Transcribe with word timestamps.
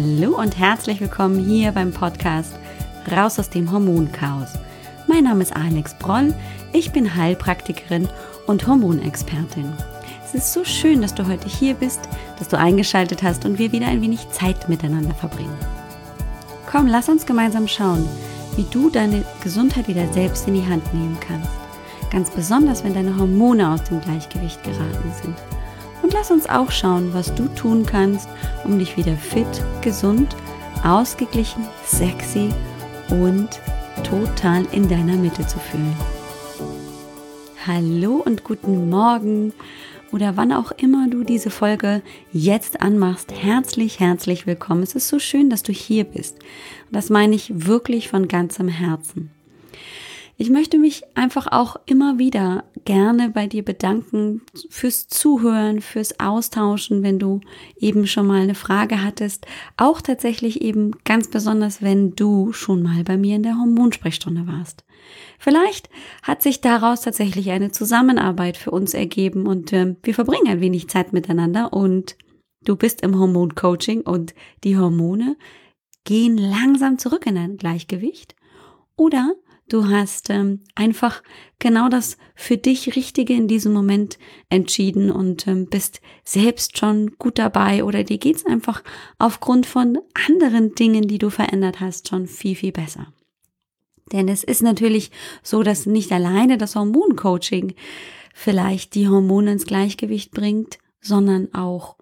Hallo 0.00 0.40
und 0.40 0.56
herzlich 0.56 1.00
willkommen 1.00 1.44
hier 1.44 1.72
beim 1.72 1.90
Podcast 1.90 2.54
Raus 3.10 3.36
aus 3.40 3.50
dem 3.50 3.72
Hormonchaos. 3.72 4.50
Mein 5.08 5.24
Name 5.24 5.42
ist 5.42 5.56
Alex 5.56 5.98
Broll, 5.98 6.32
ich 6.72 6.92
bin 6.92 7.16
Heilpraktikerin 7.16 8.08
und 8.46 8.64
Hormonexpertin. 8.64 9.72
Es 10.24 10.34
ist 10.34 10.52
so 10.52 10.62
schön, 10.62 11.02
dass 11.02 11.16
du 11.16 11.26
heute 11.26 11.48
hier 11.48 11.74
bist, 11.74 12.08
dass 12.38 12.46
du 12.46 12.56
eingeschaltet 12.56 13.24
hast 13.24 13.44
und 13.44 13.58
wir 13.58 13.72
wieder 13.72 13.88
ein 13.88 14.00
wenig 14.00 14.30
Zeit 14.30 14.68
miteinander 14.68 15.14
verbringen. 15.14 15.58
Komm, 16.70 16.86
lass 16.86 17.08
uns 17.08 17.26
gemeinsam 17.26 17.66
schauen, 17.66 18.08
wie 18.54 18.66
du 18.70 18.90
deine 18.90 19.24
Gesundheit 19.42 19.88
wieder 19.88 20.06
selbst 20.12 20.46
in 20.46 20.54
die 20.54 20.66
Hand 20.66 20.94
nehmen 20.94 21.18
kannst. 21.18 21.50
Ganz 22.12 22.30
besonders, 22.30 22.84
wenn 22.84 22.94
deine 22.94 23.18
Hormone 23.18 23.68
aus 23.68 23.82
dem 23.82 24.00
Gleichgewicht 24.00 24.62
geraten 24.62 25.12
sind. 25.20 25.34
Und 26.08 26.14
lass 26.14 26.30
uns 26.30 26.48
auch 26.48 26.70
schauen, 26.70 27.12
was 27.12 27.34
du 27.34 27.48
tun 27.48 27.84
kannst, 27.84 28.30
um 28.64 28.78
dich 28.78 28.96
wieder 28.96 29.14
fit, 29.14 29.46
gesund, 29.82 30.34
ausgeglichen, 30.82 31.66
sexy 31.84 32.48
und 33.10 33.60
total 34.04 34.64
in 34.72 34.88
deiner 34.88 35.16
Mitte 35.16 35.46
zu 35.46 35.58
fühlen. 35.58 35.94
Hallo 37.66 38.22
und 38.24 38.42
guten 38.42 38.88
Morgen 38.88 39.52
oder 40.10 40.38
wann 40.38 40.50
auch 40.50 40.72
immer 40.72 41.10
du 41.10 41.24
diese 41.24 41.50
Folge 41.50 42.00
jetzt 42.32 42.80
anmachst. 42.80 43.30
Herzlich, 43.30 44.00
herzlich 44.00 44.46
willkommen. 44.46 44.84
Es 44.84 44.94
ist 44.94 45.08
so 45.08 45.18
schön, 45.18 45.50
dass 45.50 45.62
du 45.62 45.72
hier 45.72 46.04
bist. 46.04 46.38
Das 46.90 47.10
meine 47.10 47.34
ich 47.34 47.66
wirklich 47.66 48.08
von 48.08 48.28
ganzem 48.28 48.68
Herzen. 48.68 49.30
Ich 50.40 50.50
möchte 50.50 50.78
mich 50.78 51.02
einfach 51.16 51.48
auch 51.50 51.74
immer 51.86 52.20
wieder 52.20 52.62
gerne 52.84 53.28
bei 53.28 53.48
dir 53.48 53.64
bedanken 53.64 54.42
fürs 54.70 55.08
Zuhören, 55.08 55.80
fürs 55.80 56.20
Austauschen, 56.20 57.02
wenn 57.02 57.18
du 57.18 57.40
eben 57.76 58.06
schon 58.06 58.28
mal 58.28 58.40
eine 58.42 58.54
Frage 58.54 59.02
hattest. 59.02 59.48
Auch 59.76 60.00
tatsächlich 60.00 60.62
eben 60.62 60.92
ganz 61.02 61.28
besonders, 61.28 61.82
wenn 61.82 62.14
du 62.14 62.52
schon 62.52 62.84
mal 62.84 63.02
bei 63.02 63.16
mir 63.16 63.34
in 63.34 63.42
der 63.42 63.58
Hormonsprechstunde 63.58 64.46
warst. 64.46 64.84
Vielleicht 65.40 65.90
hat 66.22 66.40
sich 66.40 66.60
daraus 66.60 67.00
tatsächlich 67.00 67.50
eine 67.50 67.72
Zusammenarbeit 67.72 68.56
für 68.56 68.70
uns 68.70 68.94
ergeben 68.94 69.48
und 69.48 69.72
äh, 69.72 69.96
wir 70.04 70.14
verbringen 70.14 70.46
ein 70.46 70.60
wenig 70.60 70.86
Zeit 70.88 71.12
miteinander 71.12 71.72
und 71.72 72.16
du 72.62 72.76
bist 72.76 73.02
im 73.02 73.18
Hormoncoaching 73.18 74.02
und 74.02 74.36
die 74.62 74.76
Hormone 74.76 75.36
gehen 76.04 76.38
langsam 76.38 76.96
zurück 76.96 77.26
in 77.26 77.36
ein 77.36 77.56
Gleichgewicht. 77.56 78.36
Oder 78.94 79.34
Du 79.68 79.86
hast 79.88 80.30
ähm, 80.30 80.60
einfach 80.74 81.22
genau 81.58 81.90
das 81.90 82.16
für 82.34 82.56
dich 82.56 82.96
Richtige 82.96 83.34
in 83.34 83.48
diesem 83.48 83.74
Moment 83.74 84.18
entschieden 84.48 85.10
und 85.10 85.46
ähm, 85.46 85.66
bist 85.66 86.00
selbst 86.24 86.78
schon 86.78 87.18
gut 87.18 87.38
dabei 87.38 87.84
oder 87.84 88.02
dir 88.02 88.16
geht's 88.16 88.46
einfach 88.46 88.82
aufgrund 89.18 89.66
von 89.66 89.98
anderen 90.26 90.74
Dingen, 90.74 91.06
die 91.06 91.18
du 91.18 91.28
verändert 91.28 91.80
hast, 91.80 92.08
schon 92.08 92.26
viel, 92.26 92.56
viel 92.56 92.72
besser. 92.72 93.12
Denn 94.10 94.28
es 94.28 94.42
ist 94.42 94.62
natürlich 94.62 95.10
so, 95.42 95.62
dass 95.62 95.84
nicht 95.84 96.12
alleine 96.12 96.56
das 96.56 96.74
Hormoncoaching 96.74 97.74
vielleicht 98.32 98.94
die 98.94 99.08
Hormone 99.08 99.52
ins 99.52 99.66
Gleichgewicht 99.66 100.30
bringt, 100.30 100.78
sondern 101.00 101.52
auch 101.52 101.96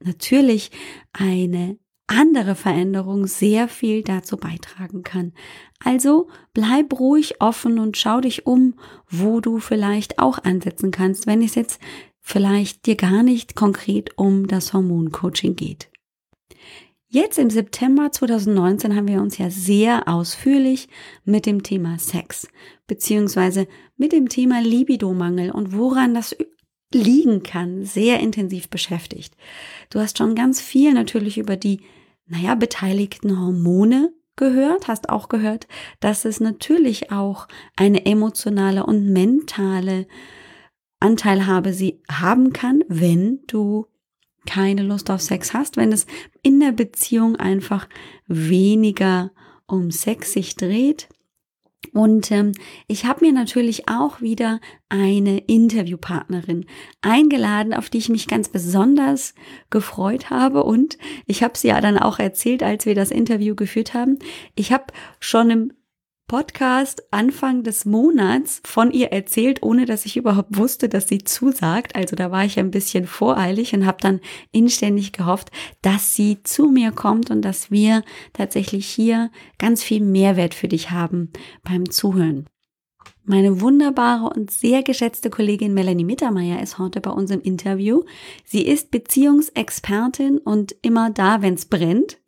natürlich 0.00 0.70
eine 1.12 1.76
andere 2.06 2.54
Veränderung 2.54 3.26
sehr 3.26 3.68
viel 3.68 4.02
dazu 4.02 4.36
beitragen 4.36 5.02
kann. 5.02 5.32
Also 5.84 6.28
bleib 6.52 6.98
ruhig 6.98 7.40
offen 7.40 7.78
und 7.78 7.96
schau 7.96 8.20
dich 8.20 8.46
um, 8.46 8.74
wo 9.08 9.40
du 9.40 9.58
vielleicht 9.58 10.18
auch 10.18 10.38
ansetzen 10.38 10.90
kannst, 10.90 11.26
wenn 11.26 11.42
es 11.42 11.54
jetzt 11.54 11.80
vielleicht 12.20 12.86
dir 12.86 12.96
gar 12.96 13.22
nicht 13.22 13.56
konkret 13.56 14.16
um 14.16 14.46
das 14.46 14.72
Hormoncoaching 14.72 15.56
geht. 15.56 15.90
Jetzt 17.08 17.38
im 17.38 17.50
September 17.50 18.10
2019 18.10 18.96
haben 18.96 19.06
wir 19.06 19.20
uns 19.20 19.36
ja 19.36 19.50
sehr 19.50 20.08
ausführlich 20.08 20.88
mit 21.24 21.44
dem 21.44 21.62
Thema 21.62 21.98
Sex 21.98 22.48
beziehungsweise 22.86 23.68
mit 23.96 24.12
dem 24.12 24.28
Thema 24.30 24.62
Libidomangel 24.62 25.50
und 25.50 25.76
woran 25.76 26.14
das 26.14 26.34
liegen 26.94 27.42
kann, 27.42 27.84
sehr 27.84 28.20
intensiv 28.20 28.68
beschäftigt. 28.68 29.34
Du 29.90 30.00
hast 30.00 30.18
schon 30.18 30.34
ganz 30.34 30.60
viel 30.60 30.92
natürlich 30.92 31.38
über 31.38 31.56
die, 31.56 31.80
naja, 32.26 32.54
beteiligten 32.54 33.38
Hormone 33.38 34.12
gehört, 34.36 34.88
hast 34.88 35.08
auch 35.08 35.28
gehört, 35.28 35.66
dass 36.00 36.24
es 36.24 36.40
natürlich 36.40 37.12
auch 37.12 37.48
eine 37.76 38.06
emotionale 38.06 38.86
und 38.86 39.12
mentale 39.12 40.06
Anteilhabe 41.00 41.72
sie 41.72 42.00
haben 42.10 42.52
kann, 42.52 42.84
wenn 42.88 43.40
du 43.46 43.86
keine 44.46 44.82
Lust 44.82 45.10
auf 45.10 45.20
Sex 45.20 45.52
hast, 45.52 45.76
wenn 45.76 45.92
es 45.92 46.06
in 46.42 46.60
der 46.60 46.72
Beziehung 46.72 47.36
einfach 47.36 47.88
weniger 48.26 49.32
um 49.66 49.90
Sex 49.90 50.32
sich 50.32 50.56
dreht, 50.56 51.08
und 51.92 52.30
ähm, 52.30 52.52
ich 52.86 53.04
habe 53.04 53.24
mir 53.24 53.32
natürlich 53.32 53.88
auch 53.88 54.22
wieder 54.22 54.60
eine 54.88 55.38
Interviewpartnerin 55.38 56.64
eingeladen, 57.02 57.74
auf 57.74 57.90
die 57.90 57.98
ich 57.98 58.08
mich 58.08 58.28
ganz 58.28 58.48
besonders 58.48 59.34
gefreut 59.68 60.30
habe. 60.30 60.64
Und 60.64 60.96
ich 61.26 61.42
habe 61.42 61.58
sie 61.58 61.68
ja 61.68 61.80
dann 61.82 61.98
auch 61.98 62.18
erzählt, 62.18 62.62
als 62.62 62.86
wir 62.86 62.94
das 62.94 63.10
Interview 63.10 63.54
geführt 63.54 63.92
haben. 63.92 64.18
Ich 64.54 64.72
habe 64.72 64.86
schon 65.20 65.50
im 65.50 65.72
Podcast 66.26 67.02
Anfang 67.10 67.62
des 67.62 67.84
Monats 67.84 68.62
von 68.64 68.90
ihr 68.90 69.12
erzählt, 69.12 69.62
ohne 69.62 69.84
dass 69.84 70.06
ich 70.06 70.16
überhaupt 70.16 70.56
wusste, 70.56 70.88
dass 70.88 71.08
sie 71.08 71.24
zusagt. 71.24 71.94
Also 71.94 72.16
da 72.16 72.30
war 72.30 72.44
ich 72.44 72.58
ein 72.58 72.70
bisschen 72.70 73.06
voreilig 73.06 73.74
und 73.74 73.84
habe 73.84 73.98
dann 74.00 74.20
inständig 74.50 75.12
gehofft, 75.12 75.50
dass 75.82 76.14
sie 76.14 76.42
zu 76.42 76.68
mir 76.68 76.92
kommt 76.92 77.30
und 77.30 77.42
dass 77.42 77.70
wir 77.70 78.02
tatsächlich 78.32 78.86
hier 78.86 79.30
ganz 79.58 79.82
viel 79.82 80.02
Mehrwert 80.02 80.54
für 80.54 80.68
dich 80.68 80.90
haben 80.90 81.30
beim 81.64 81.90
Zuhören. 81.90 82.46
Meine 83.24 83.60
wunderbare 83.60 84.30
und 84.34 84.50
sehr 84.50 84.82
geschätzte 84.82 85.30
Kollegin 85.30 85.74
Melanie 85.74 86.04
Mittermeier 86.04 86.60
ist 86.60 86.78
heute 86.78 87.00
bei 87.00 87.10
uns 87.10 87.30
im 87.30 87.40
Interview. 87.40 88.02
Sie 88.44 88.62
ist 88.62 88.90
Beziehungsexpertin 88.90 90.38
und 90.38 90.74
immer 90.82 91.10
da, 91.10 91.40
wenn 91.40 91.54
es 91.54 91.66
brennt. 91.66 92.18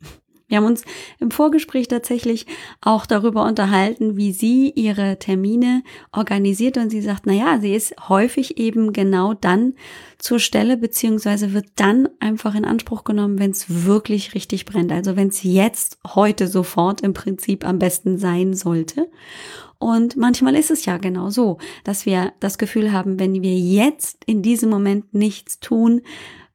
Wir 0.47 0.57
haben 0.57 0.65
uns 0.65 0.83
im 1.19 1.31
Vorgespräch 1.31 1.87
tatsächlich 1.87 2.45
auch 2.79 3.07
darüber 3.07 3.45
unterhalten, 3.45 4.15
wie 4.15 4.31
sie 4.31 4.69
ihre 4.75 5.17
Termine 5.17 5.81
organisiert 6.11 6.77
und 6.77 6.91
sie 6.91 7.01
sagt, 7.01 7.25
na 7.25 7.33
ja, 7.33 7.59
sie 7.59 7.73
ist 7.73 7.95
häufig 8.09 8.59
eben 8.59 8.93
genau 8.93 9.33
dann 9.33 9.73
zur 10.19 10.37
Stelle 10.37 10.77
beziehungsweise 10.77 11.53
wird 11.53 11.65
dann 11.75 12.09
einfach 12.19 12.53
in 12.53 12.63
Anspruch 12.63 13.03
genommen, 13.03 13.39
wenn 13.39 13.51
es 13.51 13.85
wirklich 13.85 14.35
richtig 14.35 14.65
brennt. 14.65 14.91
Also 14.91 15.15
wenn 15.15 15.29
es 15.29 15.41
jetzt, 15.41 15.97
heute, 16.13 16.47
sofort 16.47 17.01
im 17.01 17.13
Prinzip 17.13 17.65
am 17.65 17.79
besten 17.79 18.19
sein 18.19 18.53
sollte. 18.53 19.09
Und 19.79 20.15
manchmal 20.15 20.55
ist 20.55 20.69
es 20.69 20.85
ja 20.85 20.97
genau 20.97 21.31
so, 21.31 21.57
dass 21.83 22.05
wir 22.05 22.33
das 22.39 22.59
Gefühl 22.59 22.91
haben, 22.91 23.19
wenn 23.19 23.41
wir 23.41 23.57
jetzt 23.57 24.23
in 24.25 24.43
diesem 24.43 24.69
Moment 24.69 25.13
nichts 25.13 25.59
tun, 25.59 26.01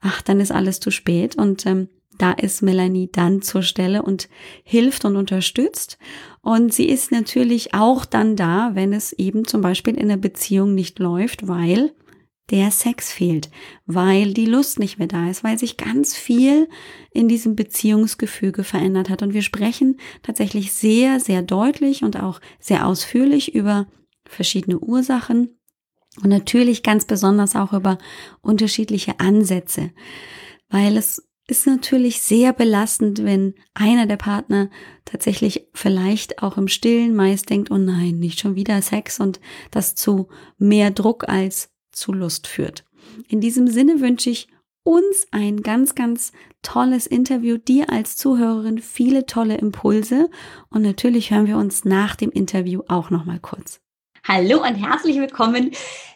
ach, 0.01 0.23
dann 0.23 0.39
ist 0.41 0.53
alles 0.53 0.79
zu 0.79 0.91
spät. 0.91 1.37
Und 1.37 1.67
ähm, 1.67 1.89
da 2.21 2.33
ist 2.33 2.63
Melanie 2.63 3.11
dann 3.11 3.41
zur 3.43 3.63
Stelle 3.63 4.03
und 4.03 4.29
hilft 4.63 5.05
und 5.05 5.17
unterstützt. 5.17 5.99
Und 6.43 6.73
sie 6.73 6.89
ist 6.89 7.13
natürlich 7.13 7.73
auch 7.75 8.05
dann 8.05 8.37
da, 8.37 8.73
wenn 8.75 8.93
es 8.93 9.13
eben 9.13 9.47
zum 9.47 9.63
Beispiel 9.63 9.95
in 9.95 10.09
der 10.09 10.17
Beziehung 10.17 10.75
nicht 10.75 10.99
läuft, 10.99 11.49
weil 11.49 11.93
der 12.51 12.71
Sex 12.71 13.13
fehlt, 13.13 13.49
weil 13.87 14.35
die 14.35 14.47
Lust 14.47 14.79
nicht 14.79 14.99
mehr 14.99 15.07
da 15.07 15.31
ist, 15.31 15.45
weil 15.45 15.59
sich 15.59 15.77
ganz 15.77 16.17
viel 16.17 16.69
in 17.13 17.29
diesem 17.29 17.55
Beziehungsgefüge 17.55 18.65
verändert 18.65 19.09
hat. 19.09 19.23
Und 19.23 19.33
wir 19.33 19.43
sprechen 19.43 19.99
tatsächlich 20.23 20.73
sehr, 20.73 21.21
sehr 21.21 21.43
deutlich 21.43 22.03
und 22.03 22.21
auch 22.21 22.41
sehr 22.59 22.87
ausführlich 22.87 23.55
über 23.55 23.87
verschiedene 24.27 24.79
Ursachen 24.79 25.57
und 26.23 26.29
natürlich 26.29 26.83
ganz 26.83 27.05
besonders 27.05 27.55
auch 27.57 27.73
über 27.73 27.99
unterschiedliche 28.43 29.21
Ansätze, 29.21 29.91
weil 30.69 30.97
es 30.97 31.30
ist 31.51 31.67
natürlich 31.67 32.23
sehr 32.23 32.53
belastend, 32.53 33.25
wenn 33.25 33.55
einer 33.75 34.07
der 34.07 34.17
Partner 34.17 34.71
tatsächlich 35.05 35.67
vielleicht 35.75 36.43
auch 36.43 36.57
im 36.57 36.69
Stillen 36.69 37.15
meist 37.15 37.51
denkt, 37.51 37.71
oh 37.71 37.79
nein, 37.79 38.19
nicht 38.19 38.41
schon 38.41 38.55
wieder 38.55 38.81
Sex 38.81 39.19
und 39.21 39.41
das 39.71 39.95
zu 39.95 40.29
mehr 40.59 40.91
Druck 40.91 41.29
als 41.29 41.71
zu 41.91 42.13
Lust 42.13 42.47
führt. 42.47 42.85
In 43.29 43.41
diesem 43.41 43.67
Sinne 43.67 44.01
wünsche 44.01 44.31
ich 44.31 44.49
uns 44.83 45.27
ein 45.31 45.63
ganz, 45.63 45.95
ganz 45.95 46.33
tolles 46.63 47.07
Interview, 47.07 47.59
dir 47.59 47.91
als 47.91 48.17
Zuhörerin 48.17 48.79
viele 48.79 49.27
tolle 49.27 49.59
Impulse 49.59 50.31
und 50.69 50.83
natürlich 50.83 51.31
hören 51.31 51.47
wir 51.47 51.59
uns 51.59 51.85
nach 51.85 52.17
dem 52.17 52.31
Interview 52.31 52.83
auch 52.89 53.11
nochmal 53.11 53.41
kurz. 53.41 53.81
Hallo 54.29 54.63
und 54.63 54.75
herzlich 54.75 55.19
willkommen. 55.19 55.71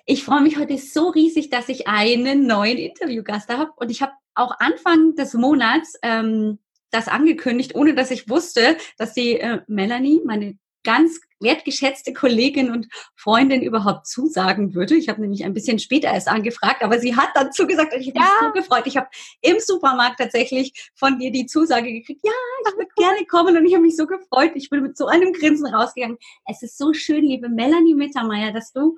Ich 0.05 0.25
freue 0.25 0.43
mich 0.43 0.59
heute 0.59 0.77
so 0.77 1.09
riesig, 1.09 1.49
dass 1.49 1.71
ich 1.71 1.89
einen 1.89 2.47
neuen 2.47 2.77
Interviewgast 2.77 3.49
habe 3.49 3.73
und 3.77 3.91
ich 3.91 4.03
habe 4.03 4.13
auch 4.35 4.55
Anfang 4.59 5.15
des 5.15 5.33
Monats 5.33 5.95
ähm, 6.03 6.59
das 6.91 7.09
angekündigt, 7.09 7.75
ohne 7.75 7.95
dass 7.95 8.11
ich 8.11 8.29
wusste, 8.29 8.77
dass 8.99 9.15
die 9.15 9.41
äh, 9.41 9.63
Melanie, 9.69 10.21
meine 10.23 10.59
ganz 10.85 11.21
wertgeschätzte 11.41 12.13
Kollegin 12.13 12.71
und 12.71 12.89
Freundin 13.17 13.63
überhaupt 13.63 14.07
zusagen 14.07 14.75
würde. 14.75 14.95
Ich 14.95 15.09
habe 15.09 15.21
nämlich 15.21 15.45
ein 15.45 15.53
bisschen 15.53 15.79
später 15.79 16.09
erst 16.09 16.29
angefragt, 16.29 16.83
aber 16.83 16.99
sie 16.99 17.17
hat 17.17 17.29
dann 17.35 17.53
zugesagt 17.53 17.95
und 17.95 18.01
ich 18.01 18.09
habe 18.09 18.19
ja. 18.19 18.25
mich 18.25 18.41
so 18.41 18.53
gefreut. 18.53 18.87
Ich 18.87 18.97
habe 18.97 19.09
im 19.43 19.61
Supermarkt 19.61 20.19
tatsächlich 20.19 20.91
von 20.95 21.19
dir 21.19 21.31
die 21.31 21.47
Zusage 21.47 21.93
gekriegt, 21.93 22.21
ja, 22.25 22.33
ich 22.67 22.77
würde 22.77 22.91
gerne 22.97 23.27
kommen 23.27 23.57
und 23.57 23.67
ich 23.67 23.75
habe 23.75 23.83
mich 23.83 23.97
so 23.97 24.07
gefreut. 24.07 24.53
Ich 24.55 24.71
bin 24.71 24.83
mit 24.83 24.97
so 24.97 25.07
einem 25.07 25.33
Grinsen 25.33 25.67
rausgegangen. 25.67 26.19
Es 26.47 26.63
ist 26.63 26.79
so 26.79 26.93
schön, 26.93 27.25
liebe 27.25 27.49
Melanie 27.49 27.95
Mittermeier, 27.95 28.53
dass 28.53 28.73
du 28.73 28.97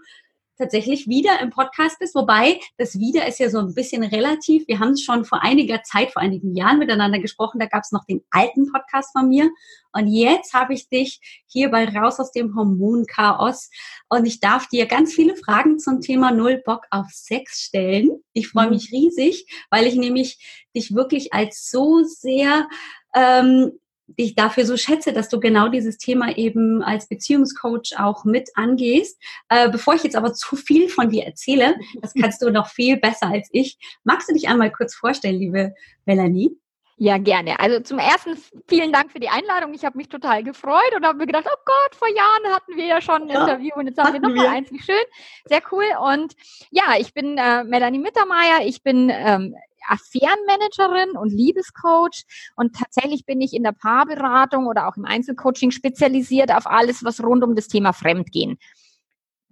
tatsächlich 0.56 1.08
wieder 1.08 1.40
im 1.40 1.50
Podcast 1.50 1.98
bist, 1.98 2.14
wobei 2.14 2.60
das 2.78 2.98
wieder 2.98 3.26
ist 3.26 3.38
ja 3.38 3.50
so 3.50 3.58
ein 3.58 3.74
bisschen 3.74 4.02
relativ. 4.02 4.66
Wir 4.68 4.78
haben 4.78 4.96
schon 4.96 5.24
vor 5.24 5.42
einiger 5.42 5.82
Zeit, 5.82 6.12
vor 6.12 6.22
einigen 6.22 6.54
Jahren 6.54 6.78
miteinander 6.78 7.18
gesprochen, 7.18 7.58
da 7.58 7.66
gab 7.66 7.82
es 7.82 7.92
noch 7.92 8.04
den 8.04 8.22
alten 8.30 8.70
Podcast 8.70 9.12
von 9.12 9.28
mir 9.28 9.50
und 9.96 10.08
jetzt 10.08 10.52
habe 10.52 10.74
ich 10.74 10.88
dich 10.90 11.20
hier 11.46 11.70
bei 11.70 11.88
Raus 11.88 12.20
aus 12.20 12.30
dem 12.30 12.54
Hormonchaos 12.54 13.70
und 14.10 14.26
ich 14.26 14.40
darf 14.40 14.68
dir 14.68 14.86
ganz 14.86 15.14
viele 15.14 15.36
Fragen 15.36 15.78
zum 15.78 16.02
Thema 16.02 16.32
Null 16.32 16.62
Bock 16.64 16.84
auf 16.90 17.06
Sex 17.10 17.62
stellen. 17.62 18.10
Ich 18.34 18.48
freue 18.48 18.66
mhm. 18.66 18.72
mich 18.72 18.92
riesig, 18.92 19.46
weil 19.70 19.86
ich 19.86 19.94
nämlich 19.94 20.66
dich 20.76 20.94
wirklich 20.94 21.32
als 21.32 21.70
so 21.70 22.02
sehr 22.04 22.68
ähm, 23.14 23.72
dich 24.06 24.34
dafür 24.34 24.64
so 24.64 24.76
schätze, 24.76 25.12
dass 25.12 25.28
du 25.28 25.40
genau 25.40 25.68
dieses 25.68 25.98
Thema 25.98 26.36
eben 26.36 26.82
als 26.82 27.08
Beziehungscoach 27.08 27.98
auch 27.98 28.24
mit 28.24 28.50
angehst. 28.54 29.20
Äh, 29.48 29.70
bevor 29.70 29.94
ich 29.94 30.04
jetzt 30.04 30.16
aber 30.16 30.32
zu 30.32 30.56
viel 30.56 30.88
von 30.88 31.10
dir 31.10 31.24
erzähle, 31.24 31.76
das 32.02 32.14
kannst 32.14 32.42
du 32.42 32.50
noch 32.50 32.68
viel 32.68 32.96
besser 32.96 33.26
als 33.28 33.48
ich. 33.52 33.78
Magst 34.04 34.28
du 34.28 34.34
dich 34.34 34.48
einmal 34.48 34.70
kurz 34.70 34.94
vorstellen, 34.94 35.38
liebe 35.38 35.74
Melanie? 36.04 36.56
Ja, 36.98 37.18
gerne. 37.18 37.60
Also 37.60 37.80
zum 37.80 37.98
ersten 37.98 38.38
vielen 38.68 38.90
Dank 38.90 39.12
für 39.12 39.20
die 39.20 39.28
Einladung. 39.28 39.74
Ich 39.74 39.84
habe 39.84 39.98
mich 39.98 40.08
total 40.08 40.42
gefreut 40.42 40.94
und 40.96 41.04
habe 41.04 41.18
mir 41.18 41.26
gedacht, 41.26 41.44
oh 41.46 41.58
Gott, 41.66 41.94
vor 41.94 42.08
Jahren 42.08 42.54
hatten 42.54 42.74
wir 42.74 42.86
ja 42.86 43.02
schon 43.02 43.24
ein 43.24 43.28
ja, 43.28 43.42
Interview 43.42 43.72
und 43.74 43.86
jetzt 43.86 43.98
haben 43.98 44.14
wir 44.14 44.20
nochmal 44.20 44.46
eins. 44.46 44.72
Wie 44.72 44.80
schön. 44.80 44.94
Sehr 45.44 45.60
cool. 45.72 45.84
Und 46.00 46.34
ja, 46.70 46.94
ich 46.98 47.12
bin 47.12 47.36
äh, 47.36 47.64
Melanie 47.64 47.98
Mittermeier. 47.98 48.64
Ich 48.64 48.82
bin 48.82 49.10
ähm, 49.12 49.54
Affärenmanagerin 49.88 51.16
und 51.16 51.30
Liebescoach 51.30 52.24
und 52.56 52.74
tatsächlich 52.74 53.24
bin 53.24 53.40
ich 53.40 53.52
in 53.52 53.62
der 53.62 53.72
Paarberatung 53.72 54.66
oder 54.66 54.88
auch 54.88 54.96
im 54.96 55.04
Einzelcoaching 55.04 55.70
spezialisiert 55.70 56.52
auf 56.52 56.66
alles, 56.66 57.04
was 57.04 57.22
rund 57.22 57.44
um 57.44 57.54
das 57.54 57.68
Thema 57.68 57.92
Fremdgehen 57.92 58.58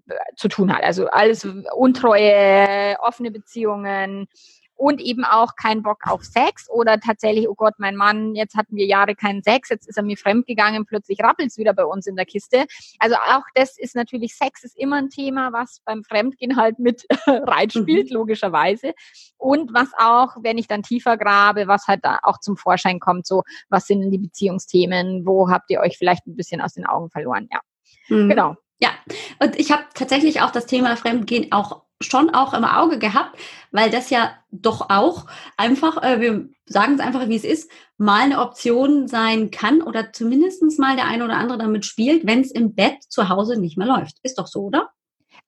äh, 0.08 0.14
zu 0.36 0.48
tun 0.48 0.74
hat. 0.74 0.82
Also 0.82 1.06
alles 1.08 1.46
Untreue, 1.74 2.96
offene 3.00 3.30
Beziehungen, 3.30 4.26
und 4.76 5.00
eben 5.00 5.24
auch 5.24 5.56
kein 5.56 5.82
Bock 5.82 6.06
auf 6.06 6.24
Sex 6.24 6.68
oder 6.68 6.98
tatsächlich, 6.98 7.48
oh 7.48 7.54
Gott, 7.54 7.74
mein 7.78 7.96
Mann, 7.96 8.34
jetzt 8.34 8.56
hatten 8.56 8.76
wir 8.76 8.86
Jahre 8.86 9.14
keinen 9.14 9.42
Sex, 9.42 9.68
jetzt 9.68 9.88
ist 9.88 9.96
er 9.96 10.02
mir 10.02 10.16
fremdgegangen, 10.16 10.84
plötzlich 10.84 11.20
rappelt 11.20 11.50
es 11.50 11.58
wieder 11.58 11.72
bei 11.74 11.84
uns 11.84 12.06
in 12.06 12.16
der 12.16 12.26
Kiste. 12.26 12.66
Also 12.98 13.16
auch 13.16 13.44
das 13.54 13.78
ist 13.78 13.94
natürlich, 13.94 14.34
Sex 14.34 14.64
ist 14.64 14.78
immer 14.78 14.96
ein 14.96 15.10
Thema, 15.10 15.52
was 15.52 15.80
beim 15.84 16.04
Fremdgehen 16.04 16.56
halt 16.56 16.78
mit 16.78 17.06
reinspielt, 17.26 18.10
mhm. 18.10 18.16
logischerweise. 18.16 18.94
Und 19.36 19.72
was 19.72 19.90
auch, 19.98 20.36
wenn 20.42 20.58
ich 20.58 20.66
dann 20.66 20.82
tiefer 20.82 21.16
grabe, 21.16 21.66
was 21.66 21.86
halt 21.86 22.04
da 22.04 22.18
auch 22.22 22.38
zum 22.40 22.56
Vorschein 22.56 23.00
kommt, 23.00 23.26
so, 23.26 23.42
was 23.68 23.86
sind 23.86 24.10
die 24.10 24.18
Beziehungsthemen, 24.18 25.26
wo 25.26 25.50
habt 25.50 25.70
ihr 25.70 25.80
euch 25.80 25.96
vielleicht 25.98 26.26
ein 26.26 26.36
bisschen 26.36 26.60
aus 26.60 26.74
den 26.74 26.86
Augen 26.86 27.10
verloren, 27.10 27.48
ja. 27.52 27.60
Mhm. 28.08 28.28
Genau. 28.28 28.56
Ja, 28.80 28.90
und 29.38 29.58
ich 29.58 29.70
habe 29.70 29.84
tatsächlich 29.94 30.42
auch 30.42 30.50
das 30.50 30.66
Thema 30.66 30.96
Fremdgehen 30.96 31.52
auch 31.52 31.84
schon 32.04 32.30
auch 32.30 32.54
im 32.54 32.64
Auge 32.64 32.98
gehabt, 32.98 33.38
weil 33.70 33.90
das 33.90 34.10
ja 34.10 34.32
doch 34.50 34.90
auch 34.90 35.26
einfach, 35.56 36.02
äh, 36.02 36.20
wir 36.20 36.48
sagen 36.66 36.94
es 36.94 37.00
einfach, 37.00 37.28
wie 37.28 37.36
es 37.36 37.44
ist, 37.44 37.70
mal 37.98 38.22
eine 38.22 38.40
Option 38.40 39.08
sein 39.08 39.50
kann 39.50 39.82
oder 39.82 40.12
zumindest 40.12 40.62
mal 40.78 40.96
der 40.96 41.06
eine 41.06 41.24
oder 41.24 41.36
andere 41.36 41.58
damit 41.58 41.84
spielt, 41.84 42.26
wenn 42.26 42.40
es 42.40 42.50
im 42.50 42.74
Bett 42.74 43.02
zu 43.08 43.28
Hause 43.28 43.60
nicht 43.60 43.76
mehr 43.76 43.86
läuft. 43.86 44.16
Ist 44.22 44.38
doch 44.38 44.46
so, 44.46 44.62
oder? 44.62 44.90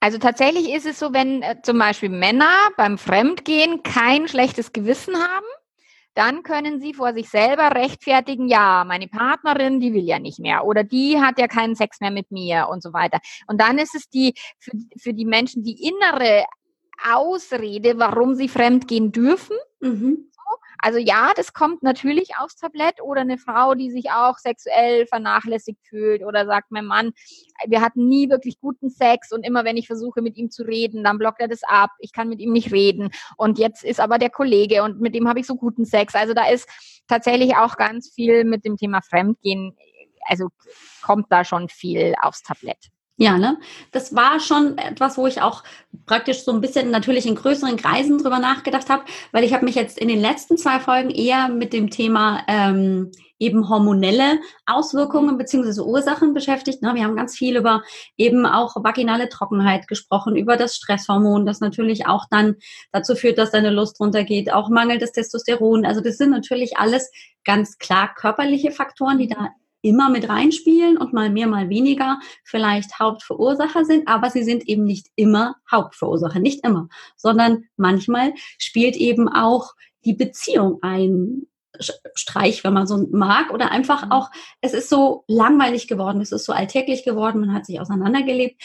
Also 0.01 0.19
tatsächlich 0.19 0.71
ist 0.71 0.87
es 0.87 0.99
so, 0.99 1.13
wenn 1.13 1.43
äh, 1.43 1.57
zum 1.63 1.79
Beispiel 1.79 2.11
Männer 2.11 2.53
beim 2.77 2.99
Fremdgehen 2.99 3.83
kein 3.83 4.29
schlechtes 4.29 4.73
Gewissen 4.73 5.17
haben, 5.17 5.47
dann 6.17 6.43
können 6.43 6.81
sie 6.81 6.95
vor 6.95 7.13
sich 7.13 7.29
selber 7.29 7.75
rechtfertigen, 7.75 8.49
ja, 8.49 8.85
meine 8.87 9.07
Partnerin, 9.07 9.81
die 9.81 9.93
will 9.93 10.05
ja 10.05 10.19
nicht 10.19 10.39
mehr 10.39 10.65
oder 10.65 10.83
die 10.83 11.21
hat 11.21 11.39
ja 11.39 11.47
keinen 11.47 11.77
Sex 11.77 12.01
mehr 12.01 12.11
mit 12.11 12.31
mir 12.31 12.69
und 12.71 12.83
so 12.83 12.95
weiter. 12.95 13.19
Und 13.47 13.61
dann 13.61 13.79
ist 13.79 13.95
es 13.95 14.09
die 14.09 14.35
für, 14.59 14.73
für 14.99 15.13
die 15.13 15.27
Menschen 15.27 15.63
die 15.63 15.87
innere 15.87 16.47
Ausrede, 17.13 17.99
warum 17.99 18.35
sie 18.35 18.49
fremdgehen 18.49 19.13
dürfen. 19.13 19.57
Mhm. 19.81 20.31
Also 20.79 20.99
ja, 20.99 21.33
das 21.35 21.53
kommt 21.53 21.83
natürlich 21.83 22.37
aufs 22.39 22.57
Tablett 22.57 23.01
oder 23.03 23.23
eine 23.23 23.39
Frau, 23.39 23.75
die 23.75 23.91
sich 23.91 24.11
auch 24.11 24.39
sexuell 24.39 25.07
vernachlässigt 25.07 25.81
fühlt 25.89 26.25
oder 26.25 26.47
sagt, 26.47 26.71
mein 26.71 26.87
Mann, 26.87 27.13
wir 27.67 27.81
hatten 27.81 28.09
nie 28.09 28.29
wirklich 28.31 28.61
guten 28.61 28.91
Sex 28.91 29.33
und 29.33 29.45
immer 29.45 29.65
wenn 29.65 29.77
ich 29.77 29.87
versuche 29.87 30.23
mit 30.23 30.37
ihm 30.37 30.51
zu 30.51 30.65
reden, 30.65 31.05
dann 31.05 31.19
blockt 31.19 31.41
er 31.41 31.49
das 31.49 31.63
ab. 31.63 31.91
Ich 31.99 32.13
kann 32.13 32.29
mit 32.29 32.41
ihm 32.41 32.53
nicht 32.53 32.73
reden 32.73 33.11
und 33.37 33.59
jetzt 33.59 33.85
ist 33.85 34.01
aber 34.01 34.19
der 34.19 34.31
Kollege 34.31 34.83
und 34.83 35.01
mit 35.01 35.15
dem 35.15 35.29
habe 35.29 35.41
ich 35.41 35.47
so 35.47 35.57
guten 35.57 35.85
Sex. 35.85 36.15
Also 36.15 36.35
da 36.35 36.49
ist 36.49 36.69
tatsächlich 37.09 37.57
auch 37.57 37.77
ganz 37.77 38.11
viel 38.13 38.45
mit 38.45 38.65
dem 38.65 38.77
Thema 38.77 39.01
Fremdgehen, 39.03 39.77
also 40.27 40.49
kommt 41.03 41.27
da 41.31 41.45
schon 41.45 41.69
viel 41.69 42.15
aufs 42.21 42.43
Tablett. 42.43 42.91
Ja, 43.19 43.39
ne? 43.39 43.59
Das 43.93 44.15
war 44.15 44.41
schon 44.41 44.77
etwas, 44.77 45.17
wo 45.17 45.27
ich 45.27 45.41
auch 45.41 45.65
praktisch 46.05 46.45
so 46.45 46.53
ein 46.53 46.61
bisschen 46.61 46.91
natürlich 46.91 47.25
in 47.25 47.35
größeren 47.35 47.77
Kreisen 47.77 48.19
drüber 48.19 48.39
nachgedacht 48.39 48.91
habe, 48.91 49.05
weil 49.33 49.43
ich 49.43 49.55
habe 49.55 49.65
mich 49.65 49.75
jetzt 49.75 49.99
in 49.99 50.09
den 50.09 50.21
letzten 50.21 50.59
zwei 50.59 50.81
Folgen 50.81 51.09
eher 51.09 51.49
mit 51.49 51.73
dem 51.73 51.89
Thema 51.89 52.43
ähm, 52.47 53.11
eben 53.39 53.69
hormonelle 53.71 54.39
Auswirkungen 54.67 55.39
beziehungsweise 55.39 55.87
Ursachen 55.87 56.35
beschäftigt. 56.35 56.83
Ne? 56.83 56.95
Wir 56.95 57.05
haben 57.05 57.17
ganz 57.17 57.37
viel 57.37 57.57
über 57.57 57.83
eben 58.19 58.45
auch 58.45 58.77
vaginale 58.77 59.31
Trockenheit 59.31 59.89
gesprochen, 59.89 60.37
über 60.37 60.59
das 60.59 60.77
Stresshormon, 60.77 61.47
das 61.47 61.61
natürlich 61.61 62.07
auch 62.07 62.27
dann 62.31 62.57
dazu 62.93 63.15
führt, 63.15 63.39
dass 63.39 63.51
deine 63.51 63.71
Lust 63.71 63.99
runtergeht, 63.99 64.53
auch 64.53 64.69
Mangel 64.69 64.99
des 64.99 65.13
Testosteron. 65.13 65.87
Also 65.87 66.03
das 66.03 66.19
sind 66.19 66.31
natürlich 66.31 66.77
alles 66.77 67.11
ganz 67.45 67.79
klar 67.79 68.15
körperliche 68.15 68.73
Faktoren, 68.73 69.19
die 69.19 69.29
da 69.29 69.51
immer 69.87 70.11
mit 70.11 70.29
reinspielen 70.29 70.99
und 70.99 71.13
mal 71.13 71.31
mehr, 71.31 71.47
mal 71.47 71.69
weniger 71.69 72.19
vielleicht 72.45 72.99
Hauptverursacher 72.99 73.85
sind, 73.85 74.09
aber 74.09 74.31
sie 74.31 74.43
sind 74.43 74.69
eben 74.69 74.85
nicht 74.85 75.07
immer 75.15 75.57
Hauptverursacher, 75.71 76.41
nicht 76.41 76.65
immer, 76.65 76.89
sondern 77.17 77.65
manchmal 77.77 78.35
spielt 78.59 78.97
eben 78.97 79.29
auch 79.29 79.75
die 80.05 80.15
Beziehung 80.15 80.79
ein 80.83 81.47
Streich, 82.15 82.65
wenn 82.65 82.73
man 82.73 82.87
so 82.87 83.07
mag, 83.11 83.53
oder 83.53 83.71
einfach 83.71 84.07
mhm. 84.07 84.13
auch, 84.13 84.31
es 84.61 84.73
ist 84.73 84.89
so 84.89 85.25
langweilig 85.29 85.89
geworden, 85.89 86.21
es 86.21 86.33
ist 86.33 86.45
so 86.45 86.53
alltäglich 86.53 87.05
geworden, 87.05 87.41
man 87.41 87.53
hat 87.53 87.67
sich 87.67 87.81
auseinandergelebt. 87.81 88.61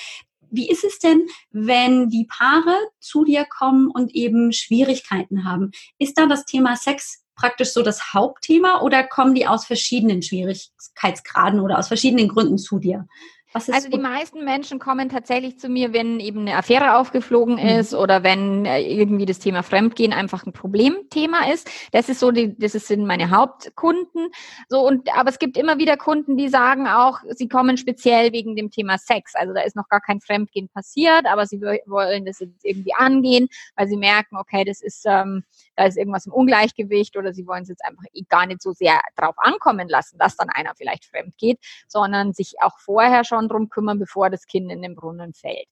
Wie 0.50 0.69
ist 0.69 0.83
es 0.83 1.00
denn, 1.00 1.27
wenn 1.51 2.09
die 2.09 2.25
Paare 2.25 2.75
zu 3.00 3.24
dir 3.24 3.45
kommen 3.45 3.89
und 3.89 4.13
eben 4.13 4.51
Schwierigkeiten 4.51 5.45
haben? 5.45 5.71
Ist 5.97 6.17
da 6.17 6.25
das 6.25 6.45
Thema 6.45 6.75
Sex 6.75 7.20
praktisch 7.41 7.74
so 7.74 7.81
das 7.81 8.13
Hauptthema 8.13 8.81
oder 8.81 9.03
kommen 9.03 9.33
die 9.33 9.48
aus 9.48 9.65
verschiedenen 9.65 10.21
Schwierigkeitsgraden 10.21 11.60
oder 11.60 11.79
aus 11.79 11.88
verschiedenen 11.88 12.27
Gründen 12.27 12.60
zu 12.60 12.77
dir? 12.77 13.07
Also 13.53 13.89
die 13.89 13.98
meisten 13.98 14.46
Menschen 14.46 14.79
kommen 14.79 15.10
tatsächlich 15.10 15.60
zu 15.60 15.67
mir, 15.70 15.93
wenn 15.93 16.20
eben 16.20 16.41
eine 16.41 16.55
Affäre 16.55 16.96
aufgeflogen 16.98 17.55
mhm. 17.55 17.79
ist 17.79 17.93
oder 17.93 18.24
wenn 18.24 18.65
äh, 18.65 18.81
irgendwie 18.81 19.25
das 19.25 19.39
Thema 19.39 19.62
Fremdgehen 19.63 20.13
einfach 20.13 20.46
ein 20.46 20.53
Problemthema 20.53 21.51
ist. 21.51 21.70
Das 21.91 22.10
ist 22.10 22.20
so, 22.20 22.31
die, 22.31 22.58
das 22.58 22.72
sind 22.74 23.05
meine 23.05 23.29
Hauptkunden. 23.29 24.29
So 24.70 24.86
und 24.88 25.13
aber 25.15 25.29
es 25.29 25.39
gibt 25.39 25.58
immer 25.58 25.77
wieder 25.77 25.98
Kunden, 25.98 26.38
die 26.38 26.48
sagen 26.48 26.88
auch, 26.88 27.20
sie 27.31 27.48
kommen 27.48 27.77
speziell 27.77 28.31
wegen 28.31 28.55
dem 28.55 28.72
Thema 28.72 28.98
Sex. 28.98 29.36
Also 29.36 29.53
da 29.53 29.62
ist 29.62 29.75
noch 29.75 29.89
gar 29.89 30.01
kein 30.01 30.22
Fremdgehen 30.22 30.70
passiert, 30.70 31.25
aber 31.25 31.46
sie 31.46 31.62
wollen 31.62 32.25
das 32.25 32.39
jetzt 32.39 32.63
irgendwie 32.63 32.93
angehen, 32.93 33.50
weil 33.75 33.88
sie 33.88 33.98
merken, 33.98 34.38
okay, 34.38 34.63
das 34.63 34.81
ist 34.81 35.03
ähm, 35.05 35.43
da 35.75 35.86
ist 35.86 35.98
irgendwas 35.98 36.25
im 36.25 36.34
Ungleichgewicht 36.34 37.17
oder 37.17 37.34
sie 37.34 37.48
wollen 37.48 37.63
es 37.63 37.70
jetzt 37.70 37.84
einfach 37.84 38.03
eh 38.13 38.24
gar 38.29 38.46
nicht 38.46 38.62
so 38.62 38.72
sehr 38.72 39.01
drauf 39.15 39.36
ankommen 39.38 39.89
lassen, 39.89 40.17
dass 40.17 40.36
dann 40.36 40.50
einer 40.50 40.74
vielleicht 40.75 41.05
fremd 41.05 41.38
geht, 41.38 41.60
sondern 41.88 42.34
sich 42.34 42.55
auch 42.62 42.77
vorher 42.79 43.24
schon 43.24 43.40
drum 43.48 43.69
kümmern, 43.69 44.00
bevor 44.00 44.29
das 44.29 44.45
Kind 44.45 44.71
in 44.71 44.81
den 44.81 44.95
Brunnen 44.95 45.33
fällt. 45.33 45.67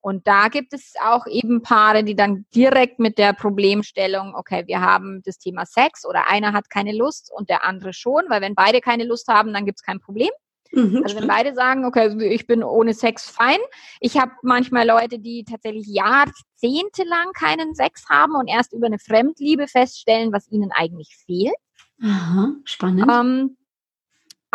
Und 0.00 0.28
da 0.28 0.46
gibt 0.46 0.72
es 0.72 0.94
auch 1.02 1.26
eben 1.26 1.62
Paare, 1.62 2.04
die 2.04 2.14
dann 2.14 2.46
direkt 2.54 3.00
mit 3.00 3.18
der 3.18 3.32
Problemstellung, 3.32 4.34
okay, 4.36 4.62
wir 4.66 4.80
haben 4.80 5.20
das 5.24 5.38
Thema 5.38 5.66
Sex 5.66 6.06
oder 6.06 6.28
einer 6.28 6.52
hat 6.52 6.70
keine 6.70 6.92
Lust 6.92 7.32
und 7.34 7.50
der 7.50 7.64
andere 7.64 7.92
schon, 7.92 8.22
weil 8.28 8.40
wenn 8.40 8.54
beide 8.54 8.80
keine 8.80 9.04
Lust 9.04 9.26
haben, 9.26 9.52
dann 9.52 9.66
gibt 9.66 9.80
es 9.80 9.82
kein 9.84 9.98
Problem. 9.98 10.30
Mhm, 10.70 11.02
also 11.02 11.16
wenn 11.16 11.26
beide 11.26 11.54
sagen, 11.54 11.84
okay, 11.84 12.00
also 12.00 12.18
ich 12.20 12.46
bin 12.46 12.62
ohne 12.62 12.94
Sex 12.94 13.28
fein. 13.28 13.58
Ich 14.00 14.16
habe 14.16 14.32
manchmal 14.42 14.86
Leute, 14.86 15.18
die 15.18 15.44
tatsächlich 15.44 15.86
jahrzehntelang 15.88 17.32
keinen 17.34 17.74
Sex 17.74 18.04
haben 18.08 18.36
und 18.36 18.46
erst 18.46 18.72
über 18.72 18.86
eine 18.86 18.98
Fremdliebe 18.98 19.66
feststellen, 19.66 20.32
was 20.32 20.48
ihnen 20.50 20.70
eigentlich 20.72 21.16
fehlt. 21.24 21.56
Aha, 22.00 22.52
spannend. 22.64 23.10
Ähm, 23.10 23.56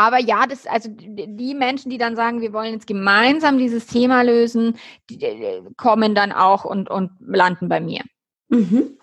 aber 0.01 0.19
ja, 0.19 0.47
das, 0.47 0.65
also 0.67 0.89
die 0.91 1.53
Menschen, 1.53 1.89
die 1.89 1.97
dann 1.97 2.15
sagen, 2.15 2.41
wir 2.41 2.53
wollen 2.53 2.73
jetzt 2.73 2.87
gemeinsam 2.87 3.57
dieses 3.57 3.85
Thema 3.85 4.23
lösen, 4.23 4.77
die, 5.09 5.17
die 5.17 5.61
kommen 5.77 6.15
dann 6.15 6.31
auch 6.31 6.65
und, 6.65 6.89
und 6.89 7.11
landen 7.19 7.69
bei 7.69 7.79
mir. 7.79 8.01
Mhm. 8.49 8.97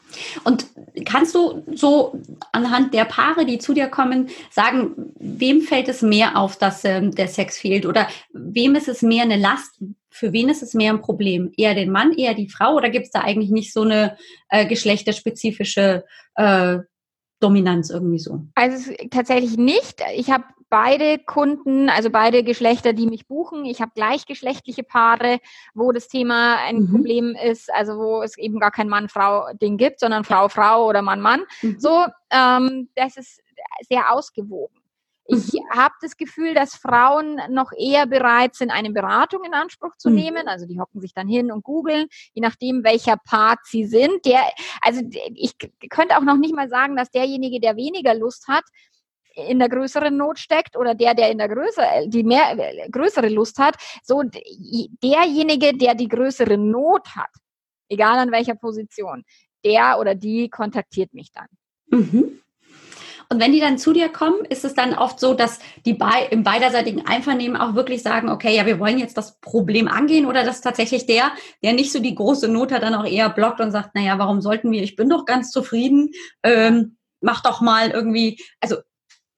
Und 0.44 0.66
kannst 1.04 1.34
du 1.34 1.64
so 1.74 2.20
anhand 2.52 2.94
der 2.94 3.04
Paare, 3.04 3.44
die 3.44 3.58
zu 3.58 3.74
dir 3.74 3.88
kommen, 3.88 4.28
sagen, 4.50 5.12
wem 5.18 5.60
fällt 5.60 5.88
es 5.88 6.02
mehr 6.02 6.36
auf, 6.36 6.56
dass 6.56 6.84
ähm, 6.84 7.14
der 7.14 7.28
Sex 7.28 7.58
fehlt? 7.58 7.86
Oder 7.86 8.08
wem 8.32 8.74
ist 8.74 8.88
es 8.88 9.02
mehr 9.02 9.22
eine 9.22 9.36
Last? 9.36 9.82
Für 10.10 10.32
wen 10.32 10.48
ist 10.48 10.62
es 10.62 10.74
mehr 10.74 10.92
ein 10.92 11.00
Problem? 11.00 11.52
Eher 11.56 11.74
den 11.74 11.90
Mann, 11.90 12.12
eher 12.12 12.34
die 12.34 12.48
Frau? 12.48 12.74
Oder 12.74 12.90
gibt 12.90 13.06
es 13.06 13.12
da 13.12 13.20
eigentlich 13.20 13.50
nicht 13.50 13.72
so 13.72 13.82
eine 13.82 14.16
äh, 14.48 14.66
geschlechterspezifische 14.66 16.04
äh, 16.34 16.78
Dominanz 17.40 17.90
irgendwie 17.90 18.18
so? 18.18 18.42
Also 18.54 18.92
tatsächlich 19.10 19.56
nicht. 19.56 20.02
Ich 20.16 20.30
habe 20.30 20.44
beide 20.70 21.18
Kunden, 21.18 21.88
also 21.88 22.10
beide 22.10 22.42
Geschlechter, 22.42 22.92
die 22.92 23.06
mich 23.06 23.26
buchen. 23.26 23.64
Ich 23.64 23.80
habe 23.80 23.92
gleichgeschlechtliche 23.94 24.82
Paare, 24.82 25.38
wo 25.74 25.92
das 25.92 26.08
Thema 26.08 26.56
ein 26.56 26.80
mhm. 26.80 26.90
Problem 26.90 27.36
ist, 27.42 27.72
also 27.72 27.98
wo 27.98 28.22
es 28.22 28.36
eben 28.38 28.60
gar 28.60 28.70
kein 28.70 28.88
Mann-Frau-Ding 28.88 29.76
gibt, 29.76 30.00
sondern 30.00 30.24
Frau-Frau 30.24 30.86
oder 30.86 31.02
Mann-Mann. 31.02 31.44
Mhm. 31.62 31.80
So, 31.80 32.06
ähm, 32.30 32.88
das 32.94 33.16
ist 33.16 33.40
sehr 33.88 34.12
ausgewogen. 34.12 34.78
Ich 35.30 35.52
mhm. 35.52 35.78
habe 35.78 35.94
das 36.00 36.16
Gefühl, 36.16 36.54
dass 36.54 36.74
Frauen 36.74 37.38
noch 37.50 37.70
eher 37.76 38.06
bereit 38.06 38.54
sind, 38.54 38.70
eine 38.70 38.90
Beratung 38.90 39.44
in 39.44 39.52
Anspruch 39.52 39.94
zu 39.98 40.08
mhm. 40.08 40.16
nehmen. 40.16 40.48
Also 40.48 40.66
die 40.66 40.80
hocken 40.80 41.02
sich 41.02 41.12
dann 41.12 41.28
hin 41.28 41.52
und 41.52 41.62
googeln, 41.62 42.06
je 42.32 42.40
nachdem, 42.40 42.82
welcher 42.82 43.18
Part 43.18 43.58
sie 43.64 43.84
sind. 43.84 44.24
Der, 44.24 44.40
also 44.80 45.02
ich 45.34 45.52
könnte 45.90 46.16
auch 46.16 46.22
noch 46.22 46.38
nicht 46.38 46.54
mal 46.54 46.70
sagen, 46.70 46.96
dass 46.96 47.10
derjenige, 47.10 47.60
der 47.60 47.76
weniger 47.76 48.14
Lust 48.14 48.48
hat, 48.48 48.64
in 49.46 49.58
der 49.58 49.68
größeren 49.68 50.16
Not 50.16 50.38
steckt 50.38 50.76
oder 50.76 50.94
der, 50.94 51.14
der 51.14 51.30
in 51.30 51.38
der 51.38 51.48
größere, 51.48 52.08
die 52.08 52.24
mehr 52.24 52.56
größere 52.90 53.28
Lust 53.28 53.58
hat. 53.58 53.76
So 54.02 54.22
derjenige, 54.22 55.76
der 55.76 55.94
die 55.94 56.08
größere 56.08 56.58
Not 56.58 57.08
hat, 57.14 57.30
egal 57.88 58.18
an 58.18 58.32
welcher 58.32 58.54
Position, 58.54 59.24
der 59.64 59.98
oder 59.98 60.14
die 60.14 60.48
kontaktiert 60.48 61.14
mich 61.14 61.30
dann. 61.32 61.46
Mhm. 61.90 62.40
Und 63.30 63.40
wenn 63.40 63.52
die 63.52 63.60
dann 63.60 63.76
zu 63.76 63.92
dir 63.92 64.08
kommen, 64.08 64.46
ist 64.48 64.64
es 64.64 64.72
dann 64.72 64.94
oft 64.94 65.20
so, 65.20 65.34
dass 65.34 65.58
die 65.84 65.92
bei, 65.92 66.26
im 66.30 66.44
beiderseitigen 66.44 67.06
Einvernehmen 67.06 67.60
auch 67.60 67.74
wirklich 67.74 68.02
sagen, 68.02 68.30
okay, 68.30 68.56
ja, 68.56 68.64
wir 68.64 68.80
wollen 68.80 68.98
jetzt 68.98 69.18
das 69.18 69.38
Problem 69.40 69.86
angehen 69.86 70.24
oder 70.24 70.44
dass 70.44 70.62
tatsächlich 70.62 71.04
der, 71.04 71.32
der 71.62 71.74
nicht 71.74 71.92
so 71.92 72.00
die 72.00 72.14
große 72.14 72.48
Not 72.48 72.72
hat, 72.72 72.82
dann 72.82 72.94
auch 72.94 73.04
eher 73.04 73.28
blockt 73.28 73.60
und 73.60 73.70
sagt, 73.70 73.94
naja, 73.94 74.18
warum 74.18 74.40
sollten 74.40 74.70
wir, 74.70 74.82
ich 74.82 74.96
bin 74.96 75.10
doch 75.10 75.26
ganz 75.26 75.50
zufrieden, 75.50 76.10
ähm, 76.42 76.96
mach 77.20 77.42
doch 77.42 77.60
mal 77.60 77.90
irgendwie, 77.90 78.40
also 78.60 78.76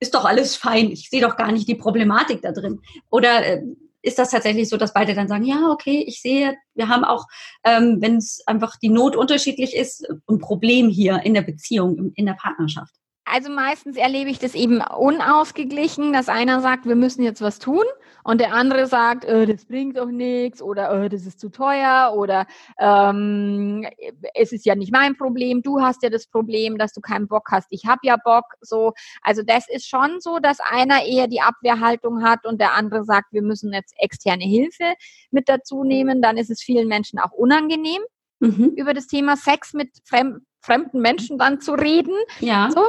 ist 0.01 0.15
doch 0.15 0.25
alles 0.25 0.57
fein, 0.57 0.91
ich 0.91 1.09
sehe 1.09 1.21
doch 1.21 1.37
gar 1.37 1.51
nicht 1.51 1.67
die 1.69 1.75
Problematik 1.75 2.41
da 2.41 2.51
drin. 2.51 2.81
Oder 3.09 3.45
äh, 3.45 3.61
ist 4.01 4.17
das 4.17 4.31
tatsächlich 4.31 4.67
so, 4.67 4.77
dass 4.77 4.93
beide 4.93 5.13
dann 5.13 5.27
sagen, 5.27 5.45
ja, 5.45 5.69
okay, 5.69 6.03
ich 6.05 6.21
sehe, 6.21 6.57
wir 6.73 6.89
haben 6.89 7.05
auch, 7.05 7.27
ähm, 7.63 7.97
wenn 7.99 8.17
es 8.17 8.41
einfach 8.47 8.77
die 8.77 8.89
Not 8.89 9.15
unterschiedlich 9.15 9.75
ist, 9.75 10.07
ein 10.27 10.39
Problem 10.39 10.89
hier 10.89 11.21
in 11.23 11.35
der 11.35 11.43
Beziehung, 11.43 12.11
in 12.15 12.25
der 12.25 12.33
Partnerschaft? 12.33 12.93
Also 13.25 13.51
meistens 13.51 13.95
erlebe 13.95 14.31
ich 14.31 14.39
das 14.39 14.55
eben 14.55 14.81
unausgeglichen, 14.81 16.11
dass 16.11 16.29
einer 16.29 16.61
sagt, 16.61 16.87
wir 16.87 16.95
müssen 16.95 17.23
jetzt 17.23 17.41
was 17.41 17.59
tun 17.59 17.83
und 18.23 18.39
der 18.39 18.53
andere 18.53 18.87
sagt, 18.87 19.25
äh, 19.25 19.45
das 19.45 19.65
bringt 19.65 19.97
doch 19.97 20.09
nichts 20.09 20.61
oder 20.61 20.91
äh, 20.91 21.09
das 21.09 21.25
ist 21.25 21.39
zu 21.39 21.49
teuer 21.49 22.13
oder 22.15 22.45
ähm, 22.79 23.85
es 24.33 24.51
ist 24.51 24.65
ja 24.65 24.75
nicht 24.75 24.91
mein 24.91 25.17
Problem, 25.17 25.61
du 25.61 25.81
hast 25.81 26.03
ja 26.03 26.09
das 26.09 26.27
Problem, 26.27 26.77
dass 26.77 26.93
du 26.93 27.01
keinen 27.01 27.27
Bock 27.27 27.49
hast, 27.51 27.67
ich 27.69 27.85
habe 27.85 27.99
ja 28.03 28.17
Bock. 28.17 28.45
So, 28.61 28.93
also 29.21 29.43
das 29.43 29.67
ist 29.69 29.87
schon 29.87 30.19
so, 30.19 30.39
dass 30.39 30.59
einer 30.59 31.03
eher 31.05 31.27
die 31.27 31.41
Abwehrhaltung 31.41 32.23
hat 32.23 32.45
und 32.45 32.59
der 32.59 32.73
andere 32.73 33.03
sagt, 33.03 33.33
wir 33.33 33.41
müssen 33.41 33.73
jetzt 33.73 33.93
externe 33.97 34.43
Hilfe 34.43 34.93
mit 35.31 35.49
dazu 35.49 35.83
nehmen. 35.83 36.21
Dann 36.21 36.37
ist 36.37 36.49
es 36.49 36.61
vielen 36.61 36.87
Menschen 36.87 37.19
auch 37.19 37.31
unangenehm, 37.31 38.01
mhm. 38.39 38.73
über 38.75 38.93
das 38.93 39.07
Thema 39.07 39.37
Sex 39.37 39.73
mit 39.73 39.89
fremden 40.05 41.01
Menschen 41.01 41.37
dann 41.37 41.59
zu 41.59 41.73
reden. 41.73 42.13
Ja. 42.39 42.69
So, 42.71 42.83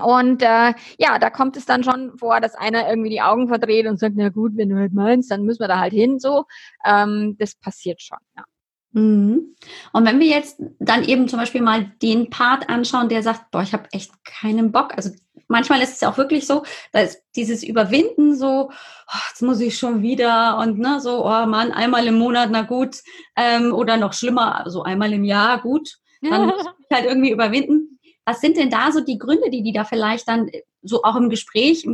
und 0.00 0.42
äh, 0.42 0.74
ja, 0.98 1.18
da 1.18 1.30
kommt 1.30 1.56
es 1.56 1.66
dann 1.66 1.84
schon 1.84 2.16
vor, 2.18 2.40
dass 2.40 2.54
einer 2.54 2.88
irgendwie 2.88 3.10
die 3.10 3.20
Augen 3.20 3.48
verdreht 3.48 3.86
und 3.86 3.98
sagt, 3.98 4.14
na 4.16 4.30
gut, 4.30 4.52
wenn 4.56 4.70
du 4.70 4.76
halt 4.76 4.92
meinst, 4.92 5.30
dann 5.30 5.44
müssen 5.44 5.60
wir 5.60 5.68
da 5.68 5.78
halt 5.78 5.92
hin. 5.92 6.18
So, 6.18 6.44
ähm, 6.84 7.36
das 7.38 7.54
passiert 7.54 8.00
schon, 8.00 8.18
ja. 8.36 8.44
Mhm. 8.92 9.56
Und 9.92 10.04
wenn 10.04 10.20
wir 10.20 10.26
jetzt 10.26 10.62
dann 10.78 11.04
eben 11.04 11.28
zum 11.28 11.38
Beispiel 11.38 11.62
mal 11.62 11.92
den 12.02 12.30
Part 12.30 12.68
anschauen, 12.68 13.08
der 13.08 13.22
sagt, 13.22 13.50
boah, 13.50 13.62
ich 13.62 13.72
habe 13.72 13.88
echt 13.92 14.12
keinen 14.24 14.70
Bock. 14.70 14.94
Also 14.96 15.10
manchmal 15.48 15.80
ist 15.80 15.94
es 15.94 16.00
ja 16.00 16.10
auch 16.10 16.18
wirklich 16.18 16.46
so, 16.46 16.62
dass 16.92 17.22
dieses 17.34 17.62
Überwinden 17.62 18.36
so, 18.36 18.70
oh, 18.70 19.18
jetzt 19.30 19.42
muss 19.42 19.60
ich 19.60 19.78
schon 19.78 20.02
wieder 20.02 20.58
und 20.58 20.78
ne, 20.78 21.00
so, 21.00 21.24
oh 21.24 21.46
Mann, 21.46 21.72
einmal 21.72 22.06
im 22.06 22.18
Monat, 22.18 22.50
na 22.52 22.62
gut, 22.62 22.98
ähm, 23.36 23.72
oder 23.72 23.96
noch 23.96 24.12
schlimmer, 24.12 24.64
so 24.66 24.82
einmal 24.82 25.12
im 25.12 25.24
Jahr, 25.24 25.60
gut, 25.60 25.98
dann 26.20 26.46
muss 26.46 26.56
ich 26.90 26.96
halt 26.96 27.06
irgendwie 27.06 27.30
überwinden. 27.30 27.81
Was 28.24 28.40
sind 28.40 28.56
denn 28.56 28.70
da 28.70 28.92
so 28.92 29.00
die 29.00 29.18
Gründe, 29.18 29.50
die 29.50 29.62
die 29.62 29.72
da 29.72 29.84
vielleicht 29.84 30.28
dann 30.28 30.50
so 30.82 31.02
auch 31.02 31.16
im 31.16 31.30
Gespräch, 31.30 31.86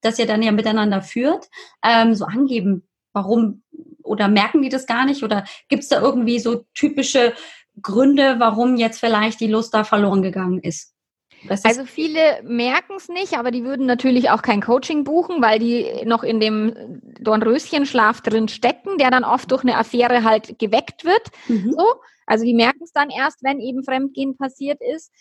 das 0.00 0.18
ihr 0.18 0.26
dann 0.26 0.42
ja 0.42 0.52
miteinander 0.52 1.02
führt, 1.02 1.48
ähm, 1.84 2.14
so 2.14 2.24
angeben? 2.24 2.88
Warum 3.12 3.62
oder 4.02 4.28
merken 4.28 4.62
die 4.62 4.68
das 4.68 4.86
gar 4.86 5.04
nicht? 5.06 5.22
Oder 5.22 5.44
gibt 5.68 5.82
es 5.82 5.88
da 5.88 6.00
irgendwie 6.00 6.38
so 6.38 6.64
typische 6.74 7.34
Gründe, 7.80 8.36
warum 8.38 8.76
jetzt 8.76 9.00
vielleicht 9.00 9.40
die 9.40 9.48
Lust 9.48 9.74
da 9.74 9.84
verloren 9.84 10.22
gegangen 10.22 10.60
ist? 10.60 10.94
Also 11.62 11.84
viele 11.84 12.42
merken 12.42 12.94
es 12.96 13.08
nicht, 13.08 13.36
aber 13.36 13.50
die 13.50 13.64
würden 13.64 13.86
natürlich 13.86 14.30
auch 14.30 14.40
kein 14.40 14.62
Coaching 14.62 15.04
buchen, 15.04 15.42
weil 15.42 15.58
die 15.58 15.86
noch 16.06 16.22
in 16.22 16.40
dem 16.40 17.02
Dornröschenschlaf 17.20 18.22
drin 18.22 18.48
stecken, 18.48 18.96
der 18.98 19.10
dann 19.10 19.24
oft 19.24 19.50
durch 19.50 19.62
eine 19.62 19.76
Affäre 19.76 20.24
halt 20.24 20.58
geweckt 20.58 21.04
wird. 21.04 21.28
Mhm. 21.48 21.74
So. 21.76 21.94
Also 22.26 22.44
die 22.44 22.54
merken 22.54 22.82
es 22.82 22.92
dann 22.92 23.10
erst, 23.10 23.42
wenn 23.42 23.60
eben 23.60 23.84
Fremdgehen 23.84 24.36
passiert 24.36 24.80
ist 24.80 25.12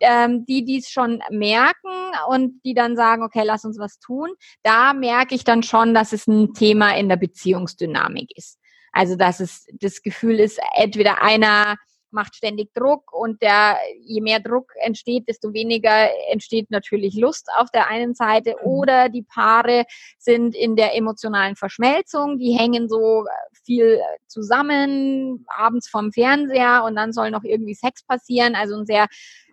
ähm, 0.00 0.44
die 0.46 0.64
dies 0.64 0.90
schon 0.90 1.22
merken 1.30 1.90
und 2.28 2.60
die 2.64 2.74
dann 2.74 2.96
sagen, 2.96 3.22
okay, 3.22 3.42
lass 3.44 3.64
uns 3.64 3.78
was 3.78 3.98
tun, 3.98 4.30
da 4.62 4.92
merke 4.92 5.34
ich 5.34 5.44
dann 5.44 5.62
schon, 5.62 5.94
dass 5.94 6.12
es 6.12 6.26
ein 6.26 6.54
Thema 6.54 6.96
in 6.96 7.08
der 7.08 7.16
Beziehungsdynamik 7.16 8.36
ist. 8.36 8.58
Also 8.92 9.16
dass 9.16 9.40
es 9.40 9.66
das 9.72 10.02
Gefühl 10.02 10.40
ist, 10.40 10.58
entweder 10.74 11.22
einer 11.22 11.76
macht 12.10 12.36
ständig 12.36 12.72
Druck 12.74 13.12
und 13.12 13.42
der, 13.42 13.76
je 14.00 14.20
mehr 14.20 14.40
Druck 14.40 14.72
entsteht, 14.80 15.28
desto 15.28 15.52
weniger 15.52 16.08
entsteht 16.30 16.70
natürlich 16.70 17.14
Lust 17.16 17.48
auf 17.56 17.70
der 17.70 17.88
einen 17.88 18.14
Seite 18.14 18.56
mhm. 18.60 18.70
oder 18.70 19.08
die 19.08 19.22
Paare 19.22 19.84
sind 20.18 20.54
in 20.54 20.76
der 20.76 20.96
emotionalen 20.96 21.56
Verschmelzung, 21.56 22.38
die 22.38 22.52
hängen 22.52 22.88
so 22.88 23.24
viel 23.64 24.00
zusammen 24.26 25.44
abends 25.48 25.88
vom 25.88 26.12
Fernseher 26.12 26.84
und 26.84 26.96
dann 26.96 27.12
soll 27.12 27.30
noch 27.30 27.44
irgendwie 27.44 27.74
Sex 27.74 28.04
passieren, 28.04 28.54
also 28.54 28.76
ein 28.76 28.86
sehr 28.86 29.06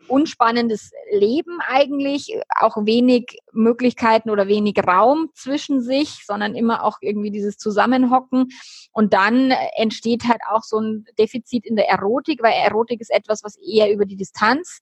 unspannendes 0.07 0.91
Leben 1.11 1.59
eigentlich, 1.65 2.39
auch 2.59 2.77
wenig 2.85 3.39
Möglichkeiten 3.51 4.29
oder 4.29 4.47
wenig 4.47 4.77
Raum 4.85 5.29
zwischen 5.33 5.81
sich, 5.81 6.25
sondern 6.25 6.55
immer 6.55 6.83
auch 6.83 6.97
irgendwie 7.01 7.31
dieses 7.31 7.57
Zusammenhocken. 7.57 8.49
Und 8.91 9.13
dann 9.13 9.51
entsteht 9.75 10.27
halt 10.27 10.41
auch 10.49 10.63
so 10.63 10.79
ein 10.79 11.05
Defizit 11.19 11.65
in 11.65 11.75
der 11.75 11.89
Erotik, 11.89 12.41
weil 12.43 12.53
Erotik 12.53 13.01
ist 13.01 13.11
etwas, 13.11 13.43
was 13.43 13.57
eher 13.57 13.91
über 13.91 14.05
die 14.05 14.17
Distanz 14.17 14.81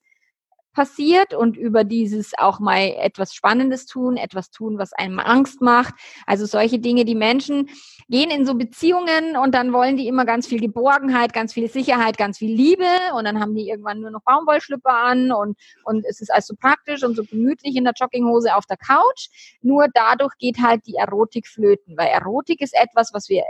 passiert 0.74 1.32
und 1.32 1.56
über 1.56 1.84
dieses 1.84 2.32
auch 2.36 2.60
mal 2.60 2.94
etwas 2.98 3.32
Spannendes 3.32 3.86
tun, 3.86 4.16
etwas 4.16 4.50
tun, 4.50 4.78
was 4.78 4.92
einem 4.92 5.18
Angst 5.18 5.60
macht. 5.60 5.94
Also 6.26 6.44
solche 6.46 6.78
Dinge, 6.78 7.04
die 7.04 7.14
Menschen 7.14 7.70
gehen 8.08 8.30
in 8.30 8.44
so 8.44 8.54
Beziehungen 8.54 9.36
und 9.36 9.54
dann 9.54 9.72
wollen 9.72 9.96
die 9.96 10.08
immer 10.08 10.24
ganz 10.24 10.46
viel 10.46 10.60
Geborgenheit, 10.60 11.32
ganz 11.32 11.54
viel 11.54 11.70
Sicherheit, 11.70 12.18
ganz 12.18 12.38
viel 12.38 12.54
Liebe 12.54 12.86
und 13.16 13.24
dann 13.24 13.40
haben 13.40 13.54
die 13.54 13.68
irgendwann 13.68 14.00
nur 14.00 14.10
noch 14.10 14.22
Baumwollschlüpper 14.22 14.94
an 14.94 15.32
und, 15.32 15.56
und 15.84 16.04
es 16.04 16.20
ist 16.20 16.32
also 16.32 16.54
praktisch 16.54 17.02
und 17.02 17.16
so 17.16 17.24
gemütlich 17.24 17.76
in 17.76 17.84
der 17.84 17.94
Jogginghose 17.98 18.54
auf 18.54 18.66
der 18.66 18.76
Couch. 18.76 19.28
Nur 19.62 19.86
dadurch 19.94 20.36
geht 20.38 20.58
halt 20.60 20.86
die 20.86 20.96
Erotik 20.96 21.46
flöten, 21.46 21.96
weil 21.96 22.08
Erotik 22.08 22.60
ist 22.60 22.74
etwas, 22.74 23.14
was 23.14 23.28
wir 23.28 23.44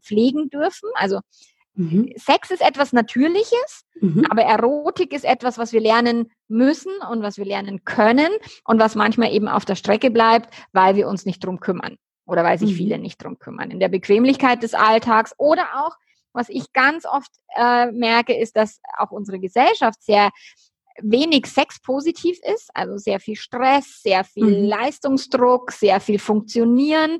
pflegen 0.00 0.48
dürfen. 0.48 0.88
Also 0.94 1.20
Mhm. 1.74 2.12
Sex 2.16 2.50
ist 2.50 2.60
etwas 2.60 2.92
Natürliches, 2.92 3.84
mhm. 4.00 4.26
aber 4.30 4.42
Erotik 4.42 5.12
ist 5.12 5.24
etwas, 5.24 5.56
was 5.56 5.72
wir 5.72 5.80
lernen 5.80 6.30
müssen 6.48 6.92
und 7.10 7.22
was 7.22 7.38
wir 7.38 7.46
lernen 7.46 7.84
können 7.84 8.30
und 8.64 8.78
was 8.78 8.94
manchmal 8.94 9.32
eben 9.32 9.48
auf 9.48 9.64
der 9.64 9.76
Strecke 9.76 10.10
bleibt, 10.10 10.54
weil 10.72 10.96
wir 10.96 11.08
uns 11.08 11.24
nicht 11.24 11.44
drum 11.44 11.60
kümmern 11.60 11.96
oder 12.26 12.44
weil 12.44 12.58
sich 12.58 12.72
mhm. 12.72 12.76
viele 12.76 12.98
nicht 12.98 13.22
drum 13.22 13.38
kümmern. 13.38 13.70
In 13.70 13.80
der 13.80 13.88
Bequemlichkeit 13.88 14.62
des 14.62 14.74
Alltags 14.74 15.34
oder 15.38 15.66
auch, 15.74 15.96
was 16.34 16.48
ich 16.48 16.72
ganz 16.72 17.06
oft 17.06 17.30
äh, 17.56 17.90
merke, 17.90 18.36
ist, 18.36 18.56
dass 18.56 18.80
auch 18.98 19.10
unsere 19.10 19.38
Gesellschaft 19.38 20.02
sehr 20.02 20.30
wenig 21.00 21.46
sexpositiv 21.46 22.38
ist, 22.42 22.70
also 22.74 22.98
sehr 22.98 23.18
viel 23.18 23.36
Stress, 23.36 24.02
sehr 24.02 24.24
viel 24.24 24.62
mhm. 24.62 24.68
Leistungsdruck, 24.68 25.72
sehr 25.72 26.00
viel 26.00 26.18
Funktionieren. 26.18 27.18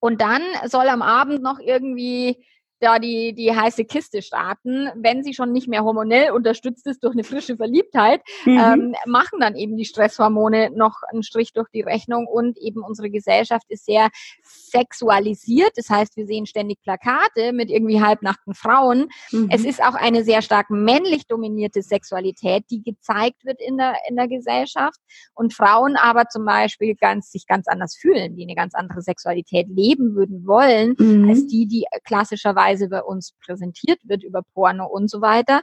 Und 0.00 0.20
dann 0.20 0.42
soll 0.66 0.88
am 0.88 1.02
Abend 1.02 1.42
noch 1.42 1.60
irgendwie 1.60 2.44
da 2.82 2.98
die, 2.98 3.32
die 3.32 3.54
heiße 3.54 3.84
Kiste 3.84 4.22
starten, 4.22 4.88
wenn 4.96 5.22
sie 5.22 5.34
schon 5.34 5.52
nicht 5.52 5.68
mehr 5.68 5.84
hormonell 5.84 6.32
unterstützt 6.32 6.86
ist 6.86 7.04
durch 7.04 7.14
eine 7.14 7.24
frische 7.24 7.56
Verliebtheit, 7.56 8.22
mhm. 8.44 8.58
ähm, 8.58 8.94
machen 9.06 9.38
dann 9.40 9.54
eben 9.54 9.76
die 9.76 9.84
Stresshormone 9.84 10.70
noch 10.74 10.96
einen 11.12 11.22
Strich 11.22 11.52
durch 11.52 11.68
die 11.70 11.82
Rechnung 11.82 12.26
und 12.26 12.58
eben 12.58 12.82
unsere 12.82 13.08
Gesellschaft 13.08 13.66
ist 13.68 13.86
sehr 13.86 14.08
sexualisiert. 14.42 15.70
Das 15.76 15.88
heißt, 15.90 16.16
wir 16.16 16.26
sehen 16.26 16.46
ständig 16.46 16.82
Plakate 16.82 17.52
mit 17.52 17.70
irgendwie 17.70 18.02
halbnackten 18.02 18.54
Frauen. 18.54 19.08
Mhm. 19.30 19.48
Es 19.50 19.64
ist 19.64 19.82
auch 19.82 19.94
eine 19.94 20.24
sehr 20.24 20.42
stark 20.42 20.68
männlich 20.70 21.26
dominierte 21.26 21.82
Sexualität, 21.82 22.64
die 22.70 22.82
gezeigt 22.82 23.44
wird 23.44 23.60
in 23.60 23.76
der, 23.78 23.94
in 24.08 24.16
der 24.16 24.26
Gesellschaft 24.26 24.98
und 25.34 25.54
Frauen 25.54 25.96
aber 25.96 26.28
zum 26.28 26.44
Beispiel 26.44 26.96
ganz, 26.96 27.30
sich 27.30 27.46
ganz 27.46 27.68
anders 27.68 27.94
fühlen, 27.94 28.34
die 28.34 28.42
eine 28.42 28.56
ganz 28.56 28.74
andere 28.74 29.02
Sexualität 29.02 29.68
leben 29.68 30.16
würden 30.16 30.46
wollen, 30.46 30.96
mhm. 30.98 31.28
als 31.28 31.46
die, 31.46 31.66
die 31.66 31.84
klassischerweise 32.04 32.71
bei 32.88 33.02
uns 33.02 33.32
präsentiert 33.44 34.00
wird 34.04 34.22
über 34.22 34.42
Porno 34.54 34.86
und 34.86 35.10
so 35.10 35.20
weiter. 35.20 35.62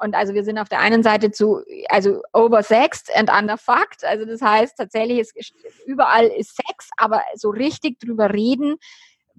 Und 0.00 0.14
also 0.14 0.32
wir 0.32 0.44
sind 0.44 0.58
auf 0.58 0.68
der 0.68 0.78
einen 0.78 1.02
Seite 1.02 1.32
zu, 1.32 1.60
also 1.88 2.22
oversexed 2.32 3.14
and 3.16 3.30
underfucked. 3.30 4.04
Also 4.04 4.24
das 4.24 4.40
heißt 4.40 4.76
tatsächlich, 4.76 5.18
ist, 5.18 5.52
überall 5.86 6.26
ist 6.26 6.54
Sex, 6.54 6.90
aber 6.96 7.22
so 7.34 7.50
richtig 7.50 7.98
drüber 7.98 8.32
reden, 8.32 8.76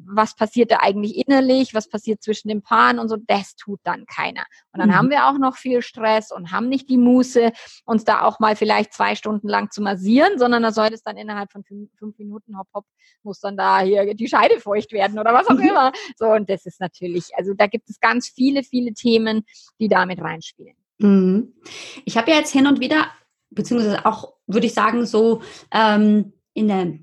was 0.06 0.36
passiert 0.36 0.72
da 0.72 0.78
eigentlich 0.78 1.16
innerlich, 1.18 1.74
was 1.74 1.90
passiert 1.90 2.22
zwischen 2.22 2.48
den 2.48 2.62
Paaren 2.62 3.00
und 3.00 3.10
so, 3.10 3.18
das 3.28 3.56
tut 3.56 3.80
dann 3.84 4.06
keiner. 4.06 4.44
Und 4.72 4.80
dann 4.80 4.90
mhm. 4.90 4.96
haben 4.96 5.10
wir 5.10 5.28
auch 5.28 5.38
noch 5.38 5.56
viel 5.56 5.82
Stress 5.82 6.32
und 6.32 6.52
haben 6.52 6.70
nicht 6.70 6.90
die 6.90 6.98
Muße, 6.98 7.52
uns 7.86 8.04
da 8.04 8.24
auch 8.24 8.40
mal 8.40 8.56
vielleicht 8.56 8.94
zwei 8.94 9.16
Stunden 9.16 9.48
lang 9.48 9.72
zu 9.72 9.82
massieren, 9.82 10.38
sondern 10.38 10.64
da 10.64 10.72
soll 10.72 10.90
es 10.94 11.04
dann 11.04 11.18
innerhalb 11.18 11.52
von 11.52 11.64
fünf, 11.64 11.90
fünf, 11.98 12.18
Minuten, 12.18 12.58
hopp, 12.58 12.68
hopp, 12.74 12.86
muss 13.24 13.40
dann 13.40 13.58
da 13.58 13.80
hier 13.82 14.14
die 14.14 14.28
Scheide 14.28 14.60
feucht 14.60 14.92
werden 14.92 15.20
oder 15.20 15.34
was 15.34 15.48
auch 15.48 15.60
immer. 15.60 15.92
So, 16.18 16.28
und 16.28 16.50
das 16.50 16.66
ist 16.66 16.80
natürlich, 16.80 17.30
also 17.36 17.54
da 17.54 17.68
gibt 17.68 17.90
es 17.90 18.00
ganz 18.00 18.30
viele, 18.30 18.64
viele 18.64 18.94
Themen, 18.94 19.46
die 19.80 19.88
damit 19.88 20.22
reinspielen. 20.22 20.76
Mhm. 21.00 21.54
Ich 22.06 22.18
habe 22.18 22.32
ja 22.32 22.38
jetzt 22.38 22.52
hin 22.52 22.68
und 22.68 22.80
wieder, 22.80 23.08
beziehungsweise 23.50 24.06
auch, 24.06 24.34
würde 24.48 24.68
ich 24.68 24.74
sagen, 24.74 25.06
so 25.06 25.42
ähm, 25.72 26.34
in 26.54 26.68
der 26.68 27.00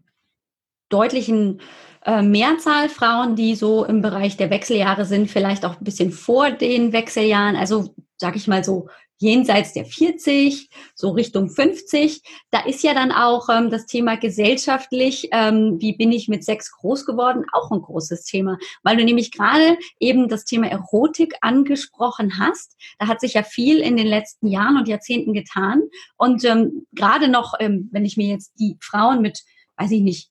deutlichen 0.88 1.60
äh, 2.06 2.22
Mehrzahl 2.22 2.88
Frauen, 2.88 3.36
die 3.36 3.54
so 3.54 3.84
im 3.84 4.00
Bereich 4.00 4.36
der 4.36 4.50
Wechseljahre 4.50 5.04
sind, 5.04 5.30
vielleicht 5.30 5.64
auch 5.64 5.78
ein 5.78 5.84
bisschen 5.84 6.12
vor 6.12 6.50
den 6.50 6.92
Wechseljahren, 6.92 7.56
also 7.56 7.94
sag 8.16 8.36
ich 8.36 8.46
mal 8.46 8.64
so 8.64 8.88
jenseits 9.18 9.72
der 9.72 9.86
40, 9.86 10.68
so 10.94 11.10
Richtung 11.10 11.48
50. 11.48 12.22
Da 12.50 12.60
ist 12.60 12.82
ja 12.82 12.94
dann 12.94 13.12
auch 13.12 13.48
ähm, 13.48 13.70
das 13.70 13.86
Thema 13.86 14.16
gesellschaftlich, 14.16 15.28
ähm, 15.32 15.76
wie 15.80 15.96
bin 15.96 16.12
ich 16.12 16.28
mit 16.28 16.44
Sex 16.44 16.70
groß 16.72 17.06
geworden, 17.06 17.44
auch 17.52 17.70
ein 17.70 17.80
großes 17.80 18.24
Thema, 18.24 18.58
weil 18.82 18.96
du 18.96 19.04
nämlich 19.04 19.32
gerade 19.32 19.78
eben 19.98 20.28
das 20.28 20.44
Thema 20.44 20.68
Erotik 20.68 21.34
angesprochen 21.40 22.38
hast. 22.38 22.76
Da 22.98 23.08
hat 23.08 23.20
sich 23.20 23.34
ja 23.34 23.42
viel 23.42 23.78
in 23.78 23.96
den 23.96 24.06
letzten 24.06 24.48
Jahren 24.48 24.76
und 24.76 24.88
Jahrzehnten 24.88 25.32
getan. 25.32 25.82
Und 26.16 26.44
ähm, 26.44 26.86
gerade 26.92 27.28
noch, 27.28 27.54
ähm, 27.58 27.88
wenn 27.92 28.04
ich 28.04 28.16
mir 28.16 28.28
jetzt 28.28 28.52
die 28.60 28.76
Frauen 28.80 29.22
mit, 29.22 29.42
weiß 29.76 29.90
ich 29.90 30.02
nicht, 30.02 30.30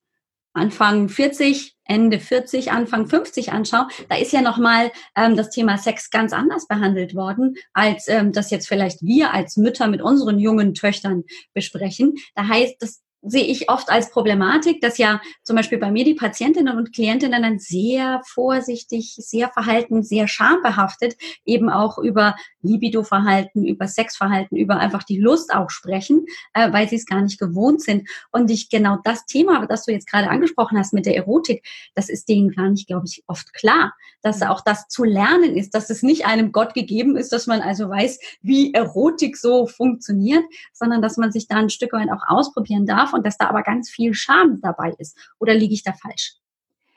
Anfang 0.55 1.09
40, 1.09 1.75
Ende 1.83 2.19
40, 2.19 2.71
Anfang 2.71 3.07
50 3.07 3.51
anschaue, 3.51 3.87
da 4.09 4.15
ist 4.15 4.31
ja 4.31 4.41
nochmal 4.41 4.91
ähm, 5.15 5.35
das 5.35 5.51
Thema 5.51 5.77
Sex 5.77 6.09
ganz 6.09 6.33
anders 6.33 6.67
behandelt 6.67 7.13
worden, 7.13 7.55
als 7.73 8.07
ähm, 8.07 8.31
das 8.31 8.49
jetzt 8.49 8.67
vielleicht 8.67 9.01
wir 9.03 9.33
als 9.33 9.57
Mütter 9.57 9.87
mit 9.87 10.01
unseren 10.01 10.39
jungen 10.39 10.73
Töchtern 10.73 11.23
besprechen. 11.53 12.15
Da 12.33 12.47
heißt, 12.47 12.75
das 12.79 13.04
sehe 13.25 13.43
ich 13.43 13.69
oft 13.69 13.89
als 13.89 14.11
Problematik, 14.11 14.81
dass 14.81 14.97
ja 14.97 15.21
zum 15.43 15.55
Beispiel 15.55 15.77
bei 15.77 15.91
mir 15.91 16.05
die 16.05 16.13
Patientinnen 16.13 16.77
und 16.77 16.93
Klientinnen 16.93 17.41
dann 17.41 17.59
sehr 17.59 18.21
vorsichtig, 18.25 19.15
sehr 19.17 19.49
verhalten, 19.49 20.03
sehr 20.03 20.27
schambehaftet 20.27 21.15
eben 21.45 21.69
auch 21.69 21.97
über 21.97 22.35
Libido-Verhalten, 22.61 23.65
über 23.65 23.87
Sexverhalten, 23.87 24.57
über 24.57 24.77
einfach 24.77 25.03
die 25.03 25.19
Lust 25.19 25.53
auch 25.53 25.69
sprechen, 25.69 26.25
äh, 26.53 26.71
weil 26.71 26.87
sie 26.89 26.95
es 26.95 27.05
gar 27.05 27.21
nicht 27.21 27.39
gewohnt 27.39 27.81
sind. 27.81 28.07
Und 28.31 28.49
ich 28.49 28.69
genau 28.69 28.97
das 29.03 29.25
Thema, 29.25 29.65
das 29.67 29.85
du 29.85 29.91
jetzt 29.91 30.09
gerade 30.09 30.29
angesprochen 30.29 30.77
hast 30.77 30.93
mit 30.93 31.05
der 31.05 31.15
Erotik, 31.15 31.65
das 31.95 32.09
ist 32.09 32.29
denen 32.29 32.51
gar 32.51 32.69
nicht, 32.69 32.87
glaube 32.87 33.05
ich, 33.07 33.23
oft 33.27 33.53
klar, 33.53 33.93
dass 34.21 34.41
auch 34.41 34.61
das 34.61 34.87
zu 34.87 35.03
lernen 35.03 35.55
ist, 35.55 35.75
dass 35.75 35.89
es 35.89 36.03
nicht 36.03 36.25
einem 36.25 36.51
Gott 36.51 36.73
gegeben 36.73 37.15
ist, 37.15 37.31
dass 37.31 37.47
man 37.47 37.61
also 37.61 37.89
weiß, 37.89 38.19
wie 38.41 38.73
Erotik 38.73 39.37
so 39.37 39.67
funktioniert, 39.67 40.43
sondern 40.73 41.01
dass 41.01 41.17
man 41.17 41.31
sich 41.31 41.47
da 41.47 41.57
ein 41.57 41.69
Stück 41.69 41.93
weit 41.93 42.09
auch 42.09 42.23
ausprobieren 42.27 42.85
darf 42.85 43.13
und 43.15 43.25
dass 43.25 43.37
da 43.37 43.47
aber 43.47 43.63
ganz 43.63 43.89
viel 43.89 44.13
Scham 44.13 44.59
dabei 44.61 44.93
ist. 44.99 45.17
Oder 45.39 45.53
liege 45.53 45.73
ich 45.73 45.83
da 45.83 45.93
falsch? 45.93 46.35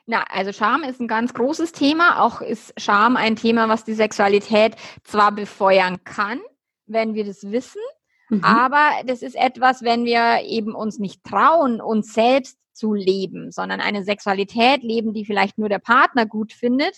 Na, 0.05 0.23
also 0.23 0.51
Scham 0.51 0.83
ist 0.83 0.99
ein 0.99 1.07
ganz 1.07 1.33
großes 1.33 1.71
Thema. 1.71 2.21
Auch 2.21 2.41
ist 2.41 2.73
Scham 2.77 3.15
ein 3.15 3.35
Thema, 3.35 3.69
was 3.69 3.83
die 3.83 3.93
Sexualität 3.93 4.75
zwar 5.03 5.31
befeuern 5.31 6.03
kann, 6.03 6.39
wenn 6.87 7.13
wir 7.13 7.25
das 7.25 7.51
wissen, 7.51 7.81
mhm. 8.29 8.43
aber 8.43 9.03
das 9.05 9.21
ist 9.21 9.35
etwas, 9.35 9.83
wenn 9.83 10.05
wir 10.05 10.41
eben 10.43 10.73
uns 10.73 10.97
nicht 10.97 11.23
trauen, 11.23 11.79
uns 11.79 12.13
selbst 12.13 12.57
zu 12.73 12.93
leben, 12.93 13.51
sondern 13.51 13.81
eine 13.81 14.03
Sexualität 14.03 14.81
leben, 14.81 15.13
die 15.13 15.25
vielleicht 15.25 15.57
nur 15.57 15.69
der 15.69 15.79
Partner 15.79 16.25
gut 16.25 16.53
findet, 16.53 16.97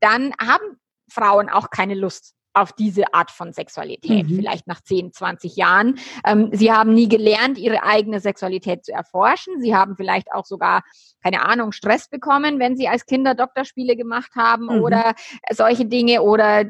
dann 0.00 0.32
haben 0.40 0.78
Frauen 1.10 1.50
auch 1.50 1.70
keine 1.70 1.94
Lust 1.94 2.34
auf 2.54 2.72
diese 2.72 3.14
Art 3.14 3.30
von 3.30 3.52
Sexualität, 3.52 4.28
mhm. 4.28 4.36
vielleicht 4.36 4.66
nach 4.66 4.80
10, 4.80 5.12
20 5.12 5.56
Jahren. 5.56 5.98
Ähm, 6.26 6.50
sie 6.52 6.72
haben 6.72 6.92
nie 6.92 7.08
gelernt, 7.08 7.58
ihre 7.58 7.82
eigene 7.82 8.20
Sexualität 8.20 8.84
zu 8.84 8.92
erforschen. 8.92 9.60
Sie 9.60 9.74
haben 9.74 9.96
vielleicht 9.96 10.32
auch 10.32 10.44
sogar, 10.44 10.82
keine 11.22 11.44
Ahnung, 11.44 11.72
Stress 11.72 12.08
bekommen, 12.08 12.58
wenn 12.58 12.76
sie 12.76 12.88
als 12.88 13.06
Kinder 13.06 13.34
Doktorspiele 13.34 13.96
gemacht 13.96 14.32
haben 14.34 14.64
mhm. 14.64 14.82
oder 14.82 15.14
solche 15.50 15.86
Dinge 15.86 16.22
oder 16.22 16.64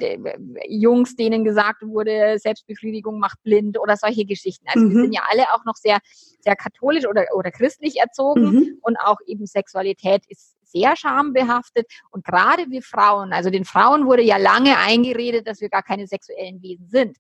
Jungs, 0.69 1.17
denen 1.17 1.45
gesagt 1.45 1.83
wurde, 1.83 2.39
Selbstbefriedigung 2.39 3.19
macht 3.19 3.43
blind 3.43 3.79
oder 3.79 3.97
solche 3.97 4.25
Geschichten. 4.25 4.67
Also 4.69 4.87
mhm. 4.87 4.91
wir 4.91 5.03
sind 5.03 5.13
ja 5.15 5.23
alle 5.31 5.45
auch 5.55 5.65
noch 5.65 5.77
sehr, 5.77 5.99
sehr 6.41 6.57
katholisch 6.57 7.07
oder, 7.07 7.25
oder 7.35 7.51
christlich 7.51 7.99
erzogen 7.99 8.51
mhm. 8.51 8.79
und 8.83 8.97
auch 8.99 9.19
eben 9.27 9.47
Sexualität 9.47 10.23
ist 10.29 10.58
sehr 10.71 10.97
schambehaftet. 10.97 11.87
Und 12.11 12.25
gerade 12.25 12.71
wir 12.71 12.83
Frauen, 12.83 13.33
also 13.33 13.51
den 13.51 13.65
Frauen 13.65 14.07
wurde 14.07 14.23
ja 14.23 14.37
lange 14.37 14.77
eingeredet, 14.79 15.47
dass 15.47 15.61
wir 15.61 15.69
gar 15.69 15.83
keine 15.83 16.07
sexuellen 16.07 16.63
Wesen 16.63 16.89
sind 16.89 17.17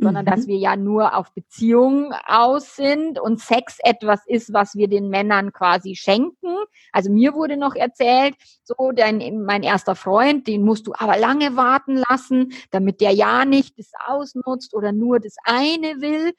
sondern 0.00 0.24
mhm. 0.24 0.30
dass 0.30 0.46
wir 0.46 0.56
ja 0.56 0.76
nur 0.76 1.16
auf 1.16 1.32
Beziehungen 1.32 2.12
aus 2.26 2.76
sind 2.76 3.18
und 3.18 3.40
Sex 3.40 3.78
etwas 3.82 4.26
ist, 4.26 4.52
was 4.52 4.76
wir 4.76 4.88
den 4.88 5.08
Männern 5.08 5.52
quasi 5.52 5.96
schenken. 5.96 6.56
Also 6.92 7.10
mir 7.10 7.34
wurde 7.34 7.56
noch 7.56 7.74
erzählt, 7.74 8.34
so 8.62 8.92
dein, 8.92 9.42
mein 9.42 9.62
erster 9.62 9.94
Freund, 9.94 10.46
den 10.46 10.62
musst 10.62 10.86
du 10.86 10.92
aber 10.96 11.18
lange 11.18 11.56
warten 11.56 11.96
lassen, 12.08 12.52
damit 12.70 13.00
der 13.00 13.12
ja 13.12 13.44
nicht 13.44 13.78
das 13.78 13.90
ausnutzt 14.06 14.74
oder 14.74 14.92
nur 14.92 15.20
das 15.20 15.36
eine 15.44 16.00
will. 16.00 16.32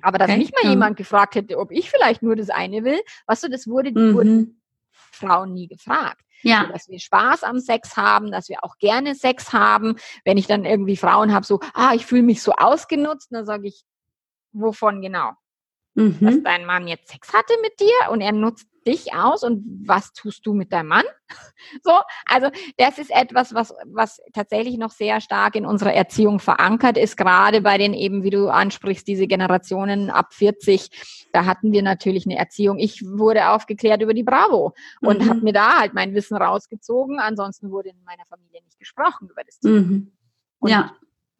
Aber 0.00 0.16
dass 0.16 0.30
okay. 0.30 0.38
mich 0.38 0.52
mal 0.52 0.70
jemand 0.70 0.96
gefragt 0.96 1.34
hätte, 1.34 1.58
ob 1.58 1.70
ich 1.70 1.90
vielleicht 1.90 2.22
nur 2.22 2.34
das 2.34 2.48
eine 2.48 2.82
will, 2.82 3.00
weißt 3.26 3.44
du, 3.44 3.50
das 3.50 3.66
wurde, 3.66 3.90
mhm. 3.90 4.14
wurden 4.14 4.59
Frauen 5.12 5.52
nie 5.52 5.68
gefragt. 5.68 6.22
Ja. 6.42 6.64
So, 6.66 6.72
dass 6.72 6.88
wir 6.88 6.98
Spaß 6.98 7.42
am 7.42 7.60
Sex 7.60 7.96
haben, 7.96 8.30
dass 8.30 8.48
wir 8.48 8.64
auch 8.64 8.78
gerne 8.78 9.14
Sex 9.14 9.52
haben. 9.52 9.96
Wenn 10.24 10.38
ich 10.38 10.46
dann 10.46 10.64
irgendwie 10.64 10.96
Frauen 10.96 11.34
habe, 11.34 11.44
so, 11.44 11.60
ah, 11.74 11.92
ich 11.94 12.06
fühle 12.06 12.22
mich 12.22 12.42
so 12.42 12.52
ausgenutzt, 12.52 13.28
dann 13.30 13.44
sage 13.44 13.68
ich, 13.68 13.84
wovon 14.52 15.02
genau? 15.02 15.32
Mhm. 15.94 16.18
Dass 16.20 16.42
dein 16.42 16.64
Mann 16.64 16.88
jetzt 16.88 17.08
Sex 17.10 17.32
hatte 17.32 17.52
mit 17.62 17.78
dir 17.80 18.10
und 18.10 18.20
er 18.20 18.32
nutzt 18.32 18.69
dich 18.86 19.14
aus 19.14 19.42
und 19.42 19.64
was 19.86 20.12
tust 20.12 20.46
du 20.46 20.54
mit 20.54 20.72
deinem 20.72 20.88
Mann? 20.88 21.04
So, 21.84 21.92
also 22.26 22.48
das 22.78 22.98
ist 22.98 23.10
etwas, 23.10 23.54
was, 23.54 23.74
was 23.84 24.20
tatsächlich 24.32 24.78
noch 24.78 24.90
sehr 24.90 25.20
stark 25.20 25.54
in 25.54 25.66
unserer 25.66 25.92
Erziehung 25.92 26.40
verankert 26.40 26.96
ist, 26.96 27.18
gerade 27.18 27.60
bei 27.60 27.76
den 27.76 27.92
eben, 27.92 28.24
wie 28.24 28.30
du 28.30 28.48
ansprichst, 28.48 29.06
diese 29.06 29.26
Generationen 29.26 30.10
ab 30.10 30.32
40. 30.32 31.28
Da 31.32 31.44
hatten 31.44 31.72
wir 31.72 31.82
natürlich 31.82 32.24
eine 32.24 32.38
Erziehung. 32.38 32.78
Ich 32.78 33.04
wurde 33.04 33.50
aufgeklärt 33.50 34.00
über 34.00 34.14
die 34.14 34.22
Bravo 34.22 34.72
und 35.02 35.20
mhm. 35.20 35.28
habe 35.28 35.40
mir 35.40 35.52
da 35.52 35.78
halt 35.78 35.92
mein 35.92 36.14
Wissen 36.14 36.36
rausgezogen. 36.36 37.20
Ansonsten 37.20 37.70
wurde 37.70 37.90
in 37.90 38.02
meiner 38.04 38.24
Familie 38.24 38.62
nicht 38.64 38.78
gesprochen 38.78 39.28
über 39.30 39.44
das 39.44 39.60
Thema. 39.60 39.80
Mhm. 39.80 40.12
Ja 40.66 40.92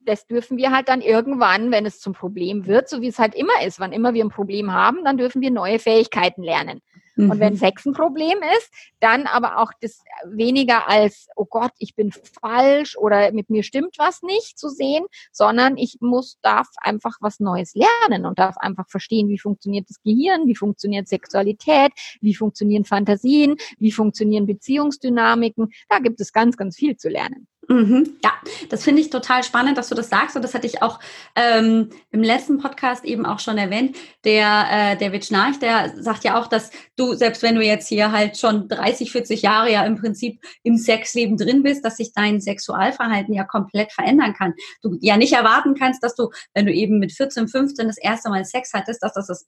das 0.03 0.27
dürfen 0.27 0.57
wir 0.57 0.71
halt 0.71 0.89
dann 0.89 1.03
irgendwann, 1.03 1.71
wenn 1.71 1.87
es 1.87 2.01
zum 2.01 2.15
Problem 2.15 2.67
wird, 2.67 2.89
so 2.89 3.03
wie 3.03 3.09
es 3.09 3.19
halt 3.19 3.35
immer 3.35 3.63
ist, 3.65 3.81
wann 3.81 3.93
immer 3.93 4.15
wir 4.15 4.25
ein 4.25 4.31
Problem 4.31 4.73
haben, 4.73 5.05
dann 5.05 5.19
dürfen 5.19 5.43
wir 5.43 5.51
neue 5.51 5.79
Fähigkeiten 5.79 6.43
lernen. 6.43 6.81
Mhm. 7.17 7.31
Und 7.31 7.41
wenn 7.41 7.53
mhm. 7.55 7.59
Sex 7.59 7.87
ein 7.87 7.93
Problem 7.93 8.39
ist, 8.57 8.71
dann 9.01 9.27
aber 9.27 9.59
auch 9.59 9.73
das 9.81 10.03
weniger 10.25 10.89
als, 10.89 11.29
oh 11.37 11.45
Gott, 11.45 11.73
ich 11.79 11.95
bin 11.95 12.13
falsch 12.13 12.97
oder 12.97 13.33
mit 13.33 13.51
mir 13.51 13.63
stimmt 13.63 13.97
was 13.99 14.23
nicht 14.23 14.59
zu 14.59 14.69
sehen, 14.69 15.05
sondern 15.33 15.77
ich 15.77 15.99
muss, 16.01 16.39
darf 16.43 16.69
einfach 16.77 17.19
was 17.21 17.41
Neues 17.41 17.75
lernen 17.75 18.27
und 18.27 18.39
darf 18.39 18.57
einfach 18.59 18.89
verstehen, 18.89 19.29
wie 19.29 19.39
funktioniert 19.39 19.89
das 19.89 20.03
Gehirn, 20.03 20.47
wie 20.47 20.57
funktioniert 20.57 21.09
Sexualität, 21.09 21.93
wie 22.21 22.35
funktionieren 22.35 22.85
Fantasien, 22.85 23.57
wie 23.79 23.93
funktionieren 23.93 24.47
Beziehungsdynamiken. 24.47 25.73
Da 25.89 25.99
gibt 25.99 26.21
es 26.21 26.33
ganz, 26.33 26.57
ganz 26.57 26.77
viel 26.77 26.97
zu 26.97 27.09
lernen. 27.09 27.47
Mhm, 27.71 28.17
ja, 28.25 28.33
das 28.69 28.83
finde 28.83 29.01
ich 29.01 29.11
total 29.11 29.45
spannend, 29.45 29.79
dass 29.79 29.89
du 29.89 29.95
das 29.95 30.09
sagst. 30.09 30.35
Und 30.35 30.43
das 30.43 30.55
hatte 30.55 30.67
ich 30.67 30.83
auch 30.83 30.99
ähm, 31.37 31.91
im 32.11 32.21
letzten 32.21 32.59
Podcast 32.59 33.05
eben 33.05 33.25
auch 33.25 33.39
schon 33.39 33.59
erwähnt. 33.59 33.97
Der 34.25 34.67
äh, 34.69 34.97
David 34.97 35.25
Schnarch, 35.25 35.61
der 35.61 35.95
sagt 36.03 36.25
ja 36.25 36.37
auch, 36.37 36.49
dass 36.49 36.73
du, 36.97 37.15
selbst 37.15 37.45
wenn 37.45 37.55
du 37.55 37.63
jetzt 37.63 37.87
hier 37.87 38.11
halt 38.11 38.37
schon 38.37 38.67
30, 38.67 39.13
40 39.13 39.43
Jahre 39.43 39.71
ja 39.71 39.85
im 39.85 39.95
Prinzip 39.95 40.41
im 40.65 40.77
Sexleben 40.77 41.37
drin 41.37 41.63
bist, 41.63 41.85
dass 41.85 41.99
sich 41.99 42.13
dein 42.13 42.41
Sexualverhalten 42.41 43.33
ja 43.33 43.45
komplett 43.45 43.93
verändern 43.93 44.35
kann. 44.35 44.55
Du 44.83 44.99
ja 45.01 45.17
nicht 45.17 45.33
erwarten 45.33 45.77
kannst, 45.77 46.03
dass 46.03 46.17
du, 46.17 46.31
wenn 46.55 46.67
du 46.67 46.73
eben 46.73 46.99
mit 46.99 47.13
14, 47.13 47.47
15 47.47 47.87
das 47.87 47.99
erste 47.99 48.31
Mal 48.31 48.45
Sex 48.45 48.73
hattest, 48.75 49.01
dass 49.01 49.13
das 49.13 49.29
das 49.29 49.47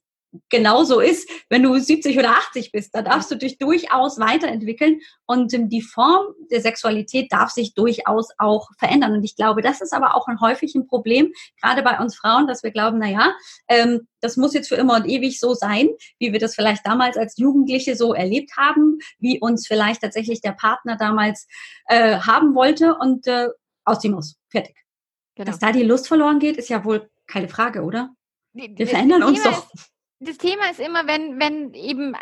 genauso 0.49 0.99
ist, 0.99 1.29
wenn 1.49 1.63
du 1.63 1.77
70 1.77 2.17
oder 2.17 2.31
80 2.31 2.71
bist. 2.71 2.93
Da 2.93 3.01
darfst 3.01 3.29
du 3.31 3.35
dich 3.35 3.57
durchaus 3.57 4.19
weiterentwickeln 4.19 4.99
und 5.25 5.53
ähm, 5.53 5.69
die 5.69 5.81
Form 5.81 6.33
der 6.51 6.61
Sexualität 6.61 7.31
darf 7.31 7.49
sich 7.51 7.73
durchaus 7.73 8.29
auch 8.37 8.69
verändern. 8.77 9.13
Und 9.13 9.23
ich 9.23 9.35
glaube, 9.35 9.61
das 9.61 9.81
ist 9.81 9.93
aber 9.93 10.15
auch 10.15 10.27
ein 10.27 10.41
häufig 10.41 10.75
ein 10.75 10.87
Problem, 10.87 11.31
gerade 11.61 11.83
bei 11.83 11.99
uns 11.99 12.15
Frauen, 12.15 12.47
dass 12.47 12.63
wir 12.63 12.71
glauben, 12.71 12.99
na 12.99 13.09
ja, 13.09 13.33
ähm, 13.67 14.07
das 14.21 14.37
muss 14.37 14.53
jetzt 14.53 14.69
für 14.69 14.75
immer 14.75 14.95
und 14.95 15.05
ewig 15.05 15.39
so 15.39 15.53
sein, 15.53 15.89
wie 16.19 16.31
wir 16.31 16.39
das 16.39 16.55
vielleicht 16.55 16.85
damals 16.85 17.17
als 17.17 17.37
Jugendliche 17.37 17.95
so 17.95 18.13
erlebt 18.13 18.51
haben, 18.57 18.99
wie 19.19 19.39
uns 19.39 19.67
vielleicht 19.67 20.01
tatsächlich 20.01 20.41
der 20.41 20.53
Partner 20.53 20.97
damals 20.97 21.47
äh, 21.87 22.17
haben 22.17 22.55
wollte 22.55 22.95
und 22.95 23.27
äh, 23.27 23.49
aus 23.85 23.99
die 23.99 24.09
Maus. 24.09 24.37
Fertig. 24.49 24.75
Genau. 25.35 25.49
Dass 25.49 25.59
da 25.59 25.71
die 25.71 25.83
Lust 25.83 26.07
verloren 26.07 26.39
geht, 26.39 26.57
ist 26.57 26.69
ja 26.69 26.85
wohl 26.85 27.09
keine 27.27 27.49
Frage, 27.49 27.83
oder? 27.83 28.15
Wir 28.53 28.87
verändern 28.87 29.23
uns 29.23 29.41
doch 29.43 29.67
das 30.23 30.37
Thema 30.37 30.69
ist 30.71 30.79
immer, 30.79 31.07
wenn, 31.07 31.39
wenn 31.39 31.73
eben 31.73 32.15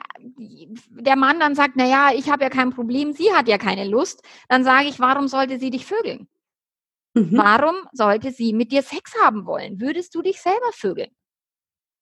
der 0.89 1.15
Mann 1.15 1.39
dann 1.39 1.55
sagt, 1.55 1.75
na 1.75 1.85
ja, 1.85 2.11
ich 2.13 2.29
habe 2.29 2.43
ja 2.43 2.49
kein 2.49 2.71
Problem, 2.71 3.13
sie 3.13 3.33
hat 3.33 3.47
ja 3.47 3.57
keine 3.57 3.87
Lust, 3.87 4.23
dann 4.49 4.63
sage 4.63 4.87
ich, 4.87 4.99
warum 4.99 5.27
sollte 5.27 5.59
sie 5.59 5.69
dich 5.69 5.85
vögeln? 5.85 6.27
Mhm. 7.13 7.37
Warum 7.37 7.75
sollte 7.91 8.31
sie 8.31 8.53
mit 8.53 8.71
dir 8.71 8.83
Sex 8.83 9.13
haben 9.23 9.45
wollen? 9.45 9.81
Würdest 9.81 10.15
du 10.15 10.21
dich 10.21 10.41
selber 10.41 10.71
vögeln? 10.73 11.11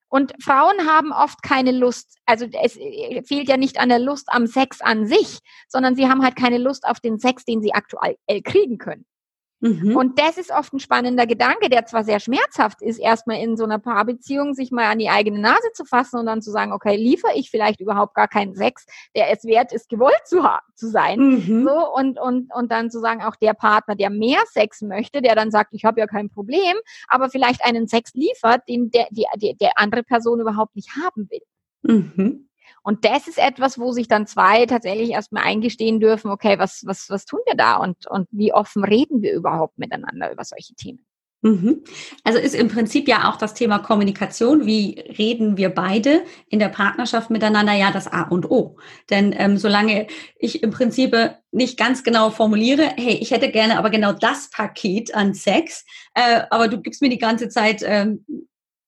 Und 0.09 0.33
Frauen 0.43 0.88
haben 0.88 1.12
oft 1.12 1.43
keine 1.43 1.71
Lust, 1.71 2.17
also 2.25 2.47
es 2.63 2.75
äh, 2.77 3.21
fehlt 3.23 3.47
ja 3.47 3.57
nicht 3.57 3.79
an 3.79 3.89
der 3.89 3.99
Lust 3.99 4.27
am 4.29 4.47
Sex 4.47 4.81
an 4.81 5.05
sich, 5.05 5.39
sondern 5.67 5.95
sie 5.95 6.07
haben 6.07 6.23
halt 6.23 6.35
keine 6.35 6.57
Lust 6.57 6.85
auf 6.85 6.99
den 6.99 7.19
Sex, 7.19 7.45
den 7.45 7.62
sie 7.62 7.73
aktuell 7.73 8.17
kriegen 8.43 8.79
können. 8.79 9.05
Mhm. 9.62 9.95
Und 9.95 10.19
das 10.19 10.38
ist 10.38 10.52
oft 10.52 10.74
ein 10.74 10.80
spannender 10.80 11.28
Gedanke, 11.28 11.69
der 11.69 11.86
zwar 11.86 12.04
sehr 12.04 12.19
schmerzhaft 12.19 12.82
ist, 12.82 12.98
erstmal 12.98 13.41
in 13.41 13.58
so 13.58 13.65
einer 13.65 13.80
Paarbeziehung 13.80 14.54
sich 14.54 14.72
mal 14.72 14.86
an 14.86 15.00
die 15.00 15.10
eigene 15.10 15.39
Nase 15.39 15.72
zu 15.74 15.86
fassen 15.86 16.19
und 16.19 16.26
dann 16.26 16.41
zu 16.41 16.52
sagen, 16.52 16.72
okay, 16.72 16.95
liefere 16.95 17.34
ich 17.36 17.52
vielleicht 17.52 17.82
überhaupt 17.82 18.15
gar 18.15 18.28
keinen 18.28 18.56
Sex, 18.56 18.86
der 19.15 19.32
es 19.32 19.43
wert 19.43 19.74
ist, 19.74 19.89
gewollt 19.89 20.22
zu, 20.26 20.41
zu 20.76 20.89
sein. 20.89 21.19
Mhm. 21.19 21.67
So, 21.67 21.93
und, 21.93 22.19
und, 22.19 22.54
und 22.54 22.72
dann 22.72 22.89
zu 22.89 23.00
sagen, 23.00 23.22
auch 23.22 23.36
der 23.36 23.54
Partner, 23.54 23.95
der 23.95 24.10
mehr 24.10 24.39
Sex 24.52 24.82
möchte, 24.82 25.22
der 25.22 25.36
dann 25.36 25.52
sagt, 25.52 25.74
ich 25.74 25.84
habe 25.84 26.00
ja 26.00 26.08
kein 26.08 26.30
Problem, 26.30 26.78
aber 27.08 27.30
vielleicht 27.30 27.63
einen 27.65 27.88
Sex 27.88 28.13
liefert, 28.13 28.62
den 28.69 28.91
der, 28.91 29.08
die, 29.12 29.58
der 29.60 29.72
andere 29.76 30.04
Person 30.04 30.39
überhaupt 30.39 30.76
nicht 30.76 30.91
haben 30.95 31.30
will. 31.30 31.41
Mhm. 31.82 32.48
Und 32.84 33.06
das 33.06 33.28
ist 33.28 33.38
etwas, 33.38 33.80
wo 33.80 33.92
sich 33.92 34.08
dann 34.08 34.28
zwei 34.28 34.65
tatsächlich 34.65 35.12
erstmal 35.12 35.44
eingestehen 35.44 36.00
dürfen, 36.00 36.32
okay, 36.32 36.60
was, 36.60 36.84
was, 36.86 37.10
was 37.10 37.26
tun 37.26 37.39
wir 37.46 37.56
da 37.56 37.78
und, 37.78 38.08
und 38.08 38.28
wie 38.32 38.54
offen 38.54 38.84
reden 38.84 39.22
wir 39.22 39.34
überhaupt 39.34 39.78
miteinander 39.78 40.32
über 40.32 40.44
solche 40.44 40.74
Themen? 40.76 41.06
Mhm. 41.42 41.84
Also 42.26 42.38
ist 42.38 42.54
im 42.54 42.68
Prinzip 42.68 43.08
ja 43.08 43.30
auch 43.30 43.38
das 43.38 43.54
Thema 43.54 43.80
Kommunikation. 43.80 44.65
Wie 44.65 45.00
reden 45.18 45.56
wir 45.56 45.70
beide 45.70 46.24
in 46.50 46.60
der 46.60 46.68
Partnerschaft 46.68 47.30
miteinander? 47.30 47.74
Ja, 47.74 47.92
das 47.92 48.12
A 48.12 48.24
und 48.24 48.52
O. 48.52 48.78
Denn 49.10 49.34
ähm, 49.38 49.58
solange 49.58 50.08
ich 50.38 50.63
im 50.63 50.72
Prinzip 50.72 51.15
nicht 51.52 51.80
ganz 51.80 52.04
genau 52.04 52.30
formuliere, 52.30 52.92
hey, 52.98 53.13
ich 53.22 53.32
hätte 53.32 53.52
gerne 53.52 53.78
aber 53.78 53.89
genau 53.89 54.12
das 54.12 54.50
Paket 54.50 55.15
an 55.15 55.34
Sex, 55.34 55.86
äh, 56.13 56.42
aber 56.50 56.68
du 56.68 56.82
gibst 56.82 57.02
mir 57.02 57.10
die 57.10 57.18
ganze 57.18 57.48
Zeit 57.48 57.84
ähm, 57.86 58.26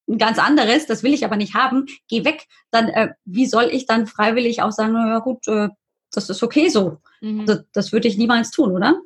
ein 0.07 0.17
ganz 0.17 0.39
anderes, 0.39 0.87
das 0.87 1.03
will 1.03 1.13
ich 1.13 1.25
aber 1.25 1.37
nicht 1.37 1.55
haben, 1.55 1.85
geh 2.07 2.25
weg, 2.25 2.47
dann 2.71 2.89
äh, 2.89 3.13
wie 3.25 3.45
soll 3.45 3.69
ich 3.71 3.85
dann 3.85 4.07
freiwillig 4.07 4.61
auch 4.61 4.71
sagen, 4.71 4.93
na 4.93 5.07
ja 5.07 5.19
gut, 5.19 5.47
äh, 5.47 5.69
das 6.11 6.29
ist 6.29 6.43
okay 6.43 6.69
so. 6.69 6.97
Mhm. 7.21 7.41
Also, 7.41 7.61
das 7.73 7.91
würde 7.91 8.07
ich 8.07 8.17
niemals 8.17 8.51
tun, 8.51 8.71
oder? 8.71 9.01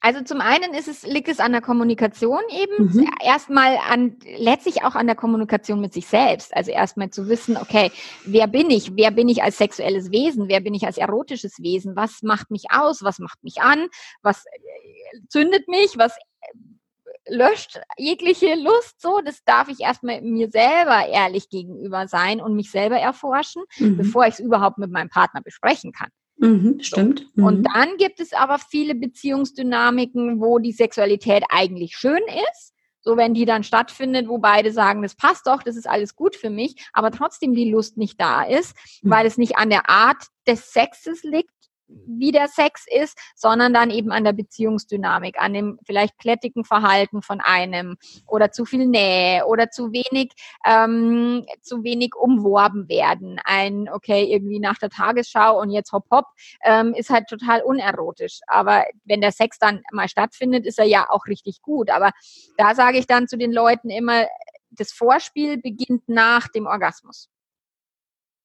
Also 0.00 0.22
zum 0.22 0.40
einen 0.40 0.74
ist 0.74 0.88
es, 0.88 1.04
liegt 1.04 1.28
es 1.28 1.40
an 1.40 1.52
der 1.52 1.60
Kommunikation 1.60 2.40
eben, 2.50 2.92
mhm. 2.92 3.10
erstmal 3.22 3.78
an, 3.78 4.16
letztlich 4.36 4.82
auch 4.82 4.94
an 4.94 5.06
der 5.06 5.16
Kommunikation 5.16 5.80
mit 5.80 5.92
sich 5.92 6.06
selbst. 6.06 6.54
Also 6.54 6.70
erstmal 6.70 7.10
zu 7.10 7.28
wissen, 7.28 7.56
okay, 7.56 7.90
wer 8.24 8.46
bin 8.46 8.70
ich? 8.70 8.96
Wer 8.96 9.10
bin 9.10 9.28
ich 9.28 9.42
als 9.42 9.58
sexuelles 9.58 10.10
Wesen? 10.10 10.48
Wer 10.48 10.60
bin 10.60 10.74
ich 10.74 10.86
als 10.86 10.98
erotisches 10.98 11.58
Wesen? 11.60 11.96
Was 11.96 12.22
macht 12.22 12.50
mich 12.50 12.64
aus? 12.70 13.02
Was 13.02 13.18
macht 13.18 13.42
mich 13.42 13.62
an? 13.62 13.86
Was 14.22 14.44
äh, 14.46 15.20
zündet 15.28 15.68
mich? 15.68 15.96
Was 15.96 16.16
löscht 17.30 17.80
jegliche 17.96 18.54
Lust 18.56 19.00
so. 19.00 19.20
Das 19.24 19.42
darf 19.44 19.68
ich 19.68 19.80
erstmal 19.80 20.20
mir 20.20 20.50
selber 20.50 21.06
ehrlich 21.06 21.48
gegenüber 21.48 22.08
sein 22.08 22.40
und 22.40 22.54
mich 22.54 22.70
selber 22.70 22.96
erforschen, 22.96 23.62
mhm. 23.78 23.96
bevor 23.96 24.26
ich 24.26 24.34
es 24.34 24.40
überhaupt 24.40 24.78
mit 24.78 24.90
meinem 24.90 25.08
Partner 25.08 25.40
besprechen 25.40 25.92
kann. 25.92 26.10
Mhm, 26.38 26.80
stimmt. 26.80 27.26
Mhm. 27.36 27.44
Und 27.44 27.62
dann 27.64 27.96
gibt 27.98 28.18
es 28.20 28.32
aber 28.32 28.58
viele 28.58 28.94
Beziehungsdynamiken, 28.94 30.40
wo 30.40 30.58
die 30.58 30.72
Sexualität 30.72 31.44
eigentlich 31.50 31.96
schön 31.96 32.22
ist. 32.52 32.74
So, 33.02 33.16
wenn 33.16 33.32
die 33.32 33.46
dann 33.46 33.64
stattfindet, 33.64 34.28
wo 34.28 34.38
beide 34.38 34.72
sagen, 34.72 35.02
das 35.02 35.14
passt 35.14 35.46
doch, 35.46 35.62
das 35.62 35.76
ist 35.76 35.88
alles 35.88 36.16
gut 36.16 36.36
für 36.36 36.50
mich, 36.50 36.76
aber 36.92 37.10
trotzdem 37.10 37.54
die 37.54 37.70
Lust 37.70 37.96
nicht 37.96 38.20
da 38.20 38.42
ist, 38.42 38.74
mhm. 39.02 39.10
weil 39.10 39.26
es 39.26 39.38
nicht 39.38 39.56
an 39.56 39.70
der 39.70 39.88
Art 39.88 40.26
des 40.46 40.72
Sexes 40.72 41.22
liegt, 41.22 41.50
wie 42.06 42.32
der 42.32 42.48
Sex 42.48 42.84
ist, 42.88 43.18
sondern 43.34 43.72
dann 43.72 43.90
eben 43.90 44.12
an 44.12 44.24
der 44.24 44.32
Beziehungsdynamik, 44.32 45.40
an 45.40 45.52
dem 45.52 45.78
vielleicht 45.84 46.18
klettigen 46.18 46.64
Verhalten 46.64 47.22
von 47.22 47.40
einem 47.40 47.96
oder 48.26 48.50
zu 48.52 48.64
viel 48.64 48.86
Nähe 48.86 49.46
oder 49.46 49.70
zu 49.70 49.92
wenig, 49.92 50.32
ähm, 50.64 51.46
zu 51.62 51.82
wenig 51.84 52.14
umworben 52.14 52.88
werden. 52.88 53.40
Ein, 53.44 53.88
okay, 53.92 54.24
irgendwie 54.24 54.60
nach 54.60 54.78
der 54.78 54.90
Tagesschau 54.90 55.60
und 55.60 55.70
jetzt 55.70 55.92
hopp 55.92 56.06
hopp, 56.10 56.26
ähm, 56.64 56.94
ist 56.94 57.10
halt 57.10 57.28
total 57.28 57.62
unerotisch. 57.62 58.40
Aber 58.46 58.84
wenn 59.04 59.20
der 59.20 59.32
Sex 59.32 59.58
dann 59.58 59.82
mal 59.92 60.08
stattfindet, 60.08 60.66
ist 60.66 60.78
er 60.78 60.86
ja 60.86 61.08
auch 61.10 61.26
richtig 61.26 61.62
gut. 61.62 61.90
Aber 61.90 62.10
da 62.56 62.74
sage 62.74 62.98
ich 62.98 63.06
dann 63.06 63.28
zu 63.28 63.36
den 63.36 63.52
Leuten 63.52 63.90
immer, 63.90 64.26
das 64.70 64.92
Vorspiel 64.92 65.58
beginnt 65.58 66.08
nach 66.08 66.48
dem 66.48 66.66
Orgasmus. 66.66 67.28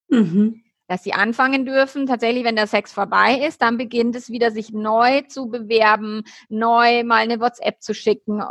Mhm 0.10 0.66
dass 0.88 1.04
sie 1.04 1.14
anfangen 1.14 1.66
dürfen. 1.66 2.06
Tatsächlich, 2.06 2.44
wenn 2.44 2.56
der 2.56 2.68
Sex 2.68 2.94
vorbei 2.94 3.46
ist, 3.48 3.62
dann 3.62 3.78
beginnt 3.78 4.16
es 4.16 4.30
wieder, 4.30 4.52
sich 4.52 4.72
neu 4.72 5.22
zu 5.22 5.48
bewerben, 5.48 6.24
neu 6.50 7.04
mal 7.04 7.18
eine 7.18 7.40
WhatsApp 7.40 7.82
zu 7.82 7.94
schicken. 7.94 8.42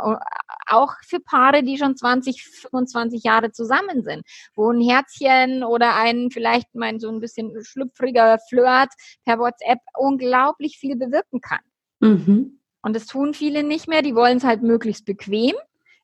Auch 0.67 0.93
für 1.05 1.19
Paare, 1.19 1.63
die 1.63 1.77
schon 1.77 1.95
20, 1.95 2.43
25 2.43 3.23
Jahre 3.23 3.51
zusammen 3.51 4.03
sind, 4.03 4.23
wo 4.55 4.71
ein 4.71 4.81
Herzchen 4.81 5.63
oder 5.63 5.95
ein 5.95 6.29
vielleicht 6.31 6.73
mein 6.73 6.99
so 6.99 7.09
ein 7.09 7.19
bisschen 7.19 7.53
schlüpfriger 7.63 8.39
Flirt 8.49 8.89
per 9.25 9.39
WhatsApp 9.39 9.79
unglaublich 9.97 10.77
viel 10.77 10.95
bewirken 10.95 11.41
kann. 11.41 11.59
Mhm. 11.99 12.59
Und 12.81 12.95
das 12.95 13.07
tun 13.07 13.33
viele 13.33 13.63
nicht 13.63 13.87
mehr. 13.87 14.01
Die 14.01 14.15
wollen 14.15 14.37
es 14.37 14.43
halt 14.43 14.61
möglichst 14.61 15.05
bequem. 15.05 15.55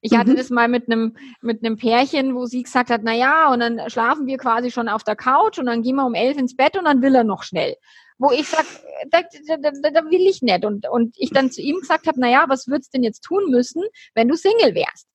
Ich 0.01 0.17
hatte 0.17 0.31
mhm. 0.31 0.35
das 0.35 0.49
mal 0.49 0.67
mit 0.67 0.91
einem 0.91 1.15
mit 1.41 1.63
einem 1.63 1.77
Pärchen, 1.77 2.35
wo 2.35 2.45
sie 2.45 2.63
gesagt 2.63 2.89
hat, 2.89 3.01
na 3.03 3.13
ja, 3.13 3.51
und 3.53 3.59
dann 3.59 3.89
schlafen 3.89 4.25
wir 4.25 4.37
quasi 4.37 4.71
schon 4.71 4.89
auf 4.89 5.03
der 5.03 5.15
Couch 5.15 5.59
und 5.59 5.67
dann 5.67 5.83
gehen 5.83 5.95
wir 5.95 6.05
um 6.05 6.15
elf 6.15 6.37
ins 6.37 6.55
Bett 6.55 6.75
und 6.77 6.85
dann 6.85 7.01
will 7.01 7.13
er 7.13 7.23
noch 7.23 7.43
schnell. 7.43 7.75
Wo 8.17 8.31
ich 8.31 8.47
sag, 8.47 8.65
da, 9.09 9.21
da, 9.21 9.71
da, 9.71 9.89
da 9.89 10.05
will 10.09 10.27
ich 10.27 10.41
nicht. 10.41 10.65
Und, 10.65 10.87
und 10.87 11.15
ich 11.17 11.31
dann 11.31 11.51
zu 11.51 11.61
ihm 11.61 11.79
gesagt 11.79 12.07
habe, 12.07 12.19
na 12.19 12.29
ja, 12.29 12.45
was 12.47 12.67
würdest 12.67 12.93
du 12.93 12.97
denn 12.97 13.03
jetzt 13.03 13.21
tun 13.21 13.49
müssen, 13.49 13.83
wenn 14.13 14.27
du 14.27 14.35
Single 14.35 14.75
wärst? 14.75 15.07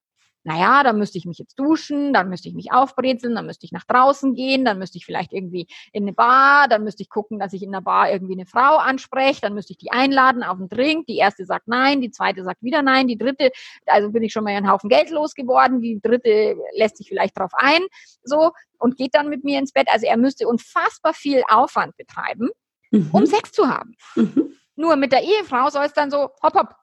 Naja, 0.46 0.84
dann 0.84 0.96
müsste 0.96 1.18
ich 1.18 1.26
mich 1.26 1.38
jetzt 1.38 1.58
duschen, 1.58 2.12
dann 2.12 2.28
müsste 2.28 2.48
ich 2.48 2.54
mich 2.54 2.70
aufbrezeln, 2.70 3.34
dann 3.34 3.46
müsste 3.46 3.66
ich 3.66 3.72
nach 3.72 3.84
draußen 3.84 4.32
gehen, 4.32 4.64
dann 4.64 4.78
müsste 4.78 4.96
ich 4.96 5.04
vielleicht 5.04 5.32
irgendwie 5.32 5.66
in 5.92 6.04
eine 6.04 6.12
Bar, 6.12 6.68
dann 6.68 6.84
müsste 6.84 7.02
ich 7.02 7.10
gucken, 7.10 7.40
dass 7.40 7.52
ich 7.52 7.64
in 7.64 7.72
der 7.72 7.80
Bar 7.80 8.12
irgendwie 8.12 8.34
eine 8.34 8.46
Frau 8.46 8.76
anspreche, 8.76 9.40
dann 9.40 9.54
müsste 9.54 9.72
ich 9.72 9.78
die 9.78 9.90
einladen 9.90 10.44
auf 10.44 10.56
einen 10.58 10.68
Drink, 10.68 11.06
die 11.06 11.16
erste 11.16 11.44
sagt 11.44 11.66
nein, 11.66 12.00
die 12.00 12.12
zweite 12.12 12.44
sagt 12.44 12.62
wieder 12.62 12.82
nein, 12.82 13.08
die 13.08 13.18
dritte, 13.18 13.50
also 13.86 14.12
bin 14.12 14.22
ich 14.22 14.32
schon 14.32 14.44
mal 14.44 14.54
einen 14.54 14.70
Haufen 14.70 14.88
Geld 14.88 15.10
losgeworden, 15.10 15.80
die 15.80 16.00
dritte 16.00 16.54
lässt 16.76 16.98
sich 16.98 17.08
vielleicht 17.08 17.36
drauf 17.36 17.50
ein, 17.54 17.82
so, 18.22 18.52
und 18.78 18.96
geht 18.96 19.16
dann 19.16 19.28
mit 19.28 19.42
mir 19.42 19.58
ins 19.58 19.72
Bett. 19.72 19.88
Also 19.90 20.06
er 20.06 20.16
müsste 20.16 20.46
unfassbar 20.46 21.12
viel 21.12 21.42
Aufwand 21.48 21.96
betreiben, 21.96 22.50
mhm. 22.92 23.08
um 23.10 23.26
Sex 23.26 23.50
zu 23.50 23.66
haben. 23.66 23.96
Mhm. 24.14 24.52
Nur 24.76 24.94
mit 24.94 25.10
der 25.10 25.24
Ehefrau 25.24 25.70
soll 25.70 25.86
es 25.86 25.92
dann 25.92 26.12
so, 26.12 26.30
hopp, 26.40 26.54
hopp, 26.54 26.76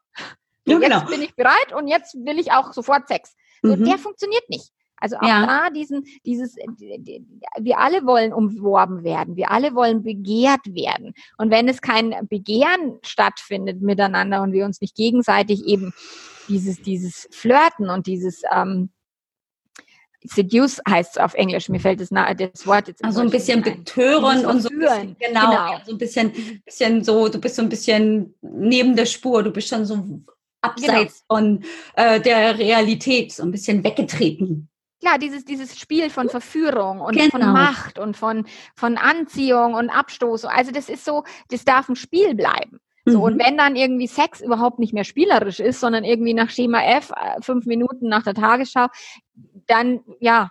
ja, 0.65 0.79
jetzt 0.79 0.81
genau. 0.81 1.05
bin 1.05 1.21
ich 1.21 1.33
bereit 1.35 1.73
und 1.73 1.87
jetzt 1.87 2.15
will 2.15 2.39
ich 2.39 2.51
auch 2.51 2.73
sofort 2.73 3.07
Sex. 3.07 3.35
So, 3.63 3.75
mhm. 3.75 3.85
Der 3.85 3.97
funktioniert 3.97 4.47
nicht. 4.49 4.71
Also 4.97 5.17
auch 5.17 5.27
ja. 5.27 5.45
da 5.45 5.69
diesen, 5.69 6.05
dieses, 6.25 6.55
wir 6.55 7.77
alle 7.77 8.05
wollen 8.05 8.31
umworben 8.31 9.03
werden, 9.03 9.35
wir 9.35 9.51
alle 9.51 9.75
wollen 9.75 10.01
begehrt 10.01 10.65
werden. 10.73 11.13
Und 11.37 11.51
wenn 11.51 11.67
es 11.67 11.81
kein 11.81 12.15
Begehren 12.29 12.99
stattfindet 13.01 13.81
miteinander 13.81 14.41
und 14.41 14.53
wir 14.53 14.63
uns 14.63 14.79
nicht 14.79 14.95
gegenseitig 14.95 15.65
eben 15.65 15.93
dieses, 16.47 16.81
dieses 16.81 17.27
Flirten 17.31 17.89
und 17.89 18.07
dieses, 18.07 18.43
ähm, 18.49 18.91
seduce 20.23 20.81
heißt 20.87 21.17
es 21.17 21.17
auf 21.17 21.33
Englisch, 21.33 21.67
mir 21.67 21.81
fällt 21.81 21.99
das, 21.99 22.09
das 22.09 22.65
Wort 22.65 22.87
jetzt. 22.87 23.03
Also 23.03 23.21
ein 23.21 23.29
bisschen 23.29 23.61
betören 23.61 24.45
und 24.45 24.61
so 24.61 24.69
ein 24.69 24.79
bisschen, 24.79 25.15
genau, 25.19 25.49
genau. 25.49 25.51
Ja, 25.51 25.81
so 25.85 25.91
ein 25.91 25.97
bisschen, 25.97 26.61
bisschen 26.65 27.03
so, 27.03 27.27
du 27.27 27.39
bist 27.39 27.55
so 27.55 27.61
ein 27.61 27.67
bisschen 27.69 28.33
neben 28.41 28.95
der 28.95 29.05
Spur, 29.05 29.43
du 29.43 29.51
bist 29.51 29.67
schon 29.67 29.85
so 29.85 30.01
abseits 30.63 31.25
genau. 31.27 31.39
von 31.39 31.63
äh, 31.95 32.19
der 32.19 32.57
Realität, 32.57 33.31
so 33.31 33.43
ein 33.43 33.51
bisschen 33.51 33.83
weggetreten. 33.83 34.69
Klar, 35.01 35.19
dieses, 35.19 35.43
dieses 35.43 35.77
Spiel 35.77 36.09
von 36.09 36.29
Verführung 36.29 37.01
und 37.01 37.17
genau. 37.17 37.29
von 37.29 37.41
Macht 37.41 37.99
und 37.99 38.15
von, 38.15 38.45
von 38.75 38.97
Anziehung 38.97 39.73
und 39.73 39.89
Abstoß. 39.89 40.45
Also 40.45 40.71
das 40.71 40.87
ist 40.87 41.03
so, 41.03 41.23
das 41.49 41.65
darf 41.65 41.89
ein 41.89 41.97
Spiel 41.97 42.35
bleiben. 42.35 42.79
So, 43.05 43.17
mhm. 43.17 43.23
und 43.23 43.39
wenn 43.39 43.57
dann 43.57 43.75
irgendwie 43.75 44.07
Sex 44.07 44.39
überhaupt 44.39 44.79
nicht 44.79 44.93
mehr 44.93 45.03
spielerisch 45.03 45.59
ist, 45.59 45.81
sondern 45.81 46.05
irgendwie 46.05 46.33
nach 46.33 46.49
Schema 46.49 46.81
F, 46.83 47.11
äh, 47.11 47.41
fünf 47.41 47.65
Minuten 47.65 48.07
nach 48.07 48.23
der 48.23 48.33
Tagesschau, 48.33 48.87
dann, 49.67 49.99
ja, 50.21 50.49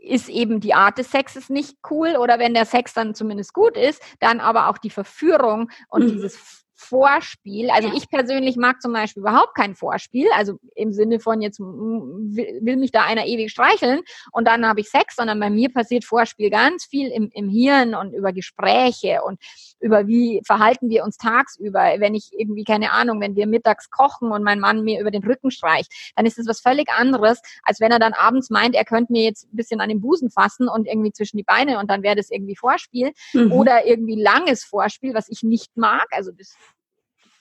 ist 0.00 0.28
eben 0.28 0.60
die 0.60 0.74
Art 0.74 0.98
des 0.98 1.10
Sexes 1.10 1.50
nicht 1.50 1.76
cool 1.90 2.16
oder 2.16 2.38
wenn 2.38 2.54
der 2.54 2.64
Sex 2.64 2.94
dann 2.94 3.14
zumindest 3.14 3.52
gut 3.52 3.76
ist, 3.76 4.00
dann 4.18 4.40
aber 4.40 4.68
auch 4.68 4.78
die 4.78 4.90
Verführung 4.90 5.70
und 5.88 6.04
mhm. 6.04 6.12
dieses 6.12 6.64
Vorspiel. 6.80 7.70
Also 7.70 7.90
ich 7.94 8.08
persönlich 8.08 8.56
mag 8.56 8.80
zum 8.80 8.92
Beispiel 8.92 9.20
überhaupt 9.20 9.54
kein 9.54 9.74
Vorspiel, 9.74 10.26
also 10.34 10.58
im 10.74 10.92
Sinne 10.92 11.20
von 11.20 11.42
jetzt 11.42 11.60
will, 11.60 12.76
mich 12.76 12.90
da 12.90 13.02
einer 13.02 13.26
ewig 13.26 13.50
streicheln 13.50 14.00
und 14.32 14.46
dann 14.46 14.66
habe 14.66 14.80
ich 14.80 14.88
Sex, 14.88 15.16
sondern 15.16 15.38
bei 15.38 15.50
mir 15.50 15.68
passiert 15.70 16.04
Vorspiel 16.04 16.48
ganz 16.50 16.86
viel 16.86 17.08
im, 17.08 17.30
im 17.34 17.48
Hirn 17.50 17.94
und 17.94 18.14
über 18.14 18.32
Gespräche 18.32 19.20
und 19.24 19.38
über 19.80 20.06
wie 20.06 20.40
verhalten 20.44 20.88
wir 20.88 21.04
uns 21.04 21.18
tagsüber. 21.18 21.80
Wenn 21.98 22.14
ich 22.14 22.30
irgendwie, 22.36 22.64
keine 22.64 22.92
Ahnung, 22.92 23.20
wenn 23.20 23.36
wir 23.36 23.46
mittags 23.46 23.90
kochen 23.90 24.32
und 24.32 24.42
mein 24.42 24.58
Mann 24.58 24.82
mir 24.82 25.00
über 25.00 25.10
den 25.10 25.22
Rücken 25.22 25.50
streicht, 25.50 25.92
dann 26.16 26.26
ist 26.26 26.38
es 26.38 26.46
was 26.46 26.60
völlig 26.60 26.88
anderes, 26.90 27.40
als 27.62 27.80
wenn 27.80 27.92
er 27.92 27.98
dann 27.98 28.14
abends 28.14 28.50
meint, 28.50 28.74
er 28.74 28.84
könnte 28.84 29.12
mir 29.12 29.24
jetzt 29.24 29.52
ein 29.52 29.56
bisschen 29.56 29.80
an 29.80 29.90
den 29.90 30.00
Busen 30.00 30.30
fassen 30.30 30.68
und 30.68 30.86
irgendwie 30.86 31.12
zwischen 31.12 31.36
die 31.36 31.42
Beine 31.42 31.78
und 31.78 31.90
dann 31.90 32.02
wäre 32.02 32.16
das 32.16 32.30
irgendwie 32.30 32.56
Vorspiel 32.56 33.12
mhm. 33.34 33.52
oder 33.52 33.86
irgendwie 33.86 34.20
langes 34.20 34.64
Vorspiel, 34.64 35.14
was 35.14 35.28
ich 35.28 35.42
nicht 35.42 35.76
mag. 35.76 36.06
Also 36.12 36.32
das 36.32 36.54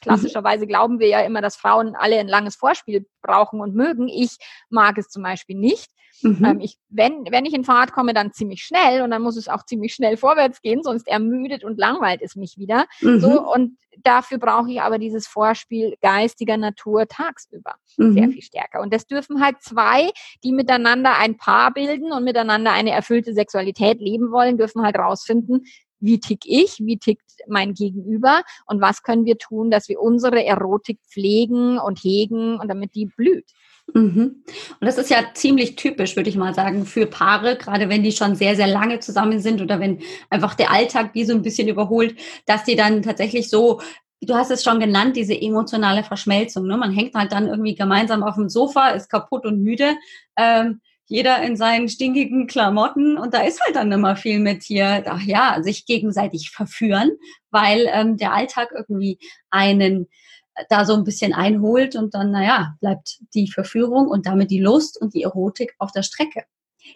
Klassischerweise 0.02 0.68
glauben 0.68 1.00
wir 1.00 1.08
ja 1.08 1.22
immer, 1.22 1.42
dass 1.42 1.56
Frauen 1.56 1.96
alle 1.96 2.20
ein 2.20 2.28
langes 2.28 2.56
Vorspiel 2.56 3.06
brauchen 3.22 3.60
und 3.60 3.76
mögen. 3.76 4.08
Ich 4.08 4.38
mag 4.70 4.98
es 4.98 5.10
zum 5.10 5.24
Beispiel 5.24 5.58
nicht. 5.58 5.92
Mhm. 6.22 6.44
Ähm, 6.44 6.60
ich, 6.60 6.78
wenn, 6.90 7.26
wenn 7.30 7.46
ich 7.46 7.54
in 7.54 7.64
Fahrt 7.64 7.94
komme, 7.94 8.14
dann 8.14 8.34
ziemlich 8.34 8.64
schnell 8.64 9.02
und 9.02 9.12
dann 9.12 9.22
muss 9.22 9.38
es 9.38 9.48
auch 9.48 9.64
ziemlich 9.66 9.94
schnell 9.94 10.18
vorwärts 10.18 10.62
gehen, 10.62 10.84
sonst 10.84 11.08
ermüdet 11.08 11.64
und 11.64 11.78
langweilt 11.78 12.22
es 12.22 12.36
mich 12.36 12.58
wieder. 12.58 12.86
Mhm. 13.02 13.20
So, 13.20 13.42
und 13.42 13.78
dafür 14.04 14.38
brauche 14.38 14.72
ich 14.72 14.82
aber 14.82 14.98
dieses 14.98 15.28
Vorspiel 15.28 15.96
geistiger 16.02 16.58
Natur 16.58 17.08
tagsüber 17.08 17.76
mhm. 17.98 18.14
sehr 18.14 18.30
viel 18.30 18.42
stärker. 18.42 18.82
Und 18.82 18.94
das 18.94 19.08
dürfen 19.08 19.42
halt 19.42 19.62
zwei, 19.62 20.10
die 20.44 20.52
miteinander 20.52 21.18
ein 21.18 21.38
Paar 21.38 21.74
bilden 21.74 22.12
und 22.12 22.24
miteinander 22.24 22.72
eine 22.72 22.92
erfüllte 22.92 23.34
Sexualität 23.34 24.00
leben 24.00 24.32
wollen, 24.32 24.58
dürfen 24.58 24.84
halt 24.84 24.98
rausfinden, 24.98 25.66
wie 26.00 26.20
tick 26.20 26.42
ich, 26.46 26.80
wie 26.80 26.98
tickt 26.98 27.30
mein 27.48 27.74
Gegenüber 27.74 28.44
und 28.66 28.82
was 28.82 29.04
können 29.04 29.26
wir 29.26 29.38
tun, 29.38 29.72
dass 29.72 29.90
wir 29.90 30.02
unsere 30.02 30.46
Erotik 30.46 31.00
pflegen 31.10 31.78
und 31.80 32.00
hegen 32.00 32.60
und 32.60 32.68
damit 32.68 32.96
die 32.96 33.06
blüht. 33.06 33.52
Mhm. 33.94 34.44
Und 34.80 34.86
das 34.86 34.98
ist 34.98 35.10
ja 35.10 35.24
ziemlich 35.34 35.76
typisch, 35.76 36.16
würde 36.16 36.30
ich 36.30 36.36
mal 36.36 36.54
sagen, 36.54 36.86
für 36.86 37.08
Paare, 37.08 37.58
gerade 37.58 37.90
wenn 37.90 38.04
die 38.04 38.12
schon 38.12 38.36
sehr, 38.36 38.56
sehr 38.56 38.68
lange 38.68 39.00
zusammen 39.00 39.40
sind 39.40 39.62
oder 39.62 39.80
wenn 39.80 40.00
einfach 40.30 40.54
der 40.54 40.72
Alltag 40.72 41.14
die 41.14 41.26
so 41.26 41.34
ein 41.34 41.42
bisschen 41.42 41.68
überholt, 41.68 42.16
dass 42.46 42.64
die 42.64 42.76
dann 42.76 43.02
tatsächlich 43.02 43.50
so 43.50 43.80
du 44.22 44.36
hast 44.36 44.52
es 44.52 44.64
schon 44.64 44.80
genannt, 44.80 45.16
diese 45.16 45.40
emotionale 45.40 46.04
Verschmelzung. 46.04 46.68
Ne? 46.68 46.78
Man 46.78 46.92
hängt 46.92 47.16
halt 47.16 47.32
dann 47.32 47.48
irgendwie 47.48 47.76
gemeinsam 47.76 48.24
auf 48.24 48.36
dem 48.36 48.50
Sofa, 48.50 48.90
ist 48.90 49.10
kaputt 49.10 49.46
und 49.46 49.64
müde. 49.64 49.96
Ähm, 50.36 50.82
jeder 51.10 51.42
in 51.42 51.58
seinen 51.58 51.90
stinkigen 51.90 52.46
Klamotten 52.46 53.18
und 53.18 53.34
da 53.34 53.42
ist 53.42 53.60
halt 53.62 53.76
dann 53.76 53.92
immer 53.92 54.16
viel 54.16 54.40
mit 54.40 54.62
hier, 54.62 55.04
ach 55.08 55.22
ja, 55.24 55.58
sich 55.62 55.88
gegenseitig 55.88 56.52
verführen, 56.52 57.12
weil 57.50 57.90
ähm, 57.92 58.16
der 58.16 58.34
Alltag 58.34 58.70
irgendwie 58.76 59.18
einen 59.50 60.08
äh, 60.54 60.66
da 60.70 60.86
so 60.86 60.94
ein 60.94 61.04
bisschen 61.04 61.34
einholt 61.34 61.96
und 61.96 62.14
dann, 62.14 62.30
naja, 62.30 62.76
bleibt 62.80 63.18
die 63.34 63.50
Verführung 63.52 64.08
und 64.08 64.28
damit 64.28 64.52
die 64.52 64.62
Lust 64.62 65.02
und 65.02 65.16
die 65.16 65.24
Erotik 65.24 65.74
auf 65.80 65.92
der 65.92 66.04
Strecke. 66.04 66.44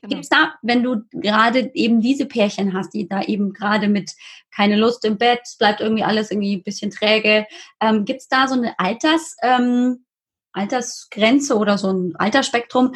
Genau. 0.01 0.09
Gibt 0.09 0.23
es 0.23 0.29
da, 0.29 0.53
wenn 0.61 0.83
du 0.83 1.01
gerade 1.11 1.71
eben 1.73 1.99
diese 1.99 2.27
Pärchen 2.27 2.73
hast, 2.73 2.93
die 2.93 3.07
da 3.07 3.23
eben 3.23 3.51
gerade 3.51 3.87
mit 3.87 4.11
keine 4.55 4.75
Lust 4.75 5.05
im 5.05 5.17
Bett, 5.17 5.41
bleibt 5.57 5.81
irgendwie 5.81 6.03
alles 6.03 6.29
irgendwie 6.29 6.57
ein 6.57 6.63
bisschen 6.63 6.91
träge, 6.91 7.47
ähm, 7.81 8.05
gibt 8.05 8.21
es 8.21 8.27
da 8.27 8.47
so 8.47 8.53
eine 8.53 8.77
Alters, 8.77 9.35
ähm, 9.41 10.05
Altersgrenze 10.53 11.57
oder 11.57 11.77
so 11.77 11.91
ein 11.91 12.15
Altersspektrum, 12.15 12.93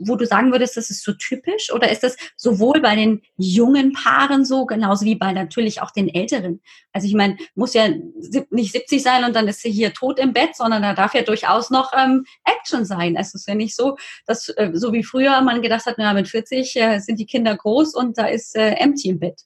wo 0.00 0.16
du 0.16 0.26
sagen 0.26 0.52
würdest, 0.52 0.76
das 0.76 0.90
ist 0.90 1.04
so 1.04 1.12
typisch? 1.12 1.72
Oder 1.72 1.90
ist 1.90 2.02
das 2.02 2.16
sowohl 2.36 2.80
bei 2.80 2.96
den 2.96 3.22
jungen 3.36 3.92
Paaren 3.92 4.44
so, 4.44 4.66
genauso 4.66 5.04
wie 5.04 5.14
bei 5.14 5.32
natürlich 5.32 5.80
auch 5.80 5.92
den 5.92 6.12
Älteren? 6.12 6.60
Also 6.92 7.06
ich 7.06 7.14
meine, 7.14 7.36
muss 7.54 7.74
ja 7.74 7.88
nicht 8.50 8.72
70 8.72 9.02
sein 9.02 9.24
und 9.24 9.34
dann 9.36 9.48
ist 9.48 9.62
sie 9.62 9.70
hier 9.70 9.94
tot 9.94 10.18
im 10.18 10.32
Bett, 10.32 10.56
sondern 10.56 10.82
da 10.82 10.94
darf 10.94 11.14
ja 11.14 11.22
durchaus 11.22 11.70
noch 11.70 11.92
ähm, 11.96 12.24
Action 12.44 12.84
sein. 12.84 13.16
Es 13.16 13.34
ist 13.34 13.48
ja 13.48 13.54
nicht 13.54 13.76
so, 13.76 13.96
dass 14.26 14.48
äh, 14.48 14.70
so 14.74 14.92
wie 14.92 15.04
früher 15.04 15.40
man 15.40 15.62
gedacht 15.62 15.86
hat, 15.86 15.96
na, 15.98 16.12
mit 16.12 16.28
40 16.28 16.76
äh, 16.76 16.98
sind 16.98 17.18
die 17.18 17.26
Kinder 17.26 17.56
groß 17.56 17.94
und 17.94 18.18
da 18.18 18.26
ist 18.26 18.56
äh, 18.56 18.72
empty 18.72 19.08
im 19.08 19.20
Bett. 19.20 19.42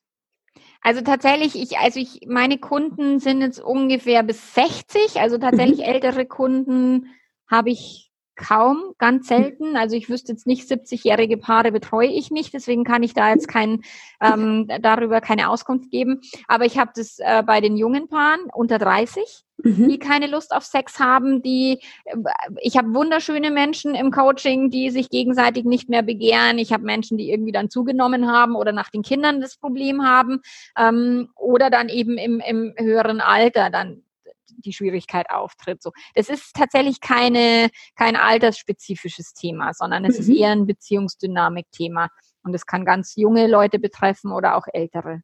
Also 0.81 1.01
tatsächlich, 1.01 1.55
ich, 1.55 1.79
also 1.79 2.01
ich, 2.01 2.23
meine 2.27 2.59
Kunden 2.59 3.21
sind 3.21 3.41
jetzt 3.41 3.61
ungefähr 3.61 4.25
bis 4.25 4.55
60, 4.55 5.21
also 5.21 5.38
tatsächlich 5.38 5.79
mhm. 5.79 5.85
ältere 5.85 6.27
Kunden 6.27 7.07
habe 7.53 7.71
ich 7.71 8.12
kaum, 8.35 8.95
ganz 8.99 9.29
selten. 9.29 9.77
Also 9.77 9.95
ich 9.95 10.09
wüsste 10.09 10.33
jetzt 10.33 10.47
nicht, 10.47 10.69
70-jährige 10.69 11.37
Paare 11.37 11.71
betreue 11.71 12.09
ich 12.09 12.31
nicht, 12.31 12.55
deswegen 12.55 12.83
kann 12.83 13.03
ich 13.03 13.15
da 13.15 13.31
jetzt 13.31 13.47
kein, 13.47 13.83
ähm, 14.21 14.69
darüber 14.81 15.21
keine 15.21 15.51
Auskunft 15.51 15.91
geben. 15.91 16.21
Aber 16.49 16.65
ich 16.65 16.79
habe 16.79 16.93
das 16.95 17.19
äh, 17.19 17.43
bei 17.45 17.61
den 17.61 17.77
jungen 17.77 18.09
Paaren 18.09 18.41
unter 18.53 18.79
30, 18.79 19.45
mhm. 19.62 19.88
die 19.88 19.99
keine 19.99 20.27
Lust 20.29 20.55
auf 20.55 20.65
Sex 20.65 20.99
haben, 20.99 21.43
die 21.43 21.81
äh, 22.07 22.17
ich 22.61 22.77
habe 22.77 22.95
wunderschöne 22.95 23.51
Menschen 23.51 23.95
im 23.95 24.11
Coaching, 24.11 24.71
die 24.71 24.91
sich 24.91 25.11
gegenseitig 25.11 25.65
nicht 25.65 25.88
mehr 25.88 26.03
begehren. 26.03 26.59
Ich 26.59 26.73
habe 26.73 26.85
Menschen, 26.85 27.19
die 27.19 27.31
irgendwie 27.31 27.53
dann 27.53 27.71
zugenommen 27.71 28.31
haben 28.31 28.57
oder 28.57 28.73
nach 28.73 28.91
den 28.91 29.03
Kindern 29.03 29.41
das 29.41 29.57
Problem 29.59 30.05
haben 30.05 30.41
ähm, 30.79 31.29
oder 31.37 31.69
dann 31.69 31.91
eben 31.91 32.17
im, 32.17 32.41
im 32.41 32.75
höheren 32.79 33.21
Alter 33.21 33.69
dann 33.71 34.03
die 34.59 34.73
Schwierigkeit 34.73 35.31
auftritt. 35.31 35.83
So, 35.83 35.93
das 36.15 36.29
ist 36.29 36.55
tatsächlich 36.55 37.01
keine 37.01 37.71
kein 37.97 38.17
altersspezifisches 38.17 39.35
Thema, 39.35 39.73
sondern 39.75 40.05
es 40.05 40.17
mhm. 40.17 40.21
ist 40.21 40.29
eher 40.29 40.51
ein 40.51 40.67
Beziehungsdynamik-Thema 40.67 42.09
und 42.43 42.55
es 42.55 42.67
kann 42.67 42.85
ganz 42.85 43.15
junge 43.17 43.47
Leute 43.47 43.79
betreffen 43.79 44.33
oder 44.33 44.57
auch 44.57 44.67
ältere. 44.73 45.23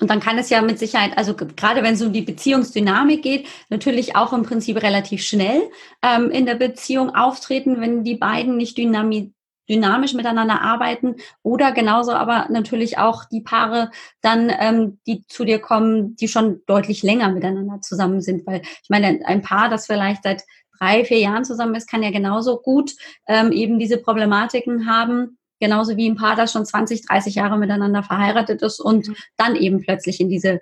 Und 0.00 0.08
dann 0.08 0.20
kann 0.20 0.38
es 0.38 0.48
ja 0.48 0.62
mit 0.62 0.78
Sicherheit, 0.78 1.16
also 1.18 1.34
gerade 1.34 1.82
wenn 1.82 1.94
es 1.94 2.02
um 2.02 2.12
die 2.12 2.22
Beziehungsdynamik 2.22 3.22
geht, 3.22 3.46
natürlich 3.68 4.16
auch 4.16 4.32
im 4.32 4.42
Prinzip 4.42 4.82
relativ 4.82 5.22
schnell 5.22 5.70
ähm, 6.02 6.30
in 6.30 6.46
der 6.46 6.54
Beziehung 6.54 7.14
auftreten, 7.14 7.80
wenn 7.80 8.02
die 8.02 8.16
beiden 8.16 8.56
nicht 8.56 8.78
dynami 8.78 9.34
dynamisch 9.70 10.14
miteinander 10.14 10.60
arbeiten 10.60 11.16
oder 11.42 11.72
genauso 11.72 12.12
aber 12.12 12.48
natürlich 12.50 12.98
auch 12.98 13.24
die 13.24 13.40
Paare 13.40 13.90
dann, 14.20 14.52
ähm, 14.58 14.98
die 15.06 15.24
zu 15.28 15.44
dir 15.44 15.60
kommen, 15.60 16.16
die 16.16 16.28
schon 16.28 16.60
deutlich 16.66 17.02
länger 17.02 17.30
miteinander 17.30 17.80
zusammen 17.80 18.20
sind. 18.20 18.46
Weil 18.46 18.62
ich 18.62 18.90
meine, 18.90 19.20
ein 19.24 19.42
Paar, 19.42 19.70
das 19.70 19.86
vielleicht 19.86 20.24
seit 20.24 20.42
drei, 20.78 21.04
vier 21.04 21.18
Jahren 21.18 21.44
zusammen 21.44 21.74
ist, 21.74 21.88
kann 21.88 22.02
ja 22.02 22.10
genauso 22.10 22.60
gut 22.60 22.92
ähm, 23.28 23.52
eben 23.52 23.78
diese 23.78 23.98
Problematiken 23.98 24.86
haben, 24.90 25.38
genauso 25.60 25.96
wie 25.96 26.10
ein 26.10 26.16
Paar, 26.16 26.34
das 26.34 26.52
schon 26.52 26.66
20, 26.66 27.06
30 27.06 27.36
Jahre 27.36 27.56
miteinander 27.56 28.02
verheiratet 28.02 28.62
ist 28.62 28.80
und 28.80 29.08
mhm. 29.08 29.16
dann 29.36 29.56
eben 29.56 29.80
plötzlich 29.80 30.20
in 30.20 30.28
diese 30.28 30.60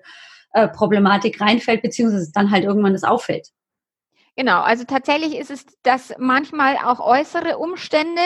äh, 0.52 0.68
Problematik 0.68 1.40
reinfällt, 1.40 1.82
beziehungsweise 1.82 2.30
dann 2.32 2.50
halt 2.50 2.64
irgendwann 2.64 2.92
das 2.92 3.04
auffällt. 3.04 3.48
Genau, 4.36 4.60
also 4.60 4.84
tatsächlich 4.84 5.36
ist 5.36 5.50
es, 5.50 5.66
dass 5.82 6.14
manchmal 6.18 6.76
auch 6.76 7.00
äußere 7.00 7.58
Umstände 7.58 8.20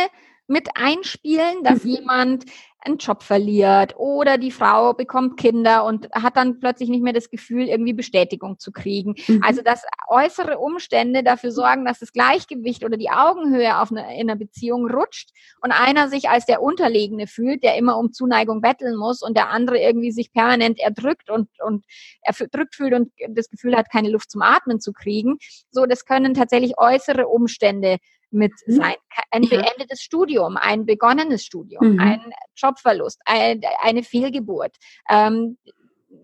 mit 0.53 0.69
einspielen, 0.75 1.65
dass 1.65 1.85
mhm. 1.85 1.91
jemand 1.91 2.45
einen 2.85 2.99
Job 2.99 3.23
verliert 3.23 3.95
oder 3.97 4.39
die 4.39 4.51
Frau 4.51 4.93
bekommt 4.93 5.39
Kinder 5.39 5.85
und 5.85 6.11
hat 6.13 6.37
dann 6.37 6.59
plötzlich 6.59 6.89
nicht 6.89 7.03
mehr 7.03 7.13
das 7.13 7.31
Gefühl, 7.31 7.69
irgendwie 7.69 7.93
Bestätigung 7.93 8.59
zu 8.59 8.73
kriegen. 8.73 9.15
Mhm. 9.29 9.41
Also 9.43 9.63
dass 9.63 9.85
äußere 10.09 10.59
Umstände 10.59 11.23
dafür 11.23 11.53
sorgen, 11.53 11.85
dass 11.85 12.01
das 12.01 12.13
Gleichgewicht 12.13 12.85
oder 12.85 12.97
die 12.97 13.11
Augenhöhe 13.11 13.79
auf 13.79 13.93
eine, 13.93 14.15
in 14.19 14.29
einer 14.29 14.37
Beziehung 14.37 14.91
rutscht 14.91 15.31
und 15.61 15.71
einer 15.71 16.09
sich 16.09 16.29
als 16.29 16.45
der 16.45 16.61
Unterlegene 16.61 17.27
fühlt, 17.27 17.63
der 17.63 17.77
immer 17.77 17.97
um 17.97 18.13
Zuneigung 18.13 18.61
betteln 18.61 18.97
muss 18.97 19.23
und 19.23 19.37
der 19.37 19.51
andere 19.51 19.79
irgendwie 19.79 20.11
sich 20.11 20.33
permanent 20.33 20.81
erdrückt 20.81 21.31
und, 21.31 21.49
und 21.65 21.85
erdrückt 22.23 22.75
fühlt 22.75 22.95
und 22.95 23.13
das 23.29 23.49
Gefühl 23.49 23.77
hat, 23.77 23.91
keine 23.91 24.11
Luft 24.11 24.31
zum 24.31 24.43
Atmen 24.43 24.81
zu 24.81 24.93
kriegen. 24.93 25.39
So, 25.71 25.87
das 25.87 26.05
können 26.05 26.35
tatsächlich 26.35 26.79
äußere 26.79 27.29
Umstände 27.29 27.99
mit 28.33 28.53
mhm. 28.67 28.73
sein. 28.73 28.95
Ein 29.31 29.43
beendetes 29.43 30.01
Studium, 30.01 30.57
ein 30.57 30.87
begonnenes 30.87 31.45
Studium, 31.45 31.95
mhm. 31.95 32.01
ein 32.01 32.33
Jobverlust, 32.57 33.21
ein, 33.25 33.61
eine 33.83 34.03
Fehlgeburt, 34.03 34.77
ähm, 35.09 35.59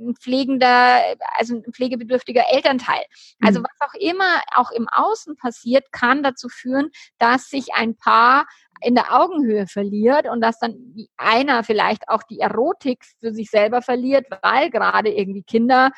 ein 0.01 0.15
pflegender, 0.17 1.01
also 1.39 1.57
ein 1.57 1.73
pflegebedürftiger 1.73 2.45
Elternteil. 2.51 3.03
Also 3.41 3.61
mhm. 3.61 3.65
was 3.65 3.89
auch 3.89 3.95
immer 3.95 4.43
auch 4.55 4.71
im 4.71 4.87
Außen 4.89 5.37
passiert, 5.37 5.93
kann 5.93 6.23
dazu 6.23 6.49
führen, 6.49 6.91
dass 7.19 7.49
sich 7.49 7.75
ein 7.75 7.97
Paar 7.97 8.47
in 8.81 8.95
der 8.95 9.15
Augenhöhe 9.19 9.67
verliert 9.67 10.29
und 10.29 10.41
dass 10.41 10.59
dann 10.59 10.95
einer 11.17 11.65
vielleicht 11.65 12.09
auch 12.09 12.23
die 12.23 12.39
Erotik 12.39 13.05
für 13.19 13.33
sich 13.33 13.51
selber 13.51 13.83
verliert, 13.83 14.27
weil 14.43 14.71
gerade 14.71 15.11
irgendwie 15.11 15.43
Kinder, 15.43 15.91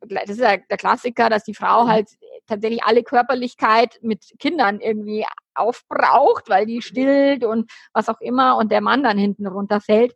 das 0.00 0.30
ist 0.30 0.40
ja 0.40 0.56
der 0.56 0.76
Klassiker, 0.76 1.28
dass 1.28 1.44
die 1.44 1.54
Frau 1.54 1.84
mhm. 1.84 1.88
halt 1.88 2.08
tatsächlich 2.46 2.82
alle 2.84 3.02
Körperlichkeit 3.02 3.98
mit 4.02 4.24
Kindern 4.38 4.80
irgendwie 4.80 5.24
aufbraucht, 5.54 6.48
weil 6.48 6.66
die 6.66 6.82
stillt 6.82 7.44
und 7.44 7.70
was 7.92 8.08
auch 8.08 8.20
immer 8.20 8.56
und 8.56 8.70
der 8.70 8.80
Mann 8.80 9.02
dann 9.02 9.18
hinten 9.18 9.46
runterfällt. 9.46 10.14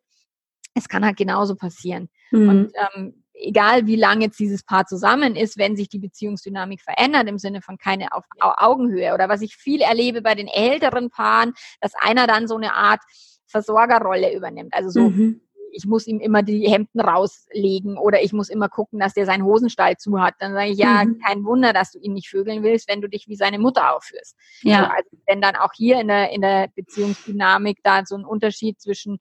Es 0.74 0.88
kann 0.88 1.04
halt 1.04 1.16
genauso 1.16 1.56
passieren. 1.56 2.08
Mhm. 2.30 2.48
Und 2.48 2.72
ähm, 2.94 3.24
egal 3.34 3.86
wie 3.86 3.96
lange 3.96 4.26
jetzt 4.26 4.38
dieses 4.38 4.62
Paar 4.62 4.86
zusammen 4.86 5.36
ist, 5.36 5.58
wenn 5.58 5.76
sich 5.76 5.88
die 5.88 5.98
Beziehungsdynamik 5.98 6.80
verändert 6.80 7.28
im 7.28 7.38
Sinne 7.38 7.60
von 7.60 7.76
keine 7.76 8.12
auf 8.12 8.24
Augenhöhe 8.38 9.12
oder 9.12 9.28
was 9.28 9.42
ich 9.42 9.56
viel 9.56 9.80
erlebe 9.80 10.22
bei 10.22 10.34
den 10.34 10.48
älteren 10.48 11.10
Paaren, 11.10 11.52
dass 11.80 11.92
einer 11.98 12.26
dann 12.26 12.46
so 12.48 12.56
eine 12.56 12.74
Art 12.74 13.00
Versorgerrolle 13.46 14.34
übernimmt. 14.34 14.72
Also 14.72 14.88
so 14.88 15.10
mhm 15.10 15.40
ich 15.72 15.86
muss 15.86 16.06
ihm 16.06 16.20
immer 16.20 16.42
die 16.42 16.68
Hemden 16.68 17.00
rauslegen 17.00 17.96
oder 17.96 18.22
ich 18.22 18.32
muss 18.32 18.48
immer 18.48 18.68
gucken, 18.68 18.98
dass 18.98 19.14
der 19.14 19.26
seinen 19.26 19.44
Hosenstall 19.44 19.96
zu 19.96 20.20
hat. 20.20 20.34
Dann 20.38 20.52
sage 20.52 20.70
ich, 20.70 20.78
ja, 20.78 21.04
mhm. 21.04 21.18
kein 21.18 21.44
Wunder, 21.44 21.72
dass 21.72 21.92
du 21.92 21.98
ihn 21.98 22.12
nicht 22.12 22.28
vögeln 22.28 22.62
willst, 22.62 22.88
wenn 22.88 23.00
du 23.00 23.08
dich 23.08 23.28
wie 23.28 23.36
seine 23.36 23.58
Mutter 23.58 23.96
aufführst. 23.96 24.36
Ja. 24.62 24.90
Also, 24.90 25.10
wenn 25.26 25.40
dann 25.40 25.56
auch 25.56 25.72
hier 25.74 26.00
in 26.00 26.08
der, 26.08 26.30
in 26.30 26.42
der 26.42 26.68
Beziehungsdynamik 26.74 27.78
da 27.82 28.04
so 28.04 28.16
ein 28.16 28.24
Unterschied 28.24 28.80
zwischen 28.80 29.18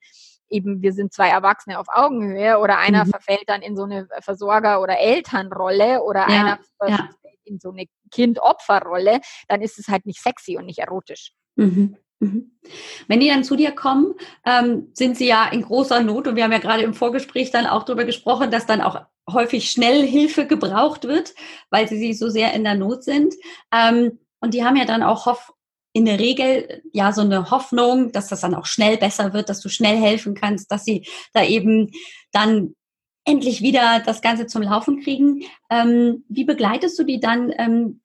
eben 0.50 0.82
wir 0.82 0.92
sind 0.92 1.14
zwei 1.14 1.30
Erwachsene 1.30 1.80
auf 1.80 1.88
Augenhöhe 1.90 2.60
oder 2.60 2.78
einer 2.78 3.06
mhm. 3.06 3.10
verfällt 3.10 3.46
dann 3.48 3.62
in 3.62 3.78
so 3.78 3.84
eine 3.84 4.08
Versorger- 4.20 4.82
oder 4.82 5.00
Elternrolle 5.00 6.04
oder 6.04 6.22
ja. 6.22 6.26
einer 6.26 6.60
ja. 6.86 7.10
in 7.46 7.60
so 7.60 7.72
eine 7.72 7.86
Kind-Opfer-Rolle, 8.12 9.22
dann 9.48 9.62
ist 9.62 9.80
es 9.80 9.88
halt 9.88 10.06
nicht 10.06 10.22
sexy 10.22 10.58
und 10.58 10.66
nicht 10.66 10.80
erotisch. 10.80 11.32
Mhm. 11.56 11.98
Mhm. 12.22 12.52
Wenn 13.08 13.20
die 13.20 13.30
dann 13.30 13.44
zu 13.44 13.56
dir 13.56 13.72
kommen, 13.72 14.14
ähm, 14.46 14.90
sind 14.94 15.18
sie 15.18 15.28
ja 15.28 15.50
in 15.50 15.64
großer 15.64 16.02
Not 16.02 16.28
und 16.28 16.36
wir 16.36 16.44
haben 16.44 16.52
ja 16.52 16.60
gerade 16.60 16.84
im 16.84 16.94
Vorgespräch 16.94 17.50
dann 17.50 17.66
auch 17.66 17.84
darüber 17.84 18.06
gesprochen, 18.06 18.52
dass 18.52 18.68
dann 18.68 18.82
auch 18.82 19.02
häufig 19.30 19.72
schnell 19.72 20.06
Hilfe 20.06 20.46
gebraucht 20.46 21.06
wird, 21.06 21.34
weil 21.72 21.88
sie 21.88 22.14
so 22.14 22.30
sehr 22.30 22.54
in 22.54 22.64
der 22.64 22.76
Not 22.76 23.04
sind. 23.04 23.34
Ähm, 23.74 24.20
und 24.40 24.54
die 24.54 24.64
haben 24.64 24.76
ja 24.76 24.86
dann 24.86 25.04
auch 25.04 25.26
hoff 25.26 25.52
in 25.94 26.06
der 26.06 26.20
Regel 26.20 26.84
ja 26.94 27.12
so 27.12 27.22
eine 27.22 27.50
Hoffnung, 27.50 28.12
dass 28.12 28.28
das 28.28 28.42
dann 28.42 28.56
auch 28.56 28.66
schnell 28.66 28.98
besser 28.98 29.34
wird, 29.34 29.50
dass 29.50 29.60
du 29.60 29.70
schnell 29.70 29.98
helfen 29.98 30.36
kannst, 30.36 30.72
dass 30.72 30.86
sie 30.86 31.08
da 31.34 31.44
eben 31.44 31.92
dann 32.32 32.76
endlich 33.26 33.62
wieder 33.62 34.02
das 34.06 34.22
Ganze 34.22 34.48
zum 34.48 34.62
Laufen 34.62 35.02
kriegen. 35.02 35.44
Ähm, 35.70 36.24
wie 36.30 36.46
begleitest 36.46 36.98
du 36.98 37.04
die 37.04 37.20
dann 37.20 37.52
ähm, 37.58 38.01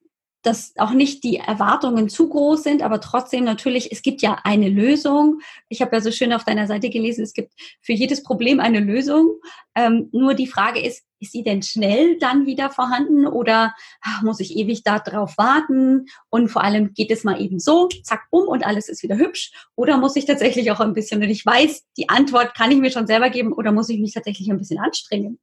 dass 0.47 0.73
auch 0.77 0.93
nicht 0.93 1.25
die 1.25 1.39
Erwartungen 1.39 2.09
zu 2.09 2.29
groß 2.29 2.63
sind, 2.63 2.83
aber 2.83 3.01
trotzdem 3.01 3.43
natürlich, 3.43 3.91
es 3.91 4.01
gibt 4.03 4.23
ja 4.23 4.39
eine 4.45 4.69
Lösung. 4.69 5.41
Ich 5.69 5.83
habe 5.83 5.97
ja 5.97 6.01
so 6.01 6.13
schön 6.13 6.33
auf 6.33 6.45
deiner 6.45 6.69
Seite 6.69 6.89
gelesen, 6.89 7.25
es 7.25 7.33
gibt 7.33 7.53
für 7.81 7.93
jedes 7.93 8.23
Problem 8.23 8.61
eine 8.61 8.79
Lösung. 8.79 9.41
Ähm, 9.75 10.09
nur 10.13 10.35
die 10.35 10.47
Frage 10.47 10.81
ist, 10.81 11.03
ist 11.19 11.33
sie 11.33 11.43
denn 11.43 11.63
schnell 11.63 12.19
dann 12.19 12.47
wieder 12.47 12.71
vorhanden 12.71 13.27
oder 13.27 13.75
ach, 14.03 14.23
muss 14.23 14.39
ich 14.39 14.57
ewig 14.57 14.85
darauf 14.85 15.37
warten? 15.37 16.07
Und 16.31 16.49
vor 16.49 16.63
allem 16.63 16.95
geht 16.95 17.11
es 17.11 17.25
mal 17.25 17.41
eben 17.41 17.59
so, 17.59 17.89
zack, 18.05 18.23
um 18.31 18.47
und 18.47 18.65
alles 18.65 18.89
ist 18.89 19.03
wieder 19.03 19.17
hübsch? 19.17 19.51
Oder 19.75 19.99
muss 19.99 20.15
ich 20.15 20.27
tatsächlich 20.27 20.71
auch 20.71 20.81
ein 20.81 20.95
bisschen, 20.95 21.21
wenn 21.21 21.31
ich 21.31 21.45
weiß, 21.45 21.85
die 21.97 22.09
Antwort 22.09 22.55
kann 22.55 22.71
ich 22.71 22.79
mir 22.79 22.91
schon 22.91 23.09
selber 23.09 23.31
geben 23.31 23.53
oder 23.53 23.73
muss 23.73 23.89
ich 23.89 23.99
mich 23.99 24.15
tatsächlich 24.15 24.49
ein 24.49 24.59
bisschen 24.59 24.79
anstrengen? 24.79 25.41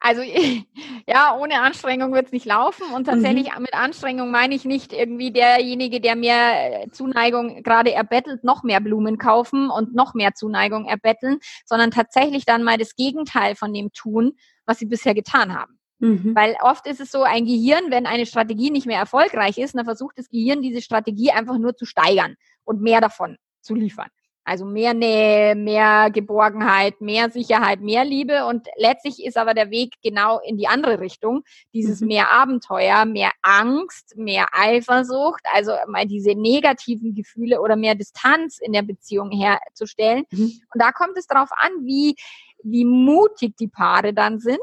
Also 0.00 0.22
ja, 1.06 1.36
ohne 1.36 1.60
Anstrengung 1.60 2.12
wird 2.12 2.26
es 2.26 2.32
nicht 2.32 2.46
laufen. 2.46 2.92
Und 2.94 3.04
tatsächlich 3.04 3.54
mhm. 3.54 3.62
mit 3.62 3.74
Anstrengung 3.74 4.30
meine 4.30 4.54
ich 4.54 4.64
nicht 4.64 4.92
irgendwie 4.92 5.32
derjenige, 5.32 6.00
der 6.00 6.16
mehr 6.16 6.84
äh, 6.84 6.90
Zuneigung 6.90 7.62
gerade 7.62 7.92
erbettelt, 7.92 8.44
noch 8.44 8.62
mehr 8.62 8.80
Blumen 8.80 9.18
kaufen 9.18 9.70
und 9.70 9.94
noch 9.94 10.14
mehr 10.14 10.34
Zuneigung 10.34 10.86
erbetteln, 10.86 11.38
sondern 11.64 11.90
tatsächlich 11.90 12.44
dann 12.44 12.62
mal 12.62 12.78
das 12.78 12.94
Gegenteil 12.96 13.54
von 13.56 13.72
dem 13.72 13.92
tun, 13.92 14.32
was 14.64 14.78
sie 14.78 14.86
bisher 14.86 15.14
getan 15.14 15.54
haben. 15.54 15.78
Mhm. 15.98 16.34
Weil 16.34 16.56
oft 16.60 16.86
ist 16.86 17.00
es 17.00 17.10
so, 17.10 17.22
ein 17.22 17.46
Gehirn, 17.46 17.90
wenn 17.90 18.06
eine 18.06 18.26
Strategie 18.26 18.70
nicht 18.70 18.86
mehr 18.86 18.98
erfolgreich 18.98 19.58
ist, 19.58 19.74
dann 19.74 19.86
versucht 19.86 20.18
das 20.18 20.28
Gehirn 20.28 20.60
diese 20.60 20.82
Strategie 20.82 21.30
einfach 21.30 21.58
nur 21.58 21.74
zu 21.74 21.86
steigern 21.86 22.36
und 22.64 22.82
mehr 22.82 23.00
davon 23.00 23.38
zu 23.60 23.74
liefern. 23.74 24.08
Also 24.46 24.64
mehr 24.64 24.94
Nähe, 24.94 25.56
mehr 25.56 26.08
Geborgenheit, 26.12 27.00
mehr 27.00 27.30
Sicherheit, 27.30 27.80
mehr 27.80 28.04
Liebe. 28.04 28.46
Und 28.46 28.68
letztlich 28.76 29.24
ist 29.24 29.36
aber 29.36 29.54
der 29.54 29.70
Weg 29.70 29.94
genau 30.04 30.38
in 30.38 30.56
die 30.56 30.68
andere 30.68 31.00
Richtung. 31.00 31.42
Dieses 31.74 32.00
mhm. 32.00 32.06
mehr 32.06 32.30
Abenteuer, 32.30 33.06
mehr 33.06 33.32
Angst, 33.42 34.16
mehr 34.16 34.46
Eifersucht, 34.52 35.42
also 35.52 35.72
mal 35.88 36.06
diese 36.06 36.36
negativen 36.36 37.12
Gefühle 37.12 37.60
oder 37.60 37.74
mehr 37.74 37.96
Distanz 37.96 38.58
in 38.60 38.72
der 38.72 38.82
Beziehung 38.82 39.32
herzustellen. 39.32 40.22
Mhm. 40.30 40.60
Und 40.72 40.80
da 40.80 40.92
kommt 40.92 41.18
es 41.18 41.26
darauf 41.26 41.50
an, 41.50 41.72
wie, 41.82 42.14
wie 42.62 42.84
mutig 42.84 43.56
die 43.56 43.68
Paare 43.68 44.14
dann 44.14 44.38
sind, 44.38 44.60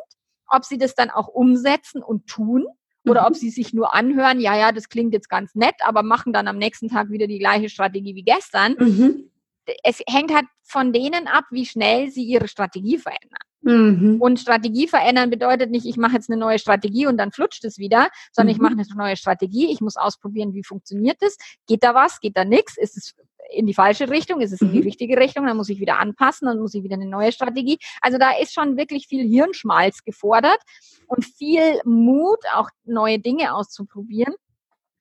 ob 0.47 0.63
sie 0.63 0.77
das 0.77 0.95
dann 0.95 1.09
auch 1.09 1.27
umsetzen 1.27 2.01
und 2.01 2.27
tun 2.27 2.67
oder 3.05 3.23
mhm. 3.23 3.27
ob 3.27 3.35
sie 3.35 3.49
sich 3.49 3.73
nur 3.73 3.93
anhören, 3.93 4.39
ja, 4.39 4.55
ja, 4.55 4.71
das 4.71 4.87
klingt 4.87 5.13
jetzt 5.13 5.27
ganz 5.27 5.55
nett, 5.55 5.75
aber 5.83 6.03
machen 6.03 6.31
dann 6.31 6.47
am 6.47 6.57
nächsten 6.57 6.87
Tag 6.87 7.09
wieder 7.09 7.27
die 7.27 7.39
gleiche 7.39 7.67
Strategie 7.67 8.15
wie 8.15 8.23
gestern. 8.23 8.77
Mhm 8.79 9.29
es 9.83 10.01
hängt 10.07 10.33
halt 10.33 10.45
von 10.63 10.93
denen 10.93 11.27
ab, 11.27 11.45
wie 11.51 11.65
schnell 11.65 12.09
sie 12.09 12.23
ihre 12.23 12.47
Strategie 12.47 12.97
verändern. 12.97 13.39
Mhm. 13.61 14.21
Und 14.21 14.39
Strategie 14.39 14.87
verändern 14.87 15.29
bedeutet 15.29 15.71
nicht, 15.71 15.85
ich 15.85 15.97
mache 15.97 16.15
jetzt 16.15 16.29
eine 16.29 16.39
neue 16.39 16.59
Strategie 16.59 17.07
und 17.07 17.17
dann 17.17 17.31
flutscht 17.31 17.63
es 17.63 17.77
wieder, 17.77 18.09
sondern 18.31 18.53
mhm. 18.53 18.57
ich 18.57 18.61
mache 18.61 18.73
eine 18.73 18.85
neue 18.95 19.15
Strategie, 19.15 19.71
ich 19.71 19.79
muss 19.79 19.95
ausprobieren, 19.95 20.53
wie 20.53 20.63
funktioniert 20.63 21.17
es, 21.21 21.37
geht 21.67 21.83
da 21.83 21.95
was, 21.95 22.19
geht 22.19 22.35
da 22.35 22.43
nichts, 22.43 22.77
ist 22.77 22.97
es 22.97 23.15
in 23.51 23.65
die 23.65 23.73
falsche 23.73 24.09
Richtung, 24.09 24.41
ist 24.41 24.51
es 24.51 24.61
in 24.61 24.71
die 24.71 24.79
mhm. 24.79 24.85
richtige 24.85 25.17
Richtung, 25.17 25.45
dann 25.45 25.57
muss 25.57 25.69
ich 25.69 25.79
wieder 25.79 25.99
anpassen, 25.99 26.47
dann 26.47 26.59
muss 26.59 26.73
ich 26.73 26.83
wieder 26.83 26.95
eine 26.95 27.07
neue 27.07 27.31
Strategie. 27.31 27.77
Also 28.01 28.17
da 28.17 28.31
ist 28.37 28.53
schon 28.53 28.77
wirklich 28.77 29.07
viel 29.07 29.27
Hirnschmalz 29.27 30.03
gefordert 30.03 30.59
und 31.07 31.25
viel 31.25 31.79
Mut, 31.85 32.39
auch 32.53 32.69
neue 32.83 33.19
Dinge 33.19 33.53
auszuprobieren. 33.53 34.33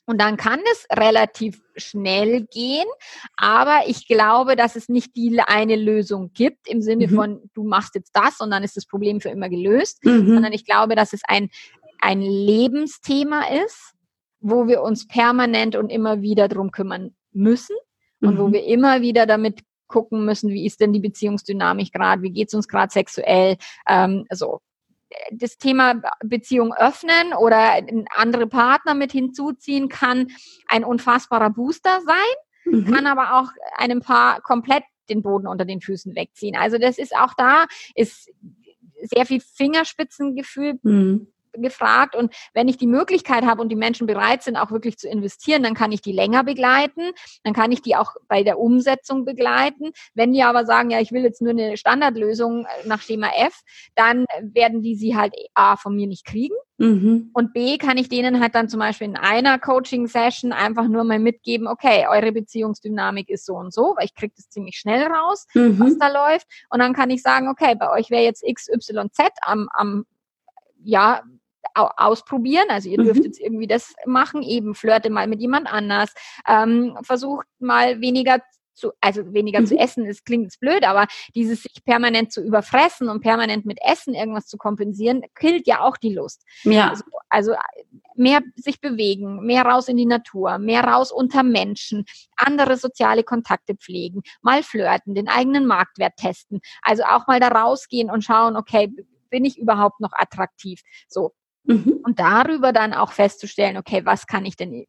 Und 0.05 0.21
dann 0.21 0.37
kann 0.37 0.61
es 0.73 0.87
relativ 0.91 1.63
schnell 1.77 2.45
gehen, 2.47 2.87
aber 3.37 3.83
ich 3.87 4.09
glaube, 4.09 4.57
dass 4.57 4.75
es 4.75 4.89
nicht 4.89 5.15
die 5.15 5.41
eine 5.41 5.77
Lösung 5.77 6.33
gibt 6.35 6.69
im 6.69 6.83
Sinne 6.83 7.07
mhm. 7.07 7.15
von, 7.15 7.51
du 7.55 7.63
machst 7.63 7.95
jetzt 7.95 8.11
das 8.13 8.41
und 8.41 8.51
dann 8.51 8.65
ist 8.65 8.77
das 8.77 8.87
Problem 8.87 9.21
für 9.21 9.29
immer 9.29 9.49
gelöst, 9.49 10.05
mhm. 10.05 10.27
sondern 10.27 10.53
ich 10.53 10.65
glaube, 10.65 10.97
dass 10.97 11.13
es 11.13 11.23
ein, 11.29 11.51
ein 12.01 12.21
Lebensthema 12.21 13.45
ist, 13.65 13.95
wo 14.41 14.67
wir 14.67 14.83
uns 14.83 15.07
permanent 15.07 15.77
und 15.77 15.89
immer 15.89 16.21
wieder 16.21 16.49
drum 16.49 16.73
kümmern 16.73 17.15
müssen 17.33 17.77
und 18.21 18.35
mhm. 18.35 18.39
wo 18.39 18.53
wir 18.53 18.65
immer 18.65 19.03
wieder 19.03 19.25
damit 19.27 19.61
gucken 19.87 20.25
müssen, 20.25 20.51
wie 20.51 20.67
ist 20.67 20.81
denn 20.81 20.93
die 20.93 21.01
Beziehungsdynamik 21.01 21.93
gerade, 21.93 22.23
wie 22.23 22.33
geht's 22.33 22.55
uns 22.55 22.67
gerade 22.67 22.93
sexuell, 22.93 23.57
ähm, 23.87 24.27
so 24.33 24.61
das 25.33 25.59
Thema 25.59 26.01
Beziehung 26.25 26.75
öffnen 26.75 27.35
oder 27.39 27.81
andere 28.17 28.47
Partner 28.47 28.95
mit 28.95 29.13
hinzuziehen 29.13 29.89
kann 29.89 30.29
ein 30.69 30.85
unfassbarer 30.85 31.51
Booster 31.51 32.01
sein, 32.05 32.73
mhm. 32.75 32.93
kann 32.93 33.07
aber 33.07 33.41
auch 33.41 33.51
einem 33.77 34.01
Paar 34.01 34.41
komplett 34.41 34.85
den 35.09 35.23
Boden 35.23 35.47
unter 35.47 35.65
den 35.65 35.81
Füßen 35.81 36.15
wegziehen. 36.15 36.57
Also 36.57 36.79
das 36.79 36.99
ist 36.99 37.15
auch 37.17 37.35
da, 37.35 37.67
ist 37.95 38.31
sehr 39.03 39.27
viel 39.27 39.41
Fingerspitzengefühl 39.41 40.79
mhm 40.83 41.32
gefragt. 41.53 42.17
Und 42.17 42.35
wenn 42.55 42.69
ich 42.69 42.77
die 42.77 42.87
Möglichkeit 42.87 43.45
habe 43.45 43.63
und 43.63 43.69
die 43.69 43.77
Menschen 43.77 44.07
bereit 44.07 44.43
sind, 44.43 44.57
auch 44.57 44.71
wirklich 44.71 44.99
zu 44.99 45.09
investieren, 45.09 45.63
dann 45.63 45.75
kann 45.75 45.93
ich 45.93 46.03
die 46.03 46.13
länger 46.13 46.45
begleiten. 46.45 47.13
Dann 47.45 47.55
kann 47.55 47.73
ich 47.73 47.83
die 47.83 47.97
auch 47.97 48.15
bei 48.29 48.43
der 48.43 48.59
Umsetzung 48.59 49.25
begleiten. 49.25 49.93
Wenn 50.15 50.33
die 50.33 50.43
aber 50.43 50.65
sagen, 50.65 50.91
ja, 50.91 51.01
ich 51.01 51.13
will 51.13 51.23
jetzt 51.23 51.43
nur 51.43 51.51
eine 51.51 51.77
Standardlösung 51.77 52.67
nach 52.85 53.03
Schema 53.03 53.29
F, 53.37 53.63
dann 53.95 54.27
werden 54.41 54.83
die 54.83 54.95
sie 54.95 55.17
halt 55.17 55.35
A 55.55 55.77
von 55.77 55.95
mir 55.95 56.07
nicht 56.07 56.25
kriegen. 56.25 56.55
Mhm. 56.79 57.31
Und 57.33 57.53
B 57.53 57.79
kann 57.79 57.97
ich 57.97 58.09
denen 58.09 58.41
halt 58.41 58.57
dann 58.57 58.69
zum 58.69 58.81
Beispiel 58.81 59.07
in 59.07 59.17
einer 59.17 59.59
Coaching-Session 59.59 60.53
einfach 60.53 60.89
nur 60.89 61.05
mal 61.05 61.21
mitgeben, 61.21 61.69
okay, 61.69 62.07
eure 62.11 62.33
Beziehungsdynamik 62.33 63.29
ist 63.29 63.47
so 63.47 63.55
und 63.55 63.73
so, 63.73 63.95
weil 63.97 64.07
ich 64.07 64.15
kriege 64.17 64.33
das 64.37 64.49
ziemlich 64.49 64.77
schnell 64.77 65.07
raus, 65.07 65.47
mhm. 65.55 65.79
was 65.79 65.97
da 65.99 66.09
läuft. 66.09 66.49
Und 66.71 66.81
dann 66.81 66.93
kann 66.93 67.11
ich 67.11 67.23
sagen, 67.23 67.49
okay, 67.49 67.77
bei 67.79 67.89
euch 67.91 68.11
wäre 68.11 68.25
jetzt 68.25 68.43
XYZ 68.45 69.29
am, 69.43 69.69
am 69.73 70.07
ja, 70.83 71.23
ausprobieren. 71.75 72.67
Also 72.69 72.89
ihr 72.89 72.99
dürft 72.99 73.21
mhm. 73.21 73.27
jetzt 73.27 73.41
irgendwie 73.41 73.67
das 73.67 73.95
machen, 74.07 74.43
eben 74.43 74.75
flirte 74.75 75.11
mal 75.11 75.27
mit 75.27 75.41
jemand 75.41 75.73
anders, 75.73 76.13
ähm, 76.47 76.97
versucht 77.03 77.47
mal 77.59 78.01
weniger 78.01 78.41
zu, 78.75 78.93
also 79.01 79.33
weniger 79.33 79.61
mhm. 79.61 79.67
zu 79.67 79.79
essen, 79.79 80.07
es 80.07 80.25
klingt 80.25 80.45
jetzt 80.45 80.61
blöd, 80.61 80.85
aber 80.85 81.07
dieses 81.35 81.63
sich 81.63 81.85
permanent 81.85 82.33
zu 82.33 82.43
überfressen 82.43 83.09
und 83.09 83.21
permanent 83.21 83.67
mit 83.67 83.79
Essen 83.83 84.15
irgendwas 84.15 84.47
zu 84.47 84.57
kompensieren, 84.57 85.23
killt 85.35 85.67
ja 85.67 85.81
auch 85.81 85.97
die 85.97 86.15
Lust. 86.15 86.45
Ja. 86.65 86.91
Also, 86.91 87.05
also 87.29 87.55
mehr 88.15 88.41
sich 88.57 88.81
bewegen, 88.81 89.45
mehr 89.45 89.65
raus 89.65 89.89
in 89.89 89.97
die 89.97 90.07
Natur, 90.07 90.59
mehr 90.59 90.85
raus 90.85 91.13
unter 91.13 91.43
Menschen, 91.43 92.05
andere 92.37 92.77
soziale 92.77 93.25
Kontakte 93.25 93.75
pflegen, 93.75 94.23
mal 94.41 94.63
flirten, 94.63 95.15
den 95.15 95.29
eigenen 95.29 95.67
Marktwert 95.67 96.17
testen. 96.17 96.61
Also 96.83 97.05
auch 97.05 97.27
mal 97.27 97.41
da 97.41 97.49
rausgehen 97.49 98.11
und 98.11 98.25
schauen, 98.25 98.57
okay, 98.57 98.91
bin 99.31 99.45
ich 99.45 99.59
überhaupt 99.59 100.01
noch 100.01 100.13
attraktiv? 100.13 100.83
So 101.09 101.33
Mhm. 101.65 102.01
Und 102.05 102.19
darüber 102.19 102.73
dann 102.73 102.93
auch 102.93 103.13
festzustellen, 103.13 103.77
okay, 103.77 104.05
was 104.05 104.27
kann 104.27 104.45
ich 104.45 104.57
denn, 104.57 104.87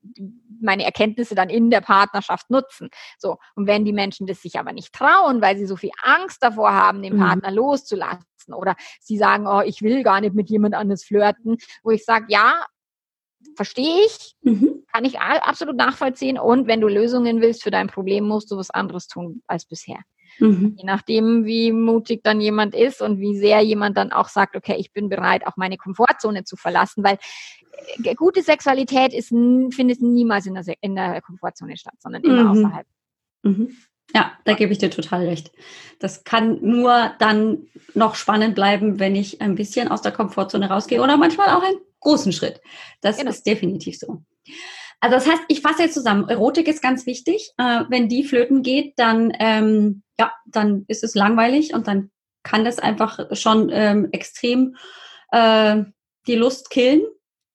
meine 0.59 0.85
Erkenntnisse 0.85 1.35
dann 1.35 1.49
in 1.49 1.69
der 1.69 1.81
Partnerschaft 1.81 2.49
nutzen. 2.49 2.89
So. 3.17 3.37
Und 3.55 3.67
wenn 3.67 3.85
die 3.85 3.93
Menschen 3.93 4.27
das 4.27 4.41
sich 4.41 4.57
aber 4.57 4.73
nicht 4.73 4.93
trauen, 4.93 5.41
weil 5.41 5.57
sie 5.57 5.67
so 5.67 5.75
viel 5.75 5.91
Angst 6.01 6.41
davor 6.41 6.73
haben, 6.73 7.03
den 7.03 7.15
mhm. 7.15 7.19
Partner 7.19 7.51
loszulassen 7.51 8.53
oder 8.53 8.75
sie 8.99 9.17
sagen, 9.17 9.45
oh, 9.47 9.61
ich 9.61 9.81
will 9.81 10.03
gar 10.03 10.21
nicht 10.21 10.33
mit 10.33 10.49
jemand 10.49 10.73
anderes 10.73 11.03
flirten, 11.03 11.57
wo 11.83 11.91
ich 11.91 12.05
sage, 12.05 12.25
ja, 12.29 12.65
verstehe 13.55 14.05
ich, 14.05 14.35
mhm. 14.41 14.85
kann 14.91 15.05
ich 15.05 15.19
absolut 15.19 15.75
nachvollziehen. 15.75 16.39
Und 16.39 16.67
wenn 16.67 16.81
du 16.81 16.87
Lösungen 16.87 17.41
willst 17.41 17.63
für 17.63 17.71
dein 17.71 17.87
Problem, 17.87 18.27
musst 18.27 18.51
du 18.51 18.57
was 18.57 18.69
anderes 18.69 19.07
tun 19.07 19.43
als 19.47 19.65
bisher. 19.65 19.99
Mhm. 20.39 20.75
Je 20.77 20.85
nachdem, 20.85 21.45
wie 21.45 21.71
mutig 21.71 22.23
dann 22.23 22.41
jemand 22.41 22.75
ist 22.75 23.01
und 23.01 23.19
wie 23.19 23.37
sehr 23.37 23.61
jemand 23.61 23.97
dann 23.97 24.11
auch 24.11 24.29
sagt, 24.29 24.55
okay, 24.55 24.75
ich 24.77 24.91
bin 24.91 25.09
bereit, 25.09 25.45
auch 25.45 25.57
meine 25.57 25.77
Komfortzone 25.77 26.43
zu 26.43 26.55
verlassen, 26.55 27.03
weil 27.03 27.17
äh, 28.03 28.15
gute 28.15 28.41
Sexualität 28.41 29.13
ist, 29.13 29.29
findet 29.29 30.01
niemals 30.01 30.45
in 30.45 30.55
der, 30.55 30.63
in 30.81 30.95
der 30.95 31.21
Komfortzone 31.21 31.77
statt, 31.77 31.95
sondern 31.99 32.23
immer 32.23 32.43
mhm. 32.43 32.49
außerhalb. 32.49 32.87
Mhm. 33.43 33.75
Ja, 34.13 34.33
da 34.43 34.53
gebe 34.53 34.71
ich 34.71 34.77
dir 34.77 34.91
total 34.91 35.25
recht. 35.25 35.51
Das 35.99 36.23
kann 36.23 36.59
nur 36.61 37.13
dann 37.19 37.67
noch 37.93 38.15
spannend 38.15 38.53
bleiben, 38.53 38.99
wenn 38.99 39.15
ich 39.15 39.41
ein 39.41 39.55
bisschen 39.55 39.87
aus 39.87 40.01
der 40.01 40.11
Komfortzone 40.11 40.69
rausgehe 40.69 41.01
oder 41.01 41.17
manchmal 41.17 41.49
auch 41.49 41.63
einen 41.63 41.79
großen 41.99 42.31
Schritt. 42.31 42.61
Das 43.01 43.17
genau. 43.17 43.31
ist 43.31 43.45
definitiv 43.47 43.97
so. 43.97 44.23
Also 44.99 45.15
das 45.15 45.27
heißt, 45.27 45.43
ich 45.47 45.61
fasse 45.61 45.83
jetzt 45.83 45.95
zusammen. 45.95 46.29
Erotik 46.29 46.67
ist 46.67 46.81
ganz 46.81 47.05
wichtig. 47.05 47.51
Äh, 47.57 47.83
wenn 47.89 48.07
die 48.07 48.23
flöten 48.23 48.61
geht, 48.61 48.93
dann 48.97 49.33
ähm, 49.39 50.02
ja, 50.19 50.31
dann 50.45 50.85
ist 50.87 51.03
es 51.03 51.15
langweilig 51.15 51.73
und 51.73 51.87
dann 51.87 52.11
kann 52.43 52.65
das 52.65 52.79
einfach 52.79 53.19
schon 53.35 53.69
ähm, 53.71 54.09
extrem 54.11 54.75
äh, 55.31 55.83
die 56.27 56.35
Lust 56.35 56.69
killen. 56.69 57.01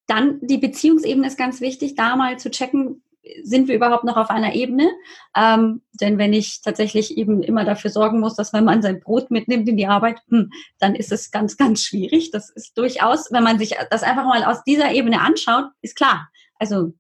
Dann 0.07 0.41
die 0.41 0.59
Beziehungsebene 0.59 1.27
ist 1.27 1.37
ganz 1.39 1.61
wichtig, 1.61 1.95
da 1.95 2.17
mal 2.17 2.39
zu 2.39 2.51
checken, 2.51 3.03
sind 3.43 3.69
wir 3.69 3.75
überhaupt 3.75 4.05
noch 4.05 4.17
auf 4.17 4.31
einer 4.31 4.55
Ebene? 4.55 4.91
Ähm, 5.37 5.83
denn 6.01 6.19
wenn 6.19 6.33
ich 6.33 6.63
tatsächlich 6.63 7.17
eben 7.19 7.43
immer 7.43 7.65
dafür 7.65 7.91
sorgen 7.91 8.21
muss, 8.21 8.35
dass 8.37 8.53
mein 8.53 8.65
Mann 8.65 8.83
sein 8.83 9.01
Brot 9.01 9.31
mitnimmt 9.31 9.69
in 9.69 9.77
die 9.77 9.87
Arbeit, 9.87 10.21
hm, 10.29 10.51
dann 10.79 10.95
ist 10.95 11.13
es 11.13 11.31
ganz, 11.31 11.57
ganz 11.57 11.83
schwierig. 11.83 12.31
Das 12.31 12.51
ist 12.51 12.77
durchaus, 12.79 13.31
wenn 13.31 13.45
man 13.45 13.59
sich 13.59 13.75
das 13.91 14.03
einfach 14.03 14.25
mal 14.25 14.45
aus 14.45 14.65
dieser 14.65 14.93
Ebene 14.93 15.21
anschaut, 15.21 15.67
ist 15.83 15.97
klar. 15.97 16.29
Also 16.59 16.95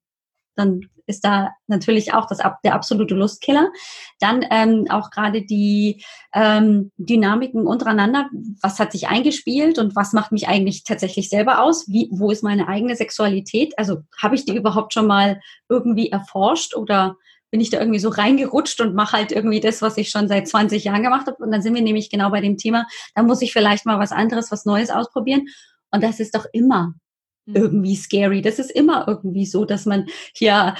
dann 0.54 0.88
ist 1.08 1.24
da 1.24 1.50
natürlich 1.66 2.12
auch 2.14 2.26
das, 2.26 2.38
der 2.62 2.74
absolute 2.74 3.14
Lustkiller. 3.14 3.68
Dann 4.20 4.44
ähm, 4.50 4.86
auch 4.90 5.10
gerade 5.10 5.42
die 5.42 6.04
ähm, 6.34 6.92
Dynamiken 6.98 7.66
untereinander. 7.66 8.28
Was 8.62 8.78
hat 8.78 8.92
sich 8.92 9.08
eingespielt 9.08 9.78
und 9.78 9.96
was 9.96 10.12
macht 10.12 10.32
mich 10.32 10.48
eigentlich 10.48 10.84
tatsächlich 10.84 11.28
selber 11.28 11.62
aus? 11.62 11.88
Wie, 11.88 12.08
wo 12.12 12.30
ist 12.30 12.44
meine 12.44 12.68
eigene 12.68 12.94
Sexualität? 12.94 13.76
Also 13.78 13.98
habe 14.20 14.34
ich 14.34 14.44
die 14.44 14.54
überhaupt 14.54 14.92
schon 14.92 15.06
mal 15.06 15.40
irgendwie 15.68 16.10
erforscht 16.10 16.76
oder 16.76 17.16
bin 17.50 17.60
ich 17.60 17.70
da 17.70 17.78
irgendwie 17.78 17.98
so 17.98 18.10
reingerutscht 18.10 18.80
und 18.80 18.94
mache 18.94 19.16
halt 19.16 19.32
irgendwie 19.32 19.60
das, 19.60 19.80
was 19.80 19.96
ich 19.96 20.10
schon 20.10 20.28
seit 20.28 20.46
20 20.46 20.84
Jahren 20.84 21.02
gemacht 21.02 21.26
habe. 21.26 21.42
Und 21.42 21.50
dann 21.50 21.62
sind 21.62 21.74
wir 21.74 21.82
nämlich 21.82 22.10
genau 22.10 22.30
bei 22.30 22.42
dem 22.42 22.58
Thema, 22.58 22.86
da 23.14 23.22
muss 23.22 23.40
ich 23.40 23.52
vielleicht 23.52 23.86
mal 23.86 23.98
was 23.98 24.12
anderes, 24.12 24.52
was 24.52 24.66
Neues 24.66 24.90
ausprobieren. 24.90 25.46
Und 25.90 26.02
das 26.02 26.20
ist 26.20 26.34
doch 26.34 26.44
immer. 26.52 26.92
Irgendwie 27.54 27.96
scary. 27.96 28.42
Das 28.42 28.58
ist 28.58 28.70
immer 28.70 29.06
irgendwie 29.08 29.46
so, 29.46 29.64
dass 29.64 29.86
man 29.86 30.06
hier 30.34 30.74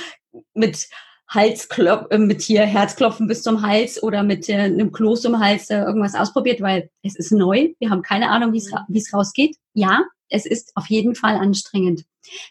mit 0.54 0.88
Halsklopf, 1.28 2.06
äh, 2.10 2.18
mit 2.18 2.40
hier 2.40 2.64
Herzklopfen 2.64 3.26
bis 3.26 3.42
zum 3.42 3.62
Hals 3.62 4.02
oder 4.02 4.22
mit 4.22 4.48
äh, 4.48 4.54
einem 4.54 4.92
Kloß 4.92 5.24
im 5.26 5.38
Hals 5.38 5.70
äh, 5.70 5.80
irgendwas 5.80 6.14
ausprobiert, 6.14 6.60
weil 6.60 6.90
es 7.02 7.16
ist 7.16 7.32
neu. 7.32 7.68
Wir 7.78 7.90
haben 7.90 8.02
keine 8.02 8.30
Ahnung, 8.30 8.52
wie 8.52 8.98
es 8.98 9.12
rausgeht. 9.12 9.56
Ja, 9.74 10.04
es 10.30 10.46
ist 10.46 10.72
auf 10.74 10.86
jeden 10.86 11.14
Fall 11.14 11.36
anstrengend. 11.36 12.04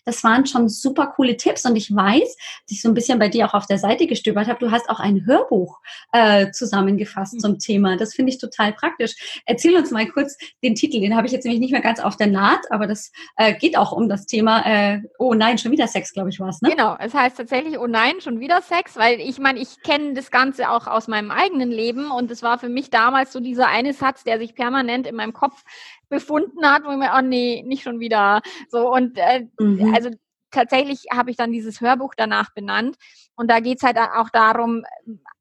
Das 0.05 0.23
waren 0.23 0.45
schon 0.45 0.69
super 0.69 1.07
coole 1.15 1.38
Tipps 1.38 1.65
und 1.65 1.75
ich 1.75 1.93
weiß, 1.95 2.36
dass 2.36 2.71
ich 2.71 2.82
so 2.82 2.89
ein 2.89 2.93
bisschen 2.93 3.19
bei 3.19 3.30
dir 3.30 3.47
auch 3.47 3.53
auf 3.53 3.65
der 3.65 3.78
Seite 3.78 4.07
gestöbert 4.07 4.47
habe. 4.47 4.59
Du 4.59 4.71
hast 4.71 4.89
auch 4.89 4.99
ein 4.99 5.25
Hörbuch 5.25 5.80
äh, 6.11 6.51
zusammengefasst 6.51 7.36
mhm. 7.36 7.39
zum 7.39 7.59
Thema. 7.59 7.97
Das 7.97 8.13
finde 8.13 8.32
ich 8.32 8.38
total 8.38 8.73
praktisch. 8.73 9.41
Erzähl 9.45 9.75
uns 9.75 9.91
mal 9.91 10.07
kurz 10.07 10.38
den 10.63 10.75
Titel. 10.75 10.99
Den 10.99 11.15
habe 11.15 11.28
ich 11.28 11.34
jetzt 11.34 11.45
nämlich 11.45 11.61
nicht 11.61 11.71
mehr 11.71 11.82
ganz 11.82 11.99
auf 11.99 12.17
der 12.17 12.28
Naht, 12.28 12.69
aber 12.69 12.88
das 12.88 13.11
äh, 13.38 13.53
geht 13.53 13.78
auch 13.78 13.91
um 13.91 14.09
das 14.09 14.25
Thema. 14.25 14.65
Äh, 14.65 15.01
oh 15.17 15.34
nein, 15.34 15.57
schon 15.57 15.71
wieder 15.71 15.88
Sex, 15.88 16.13
glaube 16.13 16.30
ich, 16.30 16.39
war 16.39 16.49
es. 16.49 16.61
Ne? 16.61 16.69
Genau, 16.69 16.95
es 16.99 17.13
heißt 17.13 17.38
tatsächlich 17.38 17.78
Oh 17.78 17.88
nein, 17.88 18.21
schon 18.21 18.39
wieder 18.39 18.61
Sex, 18.61 18.95
weil 18.97 19.19
ich 19.19 19.39
meine, 19.39 19.59
ich 19.59 19.82
kenne 19.82 20.13
das 20.13 20.32
Ganze 20.32 20.69
auch 20.69 20.88
aus 20.88 21.07
meinem 21.07 21.32
eigenen 21.32 21.69
Leben 21.69 22.11
und 22.11 22.32
es 22.32 22.43
war 22.43 22.57
für 22.59 22.69
mich 22.69 22.89
damals 22.89 23.32
so 23.32 23.39
dieser 23.39 23.67
eine 23.67 23.93
Satz, 23.93 24.23
der 24.23 24.39
sich 24.39 24.55
permanent 24.55 25.07
in 25.07 25.15
meinem 25.15 25.34
Kopf 25.34 25.63
befunden 26.09 26.65
hat, 26.65 26.84
wo 26.86 26.91
ich 26.91 26.97
mir, 26.97 27.11
oh 27.17 27.21
nee, 27.21 27.63
nicht 27.65 27.84
schon 27.84 27.99
wieder. 27.99 28.41
So 28.69 28.91
und 28.91 29.17
äh, 29.17 29.45
mhm. 29.59 29.66
Also 29.93 30.09
tatsächlich 30.51 31.05
habe 31.11 31.32
ich 31.32 31.38
dann 31.38 31.51
dieses 31.51 31.82
Hörbuch 31.82 32.13
danach 32.15 32.53
benannt. 32.53 32.95
Und 33.36 33.49
da 33.49 33.59
geht 33.59 33.78
es 33.78 33.84
halt 33.84 33.97
auch 33.97 34.30
darum, 34.30 34.84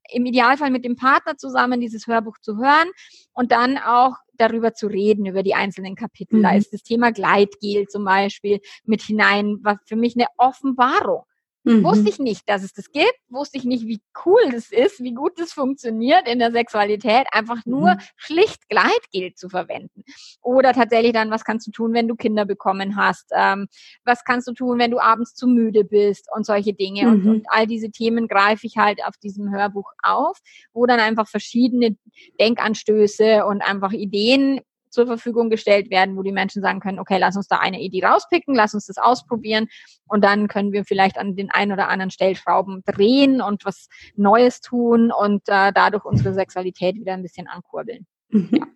im 0.09 0.25
Idealfall 0.25 0.71
mit 0.71 0.85
dem 0.85 0.95
Partner 0.95 1.37
zusammen 1.37 1.81
dieses 1.81 2.07
Hörbuch 2.07 2.37
zu 2.39 2.57
hören 2.57 2.89
und 3.33 3.51
dann 3.51 3.77
auch 3.77 4.15
darüber 4.33 4.73
zu 4.73 4.87
reden, 4.87 5.25
über 5.25 5.43
die 5.43 5.55
einzelnen 5.55 5.95
Kapitel. 5.95 6.39
Mhm. 6.39 6.43
Da 6.43 6.55
ist 6.55 6.73
das 6.73 6.83
Thema 6.83 7.11
Gleitgel 7.11 7.87
zum 7.87 8.05
Beispiel 8.05 8.59
mit 8.85 9.01
hinein, 9.01 9.57
was 9.61 9.77
für 9.85 9.95
mich 9.95 10.15
eine 10.15 10.27
Offenbarung. 10.37 11.23
Mhm. 11.67 11.83
Wusste 11.83 12.09
ich 12.09 12.19
nicht, 12.19 12.47
dass 12.47 12.63
es 12.63 12.73
das 12.73 12.91
gibt, 12.91 13.19
wusste 13.29 13.57
ich 13.57 13.65
nicht, 13.65 13.85
wie 13.87 13.99
cool 14.25 14.41
das 14.51 14.71
ist, 14.71 15.03
wie 15.03 15.13
gut 15.13 15.33
das 15.37 15.51
funktioniert 15.51 16.27
in 16.27 16.39
der 16.39 16.51
Sexualität, 16.51 17.25
einfach 17.31 17.65
nur 17.65 17.95
mhm. 17.95 17.99
schlicht 18.15 18.69
Gleitgel 18.69 19.33
zu 19.35 19.49
verwenden. 19.49 20.03
Oder 20.41 20.73
tatsächlich 20.73 21.13
dann, 21.13 21.29
was 21.31 21.43
kannst 21.43 21.67
du 21.67 21.71
tun, 21.71 21.93
wenn 21.93 22.07
du 22.07 22.15
Kinder 22.15 22.45
bekommen 22.45 22.95
hast? 22.95 23.31
Ähm, 23.35 23.67
was 24.05 24.23
kannst 24.23 24.47
du 24.47 24.53
tun, 24.53 24.79
wenn 24.79 24.91
du 24.91 24.99
abends 24.99 25.35
zu 25.35 25.47
müde 25.47 25.83
bist 25.83 26.27
und 26.33 26.45
solche 26.45 26.73
Dinge? 26.73 27.03
Mhm. 27.03 27.11
Und, 27.11 27.27
und 27.27 27.45
all 27.49 27.67
diese 27.67 27.91
Themen 27.91 28.27
greife 28.27 28.65
ich 28.65 28.77
halt 28.77 29.03
auf 29.05 29.17
diesem 29.17 29.53
Hörbuch 29.53 29.91
auf, 30.03 30.37
wo 30.73 30.85
dann 30.85 30.99
einfach 30.99 31.27
verschiedene 31.27 31.97
Denkanstöße 32.39 33.45
und 33.45 33.61
einfach 33.61 33.91
Ideen 33.91 34.61
zur 34.97 35.05
Verfügung 35.05 35.51
gestellt 35.51 35.91
werden, 35.91 36.17
wo 36.17 36.23
die 36.23 36.31
Menschen 36.31 36.63
sagen 36.63 36.79
können, 36.79 36.97
okay, 36.97 37.19
lass 37.19 37.37
uns 37.37 37.47
da 37.47 37.57
eine 37.57 37.79
Idee 37.79 38.03
rauspicken, 38.03 38.55
lass 38.55 38.73
uns 38.73 38.87
das 38.87 38.97
ausprobieren 38.97 39.67
und 40.07 40.23
dann 40.23 40.47
können 40.47 40.71
wir 40.71 40.85
vielleicht 40.85 41.19
an 41.19 41.35
den 41.35 41.51
einen 41.51 41.71
oder 41.71 41.87
anderen 41.87 42.09
Stellschrauben 42.09 42.81
drehen 42.83 43.39
und 43.39 43.63
was 43.63 43.89
Neues 44.15 44.59
tun 44.59 45.11
und 45.11 45.43
äh, 45.49 45.71
dadurch 45.71 46.03
unsere 46.03 46.33
Sexualität 46.33 46.95
wieder 46.95 47.13
ein 47.13 47.21
bisschen 47.21 47.47
ankurbeln. 47.47 48.07
Mhm. 48.29 48.49
Ja. 48.51 48.67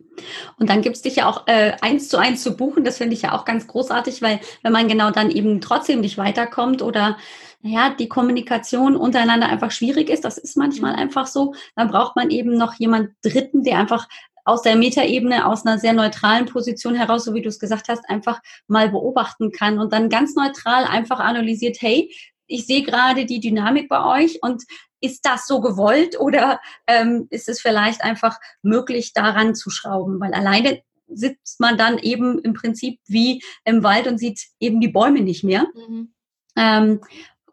Und 0.59 0.69
dann 0.69 0.81
gibt 0.81 0.97
es 0.97 1.01
dich 1.01 1.15
ja 1.15 1.27
auch 1.27 1.47
äh, 1.47 1.73
eins 1.81 2.07
zu 2.07 2.17
eins 2.17 2.43
zu 2.43 2.55
buchen. 2.55 2.83
Das 2.83 2.97
finde 2.97 3.15
ich 3.15 3.23
ja 3.23 3.33
auch 3.33 3.45
ganz 3.45 3.65
großartig, 3.65 4.21
weil 4.21 4.39
wenn 4.61 4.71
man 4.71 4.87
genau 4.87 5.09
dann 5.09 5.31
eben 5.31 5.61
trotzdem 5.61 6.01
nicht 6.01 6.17
weiterkommt 6.17 6.81
oder 6.81 7.17
ja, 7.63 7.89
die 7.91 8.09
Kommunikation 8.09 8.95
untereinander 8.95 9.47
einfach 9.47 9.71
schwierig 9.71 10.09
ist, 10.09 10.25
das 10.25 10.37
ist 10.37 10.57
manchmal 10.57 10.93
mhm. 10.93 10.99
einfach 10.99 11.27
so, 11.27 11.53
dann 11.75 11.89
braucht 11.89 12.15
man 12.15 12.29
eben 12.29 12.57
noch 12.57 12.73
jemand 12.75 13.11
Dritten, 13.23 13.63
der 13.63 13.79
einfach 13.79 14.07
aus 14.45 14.61
der 14.61 14.75
Metaebene, 14.75 15.45
aus 15.47 15.65
einer 15.65 15.77
sehr 15.77 15.93
neutralen 15.93 16.45
Position 16.45 16.95
heraus, 16.95 17.25
so 17.25 17.33
wie 17.33 17.41
du 17.41 17.49
es 17.49 17.59
gesagt 17.59 17.89
hast, 17.89 18.09
einfach 18.09 18.41
mal 18.67 18.89
beobachten 18.89 19.51
kann 19.51 19.79
und 19.79 19.93
dann 19.93 20.09
ganz 20.09 20.35
neutral 20.35 20.85
einfach 20.85 21.19
analysiert, 21.19 21.77
hey, 21.79 22.13
ich 22.47 22.65
sehe 22.65 22.83
gerade 22.83 23.25
die 23.25 23.39
Dynamik 23.39 23.87
bei 23.87 24.03
euch 24.21 24.39
und 24.41 24.63
ist 24.99 25.25
das 25.25 25.47
so 25.47 25.61
gewollt 25.61 26.19
oder 26.19 26.59
ähm, 26.85 27.27
ist 27.29 27.49
es 27.49 27.61
vielleicht 27.61 28.03
einfach 28.03 28.37
möglich, 28.61 29.13
daran 29.13 29.55
zu 29.55 29.69
schrauben? 29.69 30.19
Weil 30.19 30.33
alleine 30.33 30.81
sitzt 31.07 31.59
man 31.59 31.77
dann 31.77 31.97
eben 31.97 32.39
im 32.39 32.53
Prinzip 32.53 32.99
wie 33.07 33.43
im 33.65 33.83
Wald 33.83 34.07
und 34.07 34.17
sieht 34.17 34.39
eben 34.59 34.79
die 34.79 34.87
Bäume 34.87 35.21
nicht 35.21 35.43
mehr. 35.43 35.65
Mhm. 35.75 36.13
Ähm, 36.55 37.01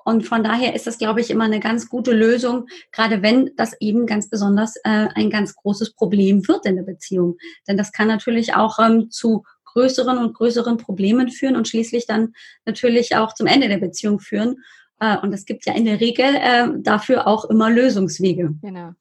und 0.09 0.27
von 0.27 0.43
daher 0.43 0.75
ist 0.75 0.87
das, 0.87 0.97
glaube 0.97 1.21
ich, 1.21 1.31
immer 1.31 1.45
eine 1.45 1.61
ganz 1.61 1.91
gute 1.91 2.13
Lösung, 2.13 2.67
gerade 2.93 3.21
wenn 3.21 3.51
das 3.57 3.77
eben 3.79 4.07
ganz 4.07 4.31
besonders 4.31 4.77
äh, 4.77 5.09
ein 5.15 5.29
ganz 5.29 5.55
großes 5.55 5.93
Problem 5.93 6.49
wird 6.49 6.65
in 6.65 6.77
der 6.77 6.83
Beziehung. 6.83 7.37
Denn 7.69 7.77
das 7.77 7.93
kann 7.93 8.09
natürlich 8.09 8.55
auch 8.55 8.79
ähm, 8.79 9.11
zu 9.11 9.45
größeren 9.67 10.17
und 10.17 10.33
größeren 10.33 10.79
Problemen 10.79 11.29
führen 11.29 11.57
und 11.57 11.69
schließlich 11.69 12.07
dann 12.07 12.33
natürlich 12.65 13.17
auch 13.17 13.35
zum 13.35 13.47
Ende 13.47 13.69
der 13.69 13.77
Beziehung 13.77 14.19
führen. 14.19 14.57
Äh, 14.99 15.19
und 15.19 15.35
es 15.35 15.45
gibt 15.45 15.67
ja 15.67 15.75
in 15.75 15.85
der 15.85 16.01
Regel 16.01 16.25
äh, 16.25 16.69
dafür 16.79 17.27
auch 17.27 17.45
immer 17.45 17.69
Lösungswege. 17.69 18.55
Genau. 18.63 18.93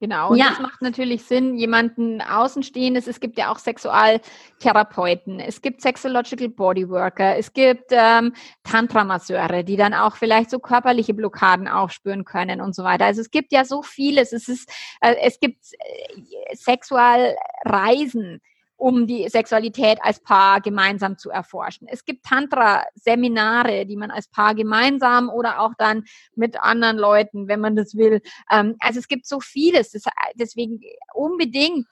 Genau, 0.00 0.30
und 0.30 0.36
ja. 0.36 0.50
das 0.50 0.60
macht 0.60 0.80
natürlich 0.80 1.24
Sinn, 1.24 1.56
jemanden 1.56 2.22
Außenstehendes. 2.22 3.08
Es 3.08 3.18
gibt 3.18 3.36
ja 3.36 3.50
auch 3.50 3.58
Sexualtherapeuten, 3.58 5.40
es 5.40 5.60
gibt 5.60 5.82
Sexological 5.82 6.48
Bodyworker, 6.50 7.36
es 7.36 7.52
gibt 7.52 7.86
ähm, 7.90 8.32
Tantra-Masseure, 8.62 9.64
die 9.64 9.76
dann 9.76 9.94
auch 9.94 10.14
vielleicht 10.14 10.50
so 10.50 10.60
körperliche 10.60 11.14
Blockaden 11.14 11.66
aufspüren 11.66 12.24
können 12.24 12.60
und 12.60 12.76
so 12.76 12.84
weiter. 12.84 13.06
Also 13.06 13.22
es 13.22 13.32
gibt 13.32 13.52
ja 13.52 13.64
so 13.64 13.82
vieles. 13.82 14.32
Es 14.32 14.48
ist, 14.48 14.70
äh, 15.00 15.16
es 15.20 15.40
gibt 15.40 15.64
äh, 15.72 16.54
Sexualreisen 16.54 18.40
um 18.78 19.08
die 19.08 19.28
Sexualität 19.28 19.98
als 20.02 20.20
Paar 20.20 20.60
gemeinsam 20.60 21.18
zu 21.18 21.30
erforschen. 21.30 21.88
Es 21.90 22.04
gibt 22.04 22.24
Tantra-Seminare, 22.24 23.84
die 23.84 23.96
man 23.96 24.10
als 24.10 24.28
Paar 24.28 24.54
gemeinsam 24.54 25.28
oder 25.28 25.60
auch 25.60 25.72
dann 25.76 26.04
mit 26.36 26.62
anderen 26.62 26.96
Leuten, 26.96 27.48
wenn 27.48 27.60
man 27.60 27.74
das 27.74 27.96
will. 27.96 28.22
Ähm, 28.50 28.76
also 28.78 29.00
es 29.00 29.08
gibt 29.08 29.26
so 29.26 29.40
vieles. 29.40 29.92
deswegen 30.36 30.80
unbedingt 31.12 31.86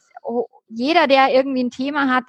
jeder, 0.68 1.07
der 1.07 1.32
irgendwie 1.32 1.64
ein 1.64 1.70
Thema 1.70 2.12
hat, 2.14 2.24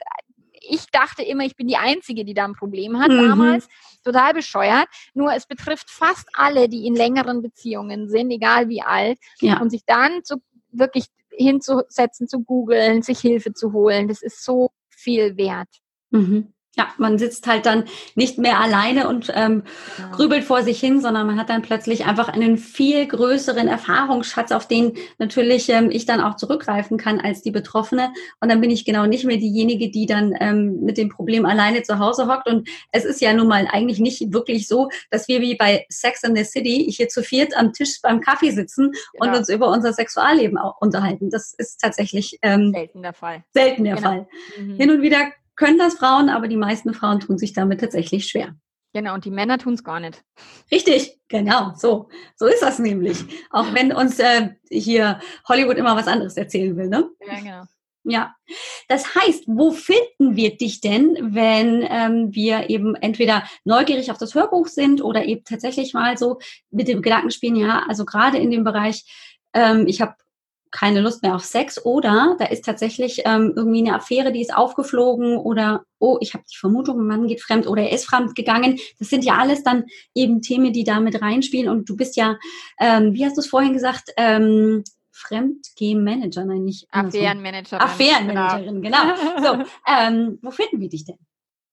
ich 0.69 0.87
dachte 0.87 1.21
immer, 1.21 1.45
ich 1.45 1.55
bin 1.55 1.67
die 1.67 1.77
Einzige, 1.77 2.25
die 2.25 2.33
da 2.33 2.45
ein 2.45 2.53
Problem 2.53 2.99
hat 2.99 3.09
mhm. 3.09 3.29
damals. 3.29 3.67
Total 4.03 4.33
bescheuert. 4.33 4.87
Nur 5.13 5.33
es 5.33 5.45
betrifft 5.45 5.89
fast 5.89 6.27
alle, 6.33 6.67
die 6.67 6.87
in 6.87 6.95
längeren 6.95 7.41
Beziehungen 7.41 8.09
sind, 8.09 8.31
egal 8.31 8.69
wie 8.69 8.81
alt. 8.81 9.19
Ja. 9.39 9.59
Und 9.61 9.69
sich 9.69 9.85
dann 9.85 10.23
zu, 10.23 10.37
wirklich 10.71 11.05
hinzusetzen, 11.37 12.27
zu 12.27 12.43
googeln, 12.43 13.01
sich 13.01 13.19
Hilfe 13.19 13.53
zu 13.53 13.73
holen, 13.73 14.07
das 14.07 14.21
ist 14.21 14.43
so 14.43 14.71
viel 14.89 15.37
wert. 15.37 15.69
Mhm. 16.11 16.53
Ja, 16.77 16.89
man 16.97 17.17
sitzt 17.17 17.47
halt 17.47 17.65
dann 17.65 17.85
nicht 18.13 18.37
mehr 18.37 18.59
alleine 18.59 19.07
und 19.07 19.31
ähm, 19.33 19.63
ja. 19.97 20.09
grübelt 20.11 20.43
vor 20.43 20.61
sich 20.61 20.79
hin, 20.79 21.01
sondern 21.01 21.25
man 21.25 21.39
hat 21.39 21.49
dann 21.49 21.63
plötzlich 21.63 22.05
einfach 22.05 22.29
einen 22.29 22.57
viel 22.57 23.07
größeren 23.07 23.67
Erfahrungsschatz, 23.67 24.51
auf 24.51 24.67
den 24.67 24.93
natürlich 25.17 25.69
ähm, 25.69 25.89
ich 25.89 26.05
dann 26.05 26.21
auch 26.21 26.35
zurückgreifen 26.35 26.97
kann 26.97 27.19
als 27.19 27.41
die 27.41 27.49
Betroffene. 27.49 28.13
Und 28.41 28.49
dann 28.49 28.61
bin 28.61 28.69
ich 28.69 28.85
genau 28.85 29.07
nicht 29.07 29.25
mehr 29.25 29.37
diejenige, 29.37 29.89
die 29.89 30.05
dann 30.05 30.35
ähm, 30.39 30.81
mit 30.81 30.97
dem 30.97 31.09
Problem 31.09 31.45
alleine 31.45 31.81
zu 31.81 31.97
Hause 31.97 32.27
hockt. 32.27 32.47
Und 32.47 32.69
es 32.91 33.05
ist 33.05 33.21
ja 33.21 33.33
nun 33.33 33.47
mal 33.47 33.67
eigentlich 33.71 33.99
nicht 33.99 34.31
wirklich 34.31 34.67
so, 34.67 34.89
dass 35.09 35.27
wir 35.27 35.41
wie 35.41 35.55
bei 35.55 35.85
Sex 35.89 36.23
in 36.23 36.35
the 36.35 36.43
City 36.43 36.91
hier 36.91 37.09
zu 37.09 37.23
viert 37.23 37.57
am 37.57 37.73
Tisch 37.73 38.01
beim 38.03 38.21
Kaffee 38.21 38.51
sitzen 38.51 38.91
genau. 39.13 39.31
und 39.31 39.37
uns 39.39 39.49
über 39.49 39.69
unser 39.69 39.93
Sexualleben 39.93 40.59
auch 40.59 40.79
unterhalten. 40.79 41.31
Das 41.31 41.53
ist 41.53 41.81
tatsächlich 41.81 42.37
ähm, 42.43 42.71
selten 42.71 43.01
der 43.01 43.13
Fall. 43.13 43.43
Selten 43.53 43.83
der 43.83 43.95
genau. 43.95 44.07
Fall. 44.07 44.27
Mhm. 44.59 44.75
Hin 44.75 44.91
und 44.91 45.01
wieder 45.01 45.31
können 45.57 45.77
das 45.77 45.95
Frauen, 45.95 46.29
aber 46.29 46.47
die 46.47 46.55
meisten 46.55 46.93
Frauen 46.93 47.19
tun 47.19 47.37
sich 47.37 47.51
damit 47.51 47.81
tatsächlich 47.81 48.27
schwer. 48.27 48.55
Genau, 48.93 49.13
und 49.13 49.25
die 49.25 49.31
Männer 49.31 49.57
tun 49.57 49.73
es 49.73 49.83
gar 49.83 49.99
nicht. 49.99 50.23
Richtig, 50.71 51.19
genau, 51.27 51.73
so. 51.75 52.09
So 52.35 52.47
ist 52.47 52.61
das 52.61 52.79
nämlich. 52.79 53.17
Auch 53.51 53.73
wenn 53.73 53.91
uns 53.91 54.17
äh, 54.17 54.49
hier 54.69 55.19
Hollywood 55.47 55.77
immer 55.77 55.95
was 55.95 56.07
anderes 56.07 56.37
erzählen 56.37 56.75
will, 56.77 56.87
ne? 56.87 57.09
Ja, 57.27 57.39
genau. 57.39 57.63
Ja, 58.09 58.33
das 58.87 59.15
heißt, 59.15 59.43
wo 59.47 59.71
finden 59.71 60.37
wir 60.37 60.55
dich 60.55 60.79
denn, 60.79 61.17
wenn 61.35 61.85
ähm, 61.89 62.33
wir 62.33 62.69
eben 62.69 62.95
entweder 62.95 63.43
neugierig 63.65 64.11
auf 64.11 64.17
das 64.17 64.33
Hörbuch 64.33 64.67
sind 64.67 65.03
oder 65.03 65.25
eben 65.25 65.43
tatsächlich 65.43 65.93
mal 65.93 66.17
so 66.17 66.39
mit 66.71 66.87
dem 66.87 67.01
Gedanken 67.01 67.31
spielen, 67.31 67.57
ja, 67.57 67.83
also 67.85 68.05
gerade 68.05 68.37
in 68.37 68.49
dem 68.49 68.63
Bereich, 68.63 69.03
ähm, 69.53 69.87
ich 69.87 69.99
habe 69.99 70.15
keine 70.71 71.01
Lust 71.01 71.23
mehr 71.23 71.35
auf 71.35 71.43
Sex 71.43 71.83
oder 71.83 72.35
da 72.39 72.45
ist 72.45 72.65
tatsächlich 72.65 73.21
ähm, 73.25 73.53
irgendwie 73.55 73.79
eine 73.79 73.95
Affäre, 73.95 74.31
die 74.31 74.41
ist 74.41 74.55
aufgeflogen 74.55 75.37
oder 75.37 75.83
oh, 75.99 76.17
ich 76.21 76.33
habe 76.33 76.43
die 76.51 76.57
Vermutung, 76.57 76.99
ein 76.99 77.07
Mann 77.07 77.27
geht 77.27 77.41
fremd 77.41 77.67
oder 77.67 77.83
er 77.83 77.91
ist 77.91 78.05
fremd 78.05 78.35
gegangen. 78.35 78.79
Das 78.99 79.09
sind 79.09 79.23
ja 79.23 79.37
alles 79.37 79.63
dann 79.63 79.85
eben 80.13 80.41
Themen, 80.41 80.73
die 80.73 80.83
da 80.83 80.99
mit 80.99 81.21
reinspielen 81.21 81.69
und 81.69 81.89
du 81.89 81.95
bist 81.95 82.15
ja, 82.15 82.37
ähm, 82.79 83.13
wie 83.13 83.25
hast 83.25 83.37
du 83.37 83.41
es 83.41 83.47
vorhin 83.47 83.73
gesagt, 83.73 84.11
ähm, 84.17 84.83
Fremdgeh-Manager, 85.11 86.45
nein, 86.45 86.63
nicht 86.63 86.87
Affärenmanagerin. 86.91 87.81
Affärenmanagerin, 87.81 88.81
genau. 88.81 88.97
genau. 89.01 89.41
So, 89.41 89.65
ähm, 89.87 90.39
wo 90.41 90.51
finden 90.51 90.79
wir 90.79 90.89
dich 90.89 91.05
denn? 91.05 91.17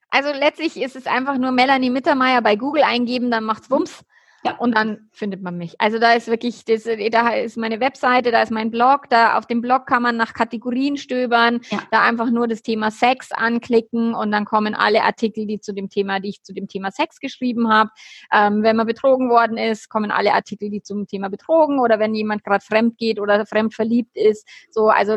Also 0.08 0.30
letztlich 0.30 0.76
ist 0.80 0.96
es 0.96 1.06
einfach 1.06 1.38
nur 1.38 1.50
Melanie 1.50 1.90
Mittermeier 1.90 2.40
bei 2.40 2.56
Google 2.56 2.84
eingeben, 2.84 3.30
dann 3.30 3.44
macht's 3.44 3.70
Wumms. 3.70 4.04
Ja. 4.44 4.56
Und 4.58 4.76
dann 4.76 5.08
findet 5.10 5.42
man 5.42 5.56
mich. 5.56 5.80
Also 5.80 5.98
da 5.98 6.12
ist 6.12 6.28
wirklich, 6.28 6.66
das, 6.66 6.84
da 6.84 7.30
ist 7.30 7.56
meine 7.56 7.80
Webseite, 7.80 8.30
da 8.30 8.42
ist 8.42 8.50
mein 8.50 8.70
Blog, 8.70 9.08
da 9.08 9.38
auf 9.38 9.46
dem 9.46 9.62
Blog 9.62 9.86
kann 9.86 10.02
man 10.02 10.18
nach 10.18 10.34
Kategorien 10.34 10.98
stöbern, 10.98 11.60
ja. 11.70 11.78
da 11.90 12.02
einfach 12.02 12.30
nur 12.30 12.46
das 12.46 12.60
Thema 12.60 12.90
Sex 12.90 13.32
anklicken 13.32 14.14
und 14.14 14.30
dann 14.30 14.44
kommen 14.44 14.74
alle 14.74 15.02
Artikel, 15.02 15.46
die 15.46 15.60
zu 15.60 15.72
dem 15.72 15.88
Thema, 15.88 16.20
die 16.20 16.28
ich 16.28 16.42
zu 16.42 16.52
dem 16.52 16.68
Thema 16.68 16.90
Sex 16.90 17.20
geschrieben 17.20 17.72
habe. 17.72 17.90
Ähm, 18.30 18.62
wenn 18.62 18.76
man 18.76 18.86
betrogen 18.86 19.30
worden 19.30 19.56
ist, 19.56 19.88
kommen 19.88 20.10
alle 20.10 20.34
Artikel, 20.34 20.68
die 20.68 20.82
zum 20.82 21.06
Thema 21.06 21.30
Betrogen 21.30 21.78
oder 21.78 21.98
wenn 21.98 22.14
jemand 22.14 22.44
gerade 22.44 22.64
fremd 22.64 22.98
geht 22.98 23.20
oder 23.20 23.46
fremd 23.46 23.74
verliebt 23.74 24.14
ist. 24.14 24.46
So, 24.70 24.88
also 24.88 25.16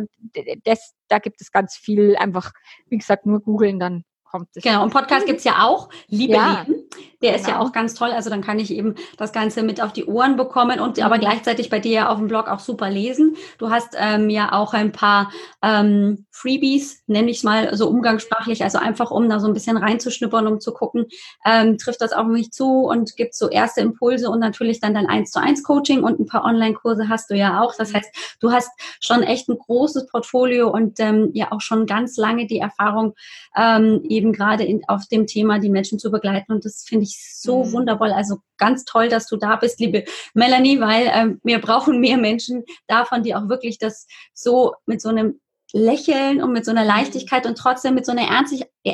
das, 0.64 0.94
da 1.10 1.20
gibt 1.20 1.42
es 1.42 1.52
ganz 1.52 1.76
viel 1.76 2.16
einfach, 2.16 2.52
wie 2.88 2.98
gesagt, 2.98 3.26
nur 3.26 3.42
googeln, 3.42 3.78
dann 3.78 4.06
kommt 4.30 4.50
es. 4.56 4.64
Genau, 4.64 4.84
und 4.84 4.92
Podcast 4.92 5.26
gibt 5.26 5.40
es 5.40 5.44
ja 5.44 5.64
auch, 5.64 5.90
Liebe 6.08 6.34
ja. 6.34 6.64
Lieben. 6.66 6.88
Der 7.22 7.32
genau. 7.32 7.42
ist 7.42 7.48
ja 7.48 7.54
genau. 7.54 7.66
auch 7.66 7.72
ganz 7.72 7.96
toll. 7.96 8.12
Also 8.12 8.30
dann 8.30 8.42
kann 8.42 8.60
ich 8.60 8.72
eben 8.72 8.96
das 9.18 9.32
Ganze 9.32 9.64
mit 9.64 9.82
auf 9.82 9.92
die 9.92 10.06
Ohren 10.06 10.36
bekommen 10.36 10.80
und 10.80 10.98
mhm. 10.98 11.04
aber 11.04 11.18
gleichzeitig 11.18 11.70
bei 11.70 11.80
dir 11.80 11.92
ja 11.92 12.10
auf 12.10 12.20
dem 12.20 12.28
Blog 12.28 12.48
auch 12.48 12.60
super 12.60 12.90
lesen. 12.90 13.36
Du 13.58 13.70
hast 13.70 13.96
ähm, 13.98 14.30
ja 14.30 14.54
auch 14.54 14.74
ein 14.74 14.92
paar 14.92 15.32
ähm, 15.64 16.26
Freebies, 16.32 17.04
nenne 17.08 17.32
ich 17.32 17.38
es 17.38 17.44
mal 17.44 17.76
so 17.76 17.90
umgangssprachlich, 17.90 18.64
also 18.64 18.78
einfach 18.78 19.10
um 19.10 19.28
da 19.30 19.40
so 19.40 19.48
ein 19.48 19.54
bisschen 19.54 19.78
reinzuschnuppern, 19.78 20.46
um 20.46 20.60
zu 20.60 20.72
gucken, 20.72 21.08
ähm, 21.46 21.80
trifft 21.80 22.02
das 22.02 22.14
auf 22.14 22.28
mich 22.28 22.52
zu 22.52 22.84
und 22.86 23.16
gibt 23.16 23.34
so 23.34 23.50
erste 23.50 23.82
Impulse 23.82 24.30
und 24.30 24.40
natürlich 24.40 24.80
dann 24.80 24.94
dein 24.94 25.08
1 25.08 25.32
zu 25.32 25.40
1 25.40 25.64
Coaching 25.64 26.04
und 26.04 26.20
ein 26.20 26.28
paar 26.28 26.46
Online-Kurse 26.46 27.10
hast 27.10 27.32
du 27.32 27.36
ja 27.36 27.62
auch. 27.62 27.74
Das 27.76 27.94
heißt, 27.94 28.38
du 28.40 28.52
hast 28.52 28.70
schon 29.00 29.24
echt 29.24 29.50
ein 29.50 29.58
großes 29.58 30.08
Portfolio 30.08 30.70
und 30.70 31.00
ähm, 31.00 31.32
ja 31.34 31.52
auch 31.52 31.62
schon 31.62 31.88
ganz 31.88 32.18
lange 32.18 32.46
die 32.46 32.60
Erfahrung, 32.60 33.16
ähm, 33.56 34.04
eben 34.18 34.34
gerade 34.34 34.68
auf 34.88 35.08
dem 35.08 35.26
Thema 35.26 35.60
die 35.60 35.70
Menschen 35.70 36.00
zu 36.00 36.12
begleiten 36.12 36.52
und 36.52 36.66
das 36.66 36.84
finde 36.88 37.04
ich 37.04 37.08
ich 37.08 37.40
so 37.40 37.64
mhm. 37.64 37.72
wundervoll. 37.74 38.12
Also 38.12 38.38
ganz 38.58 38.86
toll, 38.86 39.10
dass 39.10 39.28
du 39.28 39.38
da 39.38 39.56
bist, 39.56 39.80
liebe 39.80 40.04
Melanie, 40.34 40.80
weil 40.80 41.10
ähm, 41.14 41.40
wir 41.44 41.60
brauchen 41.60 42.00
mehr 42.00 42.18
Menschen 42.18 42.64
davon, 42.88 43.24
die 43.24 43.36
auch 43.36 43.50
wirklich 43.50 43.78
das 43.78 44.08
so 44.34 44.74
mit 44.86 45.02
so 45.02 45.10
einem 45.10 45.40
Lächeln 45.74 46.42
und 46.42 46.54
mit 46.54 46.66
so 46.66 46.72
einer 46.72 46.84
mhm. 46.84 46.88
Leichtigkeit 46.88 47.46
und 47.46 47.58
trotzdem 47.58 47.96
mit 47.96 48.06
so 48.06 48.12
einer 48.12 48.28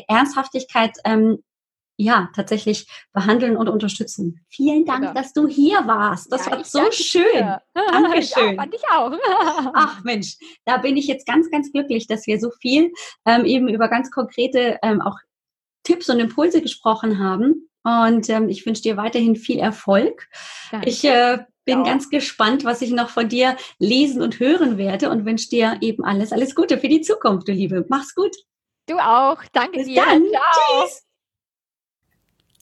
Ernsthaftigkeit 0.07 0.97
ähm, 1.05 1.43
ja, 2.03 2.29
tatsächlich 2.35 2.87
behandeln 3.13 3.57
und 3.57 3.69
unterstützen. 3.69 4.45
Vielen 4.49 4.85
Dank, 4.85 5.01
genau. 5.01 5.13
dass 5.13 5.33
du 5.33 5.47
hier 5.47 5.87
warst. 5.87 6.31
Das 6.31 6.45
ja, 6.45 6.51
war 6.51 6.63
so 6.63 6.91
schön. 6.91 7.55
Dankeschön. 7.73 8.55
Ja, 8.55 8.61
fand 8.61 8.75
ich 8.75 8.83
auch. 8.91 9.11
Ach 9.73 10.03
Mensch, 10.03 10.37
da 10.65 10.77
bin 10.77 10.97
ich 10.97 11.07
jetzt 11.07 11.25
ganz, 11.25 11.49
ganz 11.49 11.71
glücklich, 11.71 12.07
dass 12.07 12.27
wir 12.27 12.39
so 12.39 12.51
viel 12.61 12.91
ähm, 13.25 13.45
eben 13.45 13.67
über 13.67 13.87
ganz 13.87 14.11
konkrete 14.11 14.77
ähm, 14.83 15.01
auch 15.01 15.17
Tipps 15.83 16.09
und 16.09 16.19
Impulse 16.19 16.61
gesprochen 16.61 17.19
haben. 17.19 17.69
Und 17.83 18.29
ähm, 18.29 18.49
ich 18.49 18.65
wünsche 18.65 18.81
dir 18.81 18.97
weiterhin 18.97 19.35
viel 19.35 19.59
Erfolg. 19.59 20.27
Danke. 20.71 20.89
Ich 20.89 21.03
äh, 21.03 21.39
bin 21.65 21.79
ja. 21.79 21.83
ganz 21.83 22.09
gespannt, 22.09 22.63
was 22.63 22.81
ich 22.81 22.91
noch 22.91 23.09
von 23.09 23.29
dir 23.29 23.57
lesen 23.79 24.21
und 24.21 24.39
hören 24.39 24.77
werde 24.77 25.09
und 25.09 25.25
wünsche 25.25 25.49
dir 25.49 25.77
eben 25.81 26.03
alles, 26.03 26.31
alles 26.31 26.55
Gute 26.55 26.77
für 26.77 26.89
die 26.89 27.01
Zukunft, 27.01 27.47
du 27.47 27.51
Liebe. 27.51 27.85
Mach's 27.89 28.15
gut. 28.15 28.35
Du 28.87 28.97
auch. 28.97 29.41
Danke 29.53 29.79
Bis 29.79 29.87
dir. 29.87 30.03
Dann. 30.03 30.23
Ciao. 30.29 30.85
Tschüss. 30.85 31.03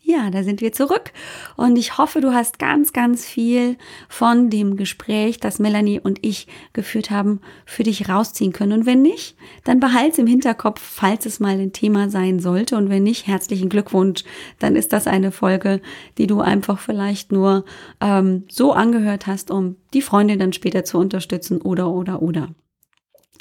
Ja, 0.04 0.32
da 0.32 0.44
sind 0.44 0.62
wir 0.62 0.72
zurück 0.72 1.12
und 1.58 1.78
ich 1.78 2.00
hoffe, 2.00 2.22
du 2.22 2.34
hast 2.34 2.58
ganz, 2.58 2.92
ganz 2.92 3.24
viel 3.24 3.78
von 4.10 4.50
dem 4.50 4.76
Gespräch, 4.76 5.40
das 5.40 5.60
Melanie 5.60 6.00
und 6.00 6.18
ich 6.24 6.48
geführt 6.74 7.12
haben, 7.12 7.40
für 7.68 7.84
dich 7.84 8.10
rausziehen 8.10 8.52
können. 8.52 8.72
Und 8.72 8.86
wenn 8.88 9.04
nicht, 9.04 9.38
dann 9.64 9.80
behalte 9.80 10.14
es 10.14 10.18
im 10.18 10.26
Hinterkopf, 10.26 10.82
falls 10.82 11.28
es 11.28 11.40
mal 11.40 11.60
ein 11.60 11.72
Thema 11.72 12.10
sein 12.10 12.40
sollte. 12.40 12.78
Und 12.78 12.90
wenn 12.90 13.04
nicht, 13.04 13.28
herzlichen 13.28 13.70
Glückwunsch, 13.70 14.24
dann 14.58 14.76
ist 14.76 14.92
das 14.92 15.06
eine 15.06 15.32
Folge, 15.32 15.82
die 16.18 16.26
du 16.26 16.42
einfach 16.42 16.80
vielleicht 16.80 17.32
nur 17.32 17.64
ähm, 18.02 18.46
so 18.50 18.74
angehört 18.74 19.28
hast, 19.28 19.52
um 19.52 19.76
die 19.94 20.02
Freundin 20.02 20.40
dann 20.40 20.52
später 20.52 20.84
zu 20.84 20.98
unterstützen 20.98 21.62
oder, 21.62 21.92
oder, 21.92 22.24
oder. 22.24 22.50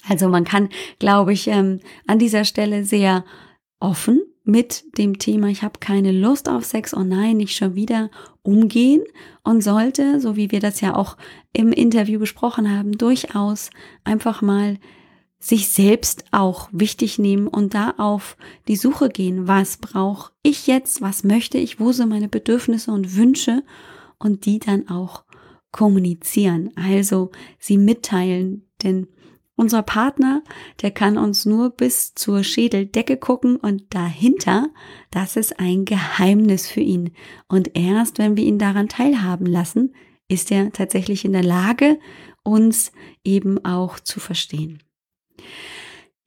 Also 0.08 0.28
man 0.28 0.44
kann, 0.44 0.68
glaube 0.98 1.32
ich, 1.32 1.46
ähm, 1.46 1.80
an 2.06 2.18
dieser 2.18 2.44
Stelle 2.44 2.84
sehr 2.84 3.24
offen 3.80 4.20
mit 4.50 4.84
dem 4.98 5.18
Thema, 5.18 5.48
ich 5.48 5.62
habe 5.62 5.78
keine 5.78 6.12
Lust 6.12 6.48
auf 6.48 6.64
Sex, 6.64 6.92
oh 6.94 7.04
nein, 7.04 7.36
nicht 7.36 7.56
schon 7.56 7.74
wieder 7.74 8.10
umgehen. 8.42 9.02
Und 9.42 9.62
sollte, 9.62 10.20
so 10.20 10.36
wie 10.36 10.50
wir 10.50 10.60
das 10.60 10.80
ja 10.80 10.96
auch 10.96 11.16
im 11.52 11.72
Interview 11.72 12.18
besprochen 12.18 12.70
haben, 12.70 12.98
durchaus 12.98 13.70
einfach 14.04 14.42
mal 14.42 14.78
sich 15.38 15.70
selbst 15.70 16.24
auch 16.32 16.68
wichtig 16.70 17.18
nehmen 17.18 17.48
und 17.48 17.72
da 17.72 17.94
auf 17.96 18.36
die 18.68 18.76
Suche 18.76 19.08
gehen, 19.08 19.48
was 19.48 19.78
brauche 19.78 20.32
ich 20.42 20.66
jetzt, 20.66 21.00
was 21.00 21.24
möchte 21.24 21.56
ich, 21.56 21.80
wo 21.80 21.92
sind 21.92 22.10
meine 22.10 22.28
Bedürfnisse 22.28 22.92
und 22.92 23.16
Wünsche? 23.16 23.62
Und 24.18 24.44
die 24.44 24.58
dann 24.58 24.88
auch 24.90 25.24
kommunizieren, 25.72 26.70
also 26.76 27.30
sie 27.58 27.78
mitteilen, 27.78 28.66
denn 28.82 29.06
unser 29.60 29.82
Partner, 29.82 30.42
der 30.80 30.90
kann 30.90 31.18
uns 31.18 31.44
nur 31.44 31.68
bis 31.68 32.14
zur 32.14 32.42
Schädeldecke 32.42 33.18
gucken 33.18 33.56
und 33.56 33.94
dahinter, 33.94 34.70
das 35.10 35.36
ist 35.36 35.60
ein 35.60 35.84
Geheimnis 35.84 36.66
für 36.66 36.80
ihn. 36.80 37.10
Und 37.46 37.76
erst 37.76 38.18
wenn 38.18 38.38
wir 38.38 38.44
ihn 38.44 38.58
daran 38.58 38.88
teilhaben 38.88 39.44
lassen, 39.44 39.94
ist 40.28 40.50
er 40.50 40.72
tatsächlich 40.72 41.26
in 41.26 41.32
der 41.32 41.44
Lage, 41.44 41.98
uns 42.42 42.90
eben 43.22 43.62
auch 43.62 44.00
zu 44.00 44.18
verstehen. 44.18 44.82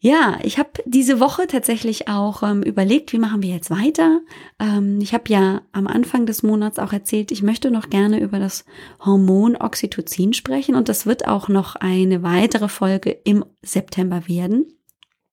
Ja, 0.05 0.37
ich 0.43 0.59
habe 0.59 0.69
diese 0.85 1.21
Woche 1.21 1.47
tatsächlich 1.47 2.09
auch 2.09 2.43
ähm, 2.43 2.61
überlegt, 2.61 3.13
wie 3.13 3.19
machen 3.19 3.41
wir 3.41 3.51
jetzt 3.51 3.71
weiter. 3.71 4.19
Ähm, 4.59 4.99
ich 4.99 5.13
habe 5.13 5.23
ja 5.29 5.61
am 5.71 5.87
Anfang 5.87 6.25
des 6.25 6.43
Monats 6.43 6.77
auch 6.77 6.91
erzählt, 6.91 7.31
ich 7.31 7.41
möchte 7.41 7.71
noch 7.71 7.89
gerne 7.89 8.19
über 8.19 8.37
das 8.37 8.65
Hormon 8.99 9.55
Oxytocin 9.55 10.33
sprechen 10.33 10.75
und 10.75 10.89
das 10.89 11.05
wird 11.05 11.29
auch 11.29 11.47
noch 11.47 11.77
eine 11.77 12.21
weitere 12.21 12.67
Folge 12.67 13.11
im 13.11 13.45
September 13.61 14.27
werden. 14.27 14.65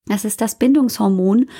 Das 0.06 0.24
ist 0.24 0.40
das 0.40 0.56
Bindungshormon 0.56 1.50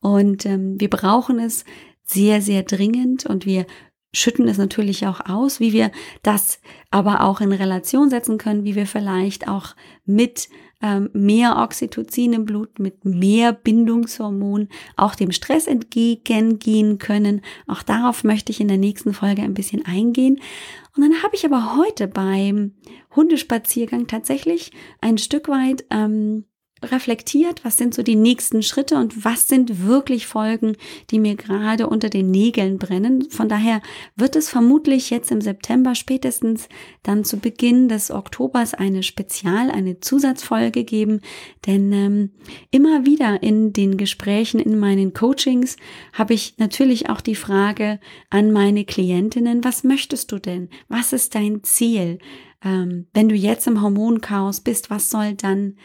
und 0.00 0.46
ähm, 0.46 0.80
wir 0.80 0.88
brauchen 0.88 1.40
es 1.40 1.66
sehr, 2.06 2.40
sehr 2.40 2.62
dringend 2.62 3.26
und 3.26 3.44
wir 3.44 3.66
schütten 4.14 4.48
es 4.48 4.56
natürlich 4.56 5.06
auch 5.06 5.20
aus, 5.28 5.60
wie 5.60 5.74
wir 5.74 5.90
das 6.22 6.60
aber 6.90 7.24
auch 7.24 7.42
in 7.42 7.52
Relation 7.52 8.08
setzen 8.08 8.38
können, 8.38 8.64
wie 8.64 8.74
wir 8.74 8.86
vielleicht 8.86 9.48
auch 9.48 9.76
mit 10.06 10.48
ähm, 10.84 11.08
mehr 11.14 11.56
Oxytocin 11.56 12.34
im 12.34 12.44
Blut, 12.44 12.78
mit 12.78 13.06
mehr 13.06 13.54
Bindungshormon 13.54 14.68
auch 14.96 15.14
dem 15.14 15.32
Stress 15.32 15.66
entgegengehen 15.66 16.98
können. 16.98 17.40
Auch 17.66 17.82
darauf 17.82 18.22
möchte 18.22 18.52
ich 18.52 18.60
in 18.60 18.68
der 18.68 18.76
nächsten 18.76 19.14
Folge 19.14 19.40
ein 19.40 19.54
bisschen 19.54 19.86
eingehen. 19.86 20.40
Und 20.94 21.02
dann 21.02 21.22
habe 21.22 21.34
ich 21.34 21.46
aber 21.46 21.76
heute 21.76 22.06
beim 22.06 22.74
Hundespaziergang 23.16 24.08
tatsächlich 24.08 24.72
ein 25.00 25.16
Stück 25.16 25.48
weit 25.48 25.86
ähm, 25.88 26.44
reflektiert, 26.92 27.64
was 27.64 27.76
sind 27.76 27.94
so 27.94 28.02
die 28.02 28.16
nächsten 28.16 28.62
Schritte 28.62 28.96
und 28.96 29.24
was 29.24 29.48
sind 29.48 29.86
wirklich 29.86 30.26
Folgen, 30.26 30.76
die 31.10 31.18
mir 31.18 31.36
gerade 31.36 31.88
unter 31.88 32.08
den 32.08 32.30
Nägeln 32.30 32.78
brennen. 32.78 33.30
Von 33.30 33.48
daher 33.48 33.80
wird 34.16 34.36
es 34.36 34.48
vermutlich 34.48 35.10
jetzt 35.10 35.30
im 35.30 35.40
September 35.40 35.94
spätestens 35.94 36.68
dann 37.02 37.24
zu 37.24 37.38
Beginn 37.38 37.88
des 37.88 38.10
Oktobers 38.10 38.74
eine 38.74 39.02
Spezial, 39.02 39.70
eine 39.70 40.00
Zusatzfolge 40.00 40.84
geben, 40.84 41.20
denn 41.66 41.92
ähm, 41.92 42.30
immer 42.70 43.06
wieder 43.06 43.42
in 43.42 43.72
den 43.72 43.96
Gesprächen, 43.96 44.60
in 44.60 44.78
meinen 44.78 45.12
Coachings 45.12 45.76
habe 46.12 46.34
ich 46.34 46.54
natürlich 46.58 47.08
auch 47.10 47.20
die 47.20 47.34
Frage 47.34 48.00
an 48.30 48.52
meine 48.52 48.84
Klientinnen, 48.84 49.64
was 49.64 49.84
möchtest 49.84 50.32
du 50.32 50.38
denn? 50.38 50.68
Was 50.88 51.12
ist 51.12 51.34
dein 51.34 51.62
Ziel? 51.62 52.18
Ähm, 52.64 53.06
wenn 53.12 53.28
du 53.28 53.34
jetzt 53.34 53.66
im 53.66 53.82
Hormonchaos 53.82 54.60
bist, 54.60 54.90
was 54.90 55.10
soll 55.10 55.34
dann 55.34 55.76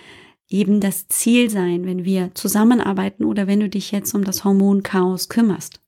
eben 0.50 0.80
das 0.80 1.08
Ziel 1.08 1.50
sein, 1.50 1.86
wenn 1.86 2.06
wir 2.06 2.34
zusammenarbeiten 2.34 3.24
oder 3.24 3.48
wenn 3.48 3.60
du 3.60 3.70
dich 3.70 3.92
jetzt 3.92 4.14
um 4.14 4.24
das 4.24 4.44
Hormonchaos 4.44 5.30
kümmerst. 5.30 5.80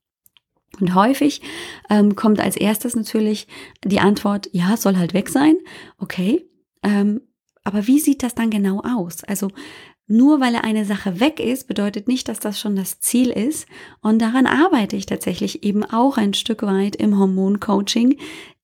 Und 0.80 0.94
häufig 0.94 1.42
ähm, 1.90 2.16
kommt 2.16 2.40
als 2.40 2.56
erstes 2.56 2.96
natürlich 2.96 3.46
die 3.84 4.00
Antwort, 4.00 4.48
ja, 4.52 4.76
soll 4.76 4.96
halt 4.96 5.12
weg 5.14 5.28
sein. 5.28 5.56
Okay, 5.98 6.48
ähm, 6.82 7.20
aber 7.64 7.86
wie 7.86 8.00
sieht 8.00 8.22
das 8.22 8.34
dann 8.34 8.50
genau 8.50 8.80
aus? 8.80 9.22
Also 9.24 9.50
nur 10.06 10.40
weil 10.40 10.56
eine 10.56 10.84
Sache 10.84 11.20
weg 11.20 11.40
ist, 11.40 11.68
bedeutet 11.68 12.08
nicht, 12.08 12.28
dass 12.28 12.40
das 12.40 12.58
schon 12.58 12.74
das 12.74 13.00
Ziel 13.00 13.30
ist. 13.30 13.66
Und 14.00 14.20
daran 14.20 14.46
arbeite 14.46 14.96
ich 14.96 15.06
tatsächlich 15.06 15.62
eben 15.62 15.84
auch 15.84 16.16
ein 16.16 16.34
Stück 16.34 16.62
weit 16.62 16.96
im 16.96 17.18
Hormoncoaching. 17.18 18.18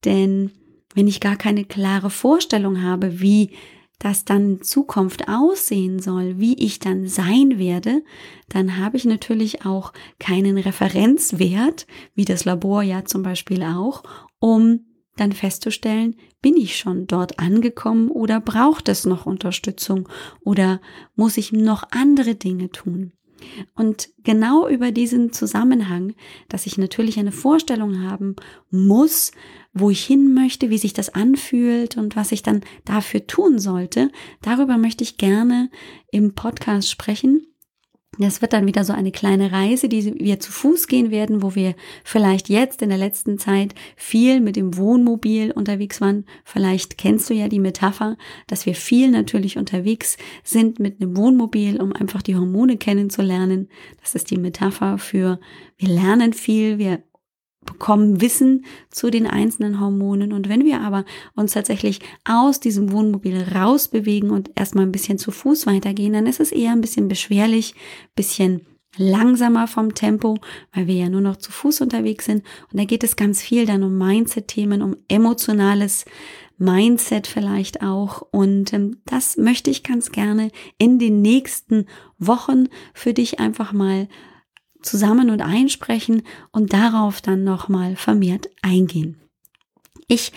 Denn 0.05 0.51
wenn 0.95 1.07
ich 1.07 1.21
gar 1.21 1.37
keine 1.37 1.65
klare 1.65 2.11
Vorstellung 2.11 2.83
habe, 2.83 3.21
wie 3.21 3.51
das 3.99 4.25
dann 4.25 4.63
Zukunft 4.63 5.29
aussehen 5.29 5.99
soll, 5.99 6.39
wie 6.39 6.55
ich 6.55 6.79
dann 6.79 7.09
sein 7.09 7.59
werde, 7.59 8.03
dann 8.49 8.77
habe 8.77 8.97
ich 8.97 9.05
natürlich 9.05 9.65
auch 9.65 9.93
keinen 10.19 10.57
Referenzwert, 10.57 11.87
wie 12.15 12.25
das 12.25 12.45
Labor 12.45 12.83
ja 12.83 13.05
zum 13.05 13.23
Beispiel 13.23 13.63
auch, 13.65 14.05
um 14.39 14.85
dann 15.17 15.33
festzustellen, 15.33 16.15
bin 16.41 16.57
ich 16.57 16.77
schon 16.77 17.09
dort 17.09 17.41
angekommen 17.41 18.09
oder 18.09 18.41
braucht 18.41 18.89
es 18.89 19.05
noch 19.05 19.27
Unterstützung 19.27 20.09
oder 20.45 20.81
muss 21.17 21.37
ich 21.37 21.51
noch 21.51 21.83
andere 21.91 22.37
Dinge 22.37 22.71
tun? 22.71 23.13
Und 23.75 24.11
genau 24.25 24.69
über 24.69 24.91
diesen 24.91 25.33
Zusammenhang, 25.33 26.15
dass 26.49 26.67
ich 26.67 26.79
natürlich 26.79 27.19
eine 27.19 27.33
Vorstellung 27.33 28.03
haben 28.03 28.37
muss, 28.71 29.33
wo 29.81 29.91
ich 29.91 30.05
hin 30.05 30.35
möchte, 30.35 30.71
wie 30.71 30.79
sich 30.79 30.93
das 30.93 31.15
anfühlt 31.15 31.97
und 31.97 32.17
was 32.17 32.33
ich 32.33 32.43
dann 32.43 32.63
dafür 32.85 33.27
tun 33.27 33.59
sollte, 33.59 34.11
darüber 34.43 34.79
möchte 34.79 35.05
ich 35.05 35.17
gerne 35.17 35.71
im 36.11 36.35
Podcast 36.35 36.91
sprechen. 36.91 37.49
Das 38.19 38.43
wird 38.43 38.53
dann 38.53 38.67
wieder 38.67 38.85
so 38.85 38.93
eine 38.93 39.13
kleine 39.13 39.53
Reise, 39.53 39.89
die 39.89 40.15
wir 40.19 40.41
zu 40.41 40.51
Fuß 40.51 40.89
gehen 40.89 41.13
werden, 41.13 41.41
wo 41.41 41.55
wir 41.55 41.75
vielleicht 42.03 42.49
jetzt 42.49 42.83
in 42.83 42.89
der 42.89 42.99
letzten 42.99 43.39
Zeit 43.39 43.75
viel 43.97 44.41
mit 44.41 44.57
dem 44.57 44.77
Wohnmobil 44.77 45.53
unterwegs 45.53 46.01
waren. 46.01 46.25
Vielleicht 46.45 46.99
kennst 46.99 47.31
du 47.31 47.35
ja 47.35 47.47
die 47.47 47.61
Metapher, 47.61 48.17
dass 48.49 48.67
wir 48.67 48.75
viel 48.75 49.11
natürlich 49.13 49.57
unterwegs 49.57 50.17
sind 50.43 50.81
mit 50.81 51.01
einem 51.01 51.17
Wohnmobil, 51.17 51.81
um 51.81 51.93
einfach 51.93 52.23
die 52.23 52.35
Hormone 52.35 52.77
kennenzulernen. 52.77 53.69
Das 54.01 54.17
ist 54.17 54.33
die 54.33 54.39
Metapher 54.39 54.99
für 54.99 55.39
wir 55.77 55.89
lernen 55.89 56.33
viel, 56.33 56.79
wir 56.79 57.05
bekommen 57.69 58.21
Wissen 58.21 58.65
zu 58.91 59.11
den 59.11 59.27
einzelnen 59.27 59.81
Hormonen. 59.81 60.33
Und 60.33 60.49
wenn 60.49 60.65
wir 60.65 60.81
aber 60.81 61.05
uns 61.35 61.53
tatsächlich 61.53 62.01
aus 62.25 62.61
diesem 62.61 62.93
Wohnmobil 62.93 63.43
rausbewegen 63.55 64.31
und 64.31 64.51
erstmal 64.55 64.85
ein 64.85 64.93
bisschen 64.93 65.19
zu 65.19 65.31
Fuß 65.31 65.67
weitergehen, 65.67 66.13
dann 66.13 66.27
ist 66.27 66.41
es 66.41 66.53
eher 66.53 66.73
ein 66.73 66.81
bisschen 66.81 67.09
beschwerlich, 67.09 67.75
bisschen 68.15 68.63
langsamer 68.97 69.69
vom 69.69 69.95
Tempo, 69.95 70.39
weil 70.73 70.87
wir 70.87 70.95
ja 70.95 71.09
nur 71.09 71.21
noch 71.21 71.37
zu 71.37 71.53
Fuß 71.53 71.81
unterwegs 71.83 72.25
sind. 72.25 72.45
Und 72.73 72.81
da 72.81 72.85
geht 72.85 73.05
es 73.05 73.17
ganz 73.17 73.43
viel 73.43 73.67
dann 73.67 73.83
um 73.83 73.97
Mindset-Themen, 73.97 74.83
um 74.83 74.97
emotionales 75.09 76.05
Mindset 76.57 77.27
vielleicht 77.27 77.83
auch. 77.83 78.23
Und 78.31 78.73
ähm, 78.73 79.01
das 79.05 79.37
möchte 79.37 79.71
ich 79.71 79.85
ganz 79.85 80.11
gerne 80.11 80.51
in 80.79 80.99
den 80.99 81.23
nächsten 81.23 81.87
Wochen 82.19 82.69
für 82.95 83.15
dich 83.15 83.39
einfach 83.39 83.73
mal 83.73 84.09
zusammen 84.83 85.31
und 85.31 85.43
einsprechen 85.43 86.23
und 86.53 86.73
darauf 86.73 87.21
dann 87.21 87.45
nochmal 87.45 87.97
vermehrt 87.97 88.49
eingehen. 88.63 89.21
Ich 90.07 90.33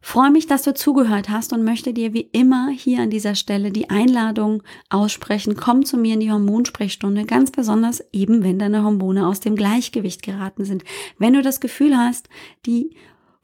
freue 0.00 0.30
mich, 0.30 0.46
dass 0.46 0.62
du 0.62 0.74
zugehört 0.74 1.28
hast 1.28 1.52
und 1.52 1.64
möchte 1.64 1.92
dir 1.92 2.12
wie 2.12 2.28
immer 2.32 2.68
hier 2.70 3.00
an 3.00 3.10
dieser 3.10 3.34
Stelle 3.34 3.70
die 3.70 3.90
Einladung 3.90 4.62
aussprechen. 4.90 5.56
Komm 5.56 5.84
zu 5.84 5.96
mir 5.96 6.14
in 6.14 6.20
die 6.20 6.30
Hormonsprechstunde, 6.30 7.24
ganz 7.24 7.50
besonders 7.50 8.04
eben, 8.12 8.42
wenn 8.42 8.58
deine 8.58 8.84
Hormone 8.84 9.26
aus 9.26 9.40
dem 9.40 9.56
Gleichgewicht 9.56 10.22
geraten 10.22 10.64
sind. 10.64 10.84
Wenn 11.18 11.32
du 11.32 11.42
das 11.42 11.60
Gefühl 11.60 11.96
hast, 11.96 12.28
die 12.66 12.96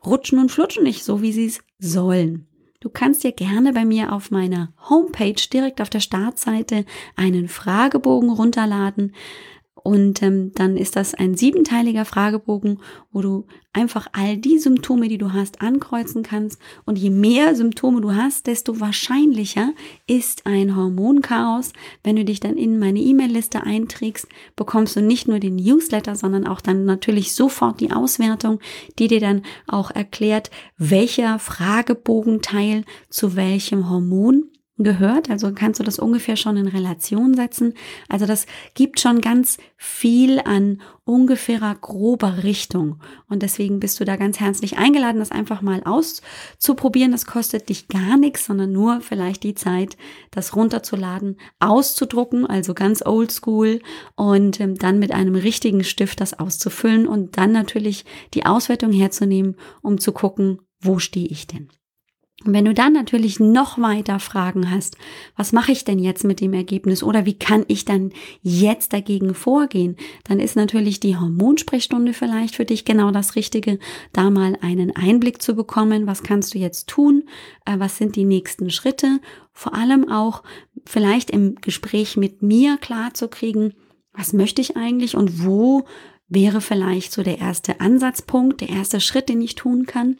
rutschen 0.04 0.38
und 0.38 0.50
flutschen 0.50 0.82
nicht 0.82 1.04
so, 1.04 1.22
wie 1.22 1.32
sie 1.32 1.46
es 1.46 1.60
sollen. 1.78 2.46
Du 2.80 2.88
kannst 2.88 3.24
dir 3.24 3.32
gerne 3.32 3.74
bei 3.74 3.84
mir 3.84 4.12
auf 4.12 4.30
meiner 4.30 4.72
Homepage 4.88 5.34
direkt 5.52 5.82
auf 5.82 5.90
der 5.90 6.00
Startseite 6.00 6.86
einen 7.14 7.48
Fragebogen 7.48 8.30
runterladen. 8.30 9.14
Und 9.82 10.22
ähm, 10.22 10.52
dann 10.54 10.76
ist 10.76 10.96
das 10.96 11.14
ein 11.14 11.36
siebenteiliger 11.36 12.04
Fragebogen, 12.04 12.80
wo 13.12 13.22
du 13.22 13.46
einfach 13.72 14.08
all 14.12 14.36
die 14.36 14.58
Symptome, 14.58 15.08
die 15.08 15.18
du 15.18 15.32
hast, 15.32 15.62
ankreuzen 15.62 16.22
kannst. 16.22 16.60
Und 16.84 16.98
je 16.98 17.10
mehr 17.10 17.54
Symptome 17.54 18.00
du 18.00 18.14
hast, 18.14 18.46
desto 18.46 18.80
wahrscheinlicher 18.80 19.72
ist 20.06 20.46
ein 20.46 20.76
Hormonchaos. 20.76 21.72
Wenn 22.02 22.16
du 22.16 22.24
dich 22.24 22.40
dann 22.40 22.56
in 22.56 22.78
meine 22.78 23.00
E-Mail-Liste 23.00 23.62
einträgst, 23.62 24.28
bekommst 24.56 24.96
du 24.96 25.00
nicht 25.00 25.28
nur 25.28 25.38
den 25.38 25.56
Newsletter, 25.56 26.16
sondern 26.16 26.46
auch 26.46 26.60
dann 26.60 26.84
natürlich 26.84 27.32
sofort 27.32 27.80
die 27.80 27.92
Auswertung, 27.92 28.60
die 28.98 29.08
dir 29.08 29.20
dann 29.20 29.42
auch 29.66 29.90
erklärt, 29.90 30.50
welcher 30.76 31.38
Fragebogenteil 31.38 32.84
zu 33.08 33.36
welchem 33.36 33.88
Hormon 33.88 34.50
gehört, 34.84 35.30
also 35.30 35.52
kannst 35.54 35.80
du 35.80 35.84
das 35.84 35.98
ungefähr 35.98 36.36
schon 36.36 36.56
in 36.56 36.68
Relation 36.68 37.34
setzen. 37.34 37.74
Also 38.08 38.26
das 38.26 38.46
gibt 38.74 39.00
schon 39.00 39.20
ganz 39.20 39.58
viel 39.76 40.40
an 40.40 40.80
ungefährer 41.04 41.74
grober 41.74 42.44
Richtung. 42.44 43.00
Und 43.28 43.42
deswegen 43.42 43.80
bist 43.80 43.98
du 44.00 44.04
da 44.04 44.16
ganz 44.16 44.40
herzlich 44.40 44.78
eingeladen, 44.78 45.18
das 45.18 45.32
einfach 45.32 45.62
mal 45.62 45.82
auszuprobieren. 45.84 47.12
Das 47.12 47.26
kostet 47.26 47.68
dich 47.68 47.88
gar 47.88 48.16
nichts, 48.16 48.46
sondern 48.46 48.72
nur 48.72 49.00
vielleicht 49.00 49.42
die 49.42 49.54
Zeit, 49.54 49.96
das 50.30 50.54
runterzuladen, 50.54 51.36
auszudrucken, 51.58 52.46
also 52.46 52.74
ganz 52.74 53.04
oldschool 53.04 53.80
und 54.14 54.60
ähm, 54.60 54.76
dann 54.76 54.98
mit 54.98 55.12
einem 55.12 55.34
richtigen 55.34 55.84
Stift 55.84 56.20
das 56.20 56.38
auszufüllen 56.38 57.06
und 57.06 57.36
dann 57.36 57.52
natürlich 57.52 58.04
die 58.34 58.46
Auswertung 58.46 58.92
herzunehmen, 58.92 59.56
um 59.82 59.98
zu 59.98 60.12
gucken, 60.12 60.60
wo 60.80 60.98
stehe 60.98 61.26
ich 61.26 61.46
denn? 61.46 61.68
Und 62.44 62.54
wenn 62.54 62.64
du 62.64 62.72
dann 62.72 62.94
natürlich 62.94 63.38
noch 63.38 63.78
weiter 63.78 64.18
Fragen 64.18 64.70
hast, 64.70 64.96
was 65.36 65.52
mache 65.52 65.72
ich 65.72 65.84
denn 65.84 65.98
jetzt 65.98 66.24
mit 66.24 66.40
dem 66.40 66.54
Ergebnis 66.54 67.02
oder 67.02 67.26
wie 67.26 67.38
kann 67.38 67.66
ich 67.68 67.84
dann 67.84 68.12
jetzt 68.40 68.94
dagegen 68.94 69.34
vorgehen, 69.34 69.96
dann 70.24 70.40
ist 70.40 70.56
natürlich 70.56 71.00
die 71.00 71.18
Hormonsprechstunde 71.18 72.14
vielleicht 72.14 72.56
für 72.56 72.64
dich 72.64 72.86
genau 72.86 73.10
das 73.10 73.36
Richtige, 73.36 73.78
da 74.14 74.30
mal 74.30 74.56
einen 74.62 74.96
Einblick 74.96 75.42
zu 75.42 75.54
bekommen, 75.54 76.06
was 76.06 76.22
kannst 76.22 76.54
du 76.54 76.58
jetzt 76.58 76.88
tun, 76.88 77.24
äh, 77.66 77.78
was 77.78 77.98
sind 77.98 78.16
die 78.16 78.24
nächsten 78.24 78.70
Schritte, 78.70 79.20
vor 79.52 79.74
allem 79.74 80.08
auch 80.08 80.42
vielleicht 80.86 81.30
im 81.30 81.56
Gespräch 81.56 82.16
mit 82.16 82.40
mir 82.40 82.78
klar 82.78 83.12
zu 83.12 83.28
kriegen, 83.28 83.74
was 84.14 84.32
möchte 84.32 84.62
ich 84.62 84.78
eigentlich 84.78 85.14
und 85.14 85.44
wo 85.44 85.84
wäre 86.28 86.62
vielleicht 86.62 87.12
so 87.12 87.22
der 87.22 87.38
erste 87.38 87.80
Ansatzpunkt, 87.80 88.62
der 88.62 88.70
erste 88.70 89.00
Schritt, 89.00 89.28
den 89.28 89.42
ich 89.42 89.56
tun 89.56 89.84
kann. 89.84 90.18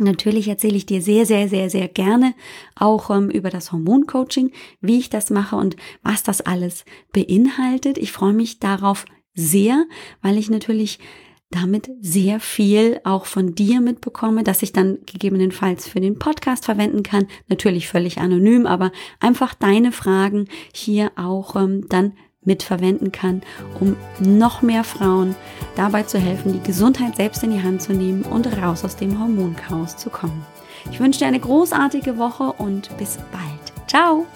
Natürlich 0.00 0.48
erzähle 0.48 0.76
ich 0.76 0.86
dir 0.86 1.02
sehr, 1.02 1.26
sehr, 1.26 1.48
sehr, 1.48 1.70
sehr 1.70 1.88
gerne 1.88 2.34
auch 2.74 3.10
ähm, 3.10 3.30
über 3.30 3.50
das 3.50 3.72
Hormoncoaching, 3.72 4.52
wie 4.80 4.98
ich 4.98 5.10
das 5.10 5.30
mache 5.30 5.56
und 5.56 5.76
was 6.02 6.22
das 6.22 6.40
alles 6.40 6.84
beinhaltet. 7.12 7.98
Ich 7.98 8.12
freue 8.12 8.32
mich 8.32 8.58
darauf 8.58 9.04
sehr, 9.34 9.84
weil 10.22 10.38
ich 10.38 10.50
natürlich 10.50 10.98
damit 11.50 11.90
sehr 12.00 12.38
viel 12.38 13.00
auch 13.02 13.26
von 13.26 13.54
dir 13.54 13.80
mitbekomme, 13.80 14.44
dass 14.44 14.62
ich 14.62 14.72
dann 14.72 14.98
gegebenenfalls 15.04 15.88
für 15.88 16.00
den 16.00 16.18
Podcast 16.18 16.64
verwenden 16.64 17.02
kann. 17.02 17.26
Natürlich 17.48 17.88
völlig 17.88 18.18
anonym, 18.18 18.66
aber 18.66 18.92
einfach 19.18 19.54
deine 19.54 19.90
Fragen 19.90 20.46
hier 20.72 21.10
auch 21.16 21.56
ähm, 21.56 21.86
dann 21.88 22.12
mitverwenden 22.44 23.12
kann, 23.12 23.42
um 23.78 23.96
noch 24.18 24.62
mehr 24.62 24.84
Frauen 24.84 25.34
dabei 25.76 26.04
zu 26.04 26.18
helfen, 26.18 26.52
die 26.52 26.66
Gesundheit 26.66 27.16
selbst 27.16 27.42
in 27.42 27.50
die 27.50 27.62
Hand 27.62 27.82
zu 27.82 27.92
nehmen 27.92 28.22
und 28.22 28.46
raus 28.60 28.84
aus 28.84 28.96
dem 28.96 29.20
Hormonchaos 29.20 29.96
zu 29.96 30.10
kommen. 30.10 30.44
Ich 30.90 31.00
wünsche 31.00 31.20
dir 31.20 31.26
eine 31.26 31.40
großartige 31.40 32.16
Woche 32.16 32.52
und 32.52 32.96
bis 32.96 33.18
bald. 33.30 33.88
Ciao! 33.88 34.26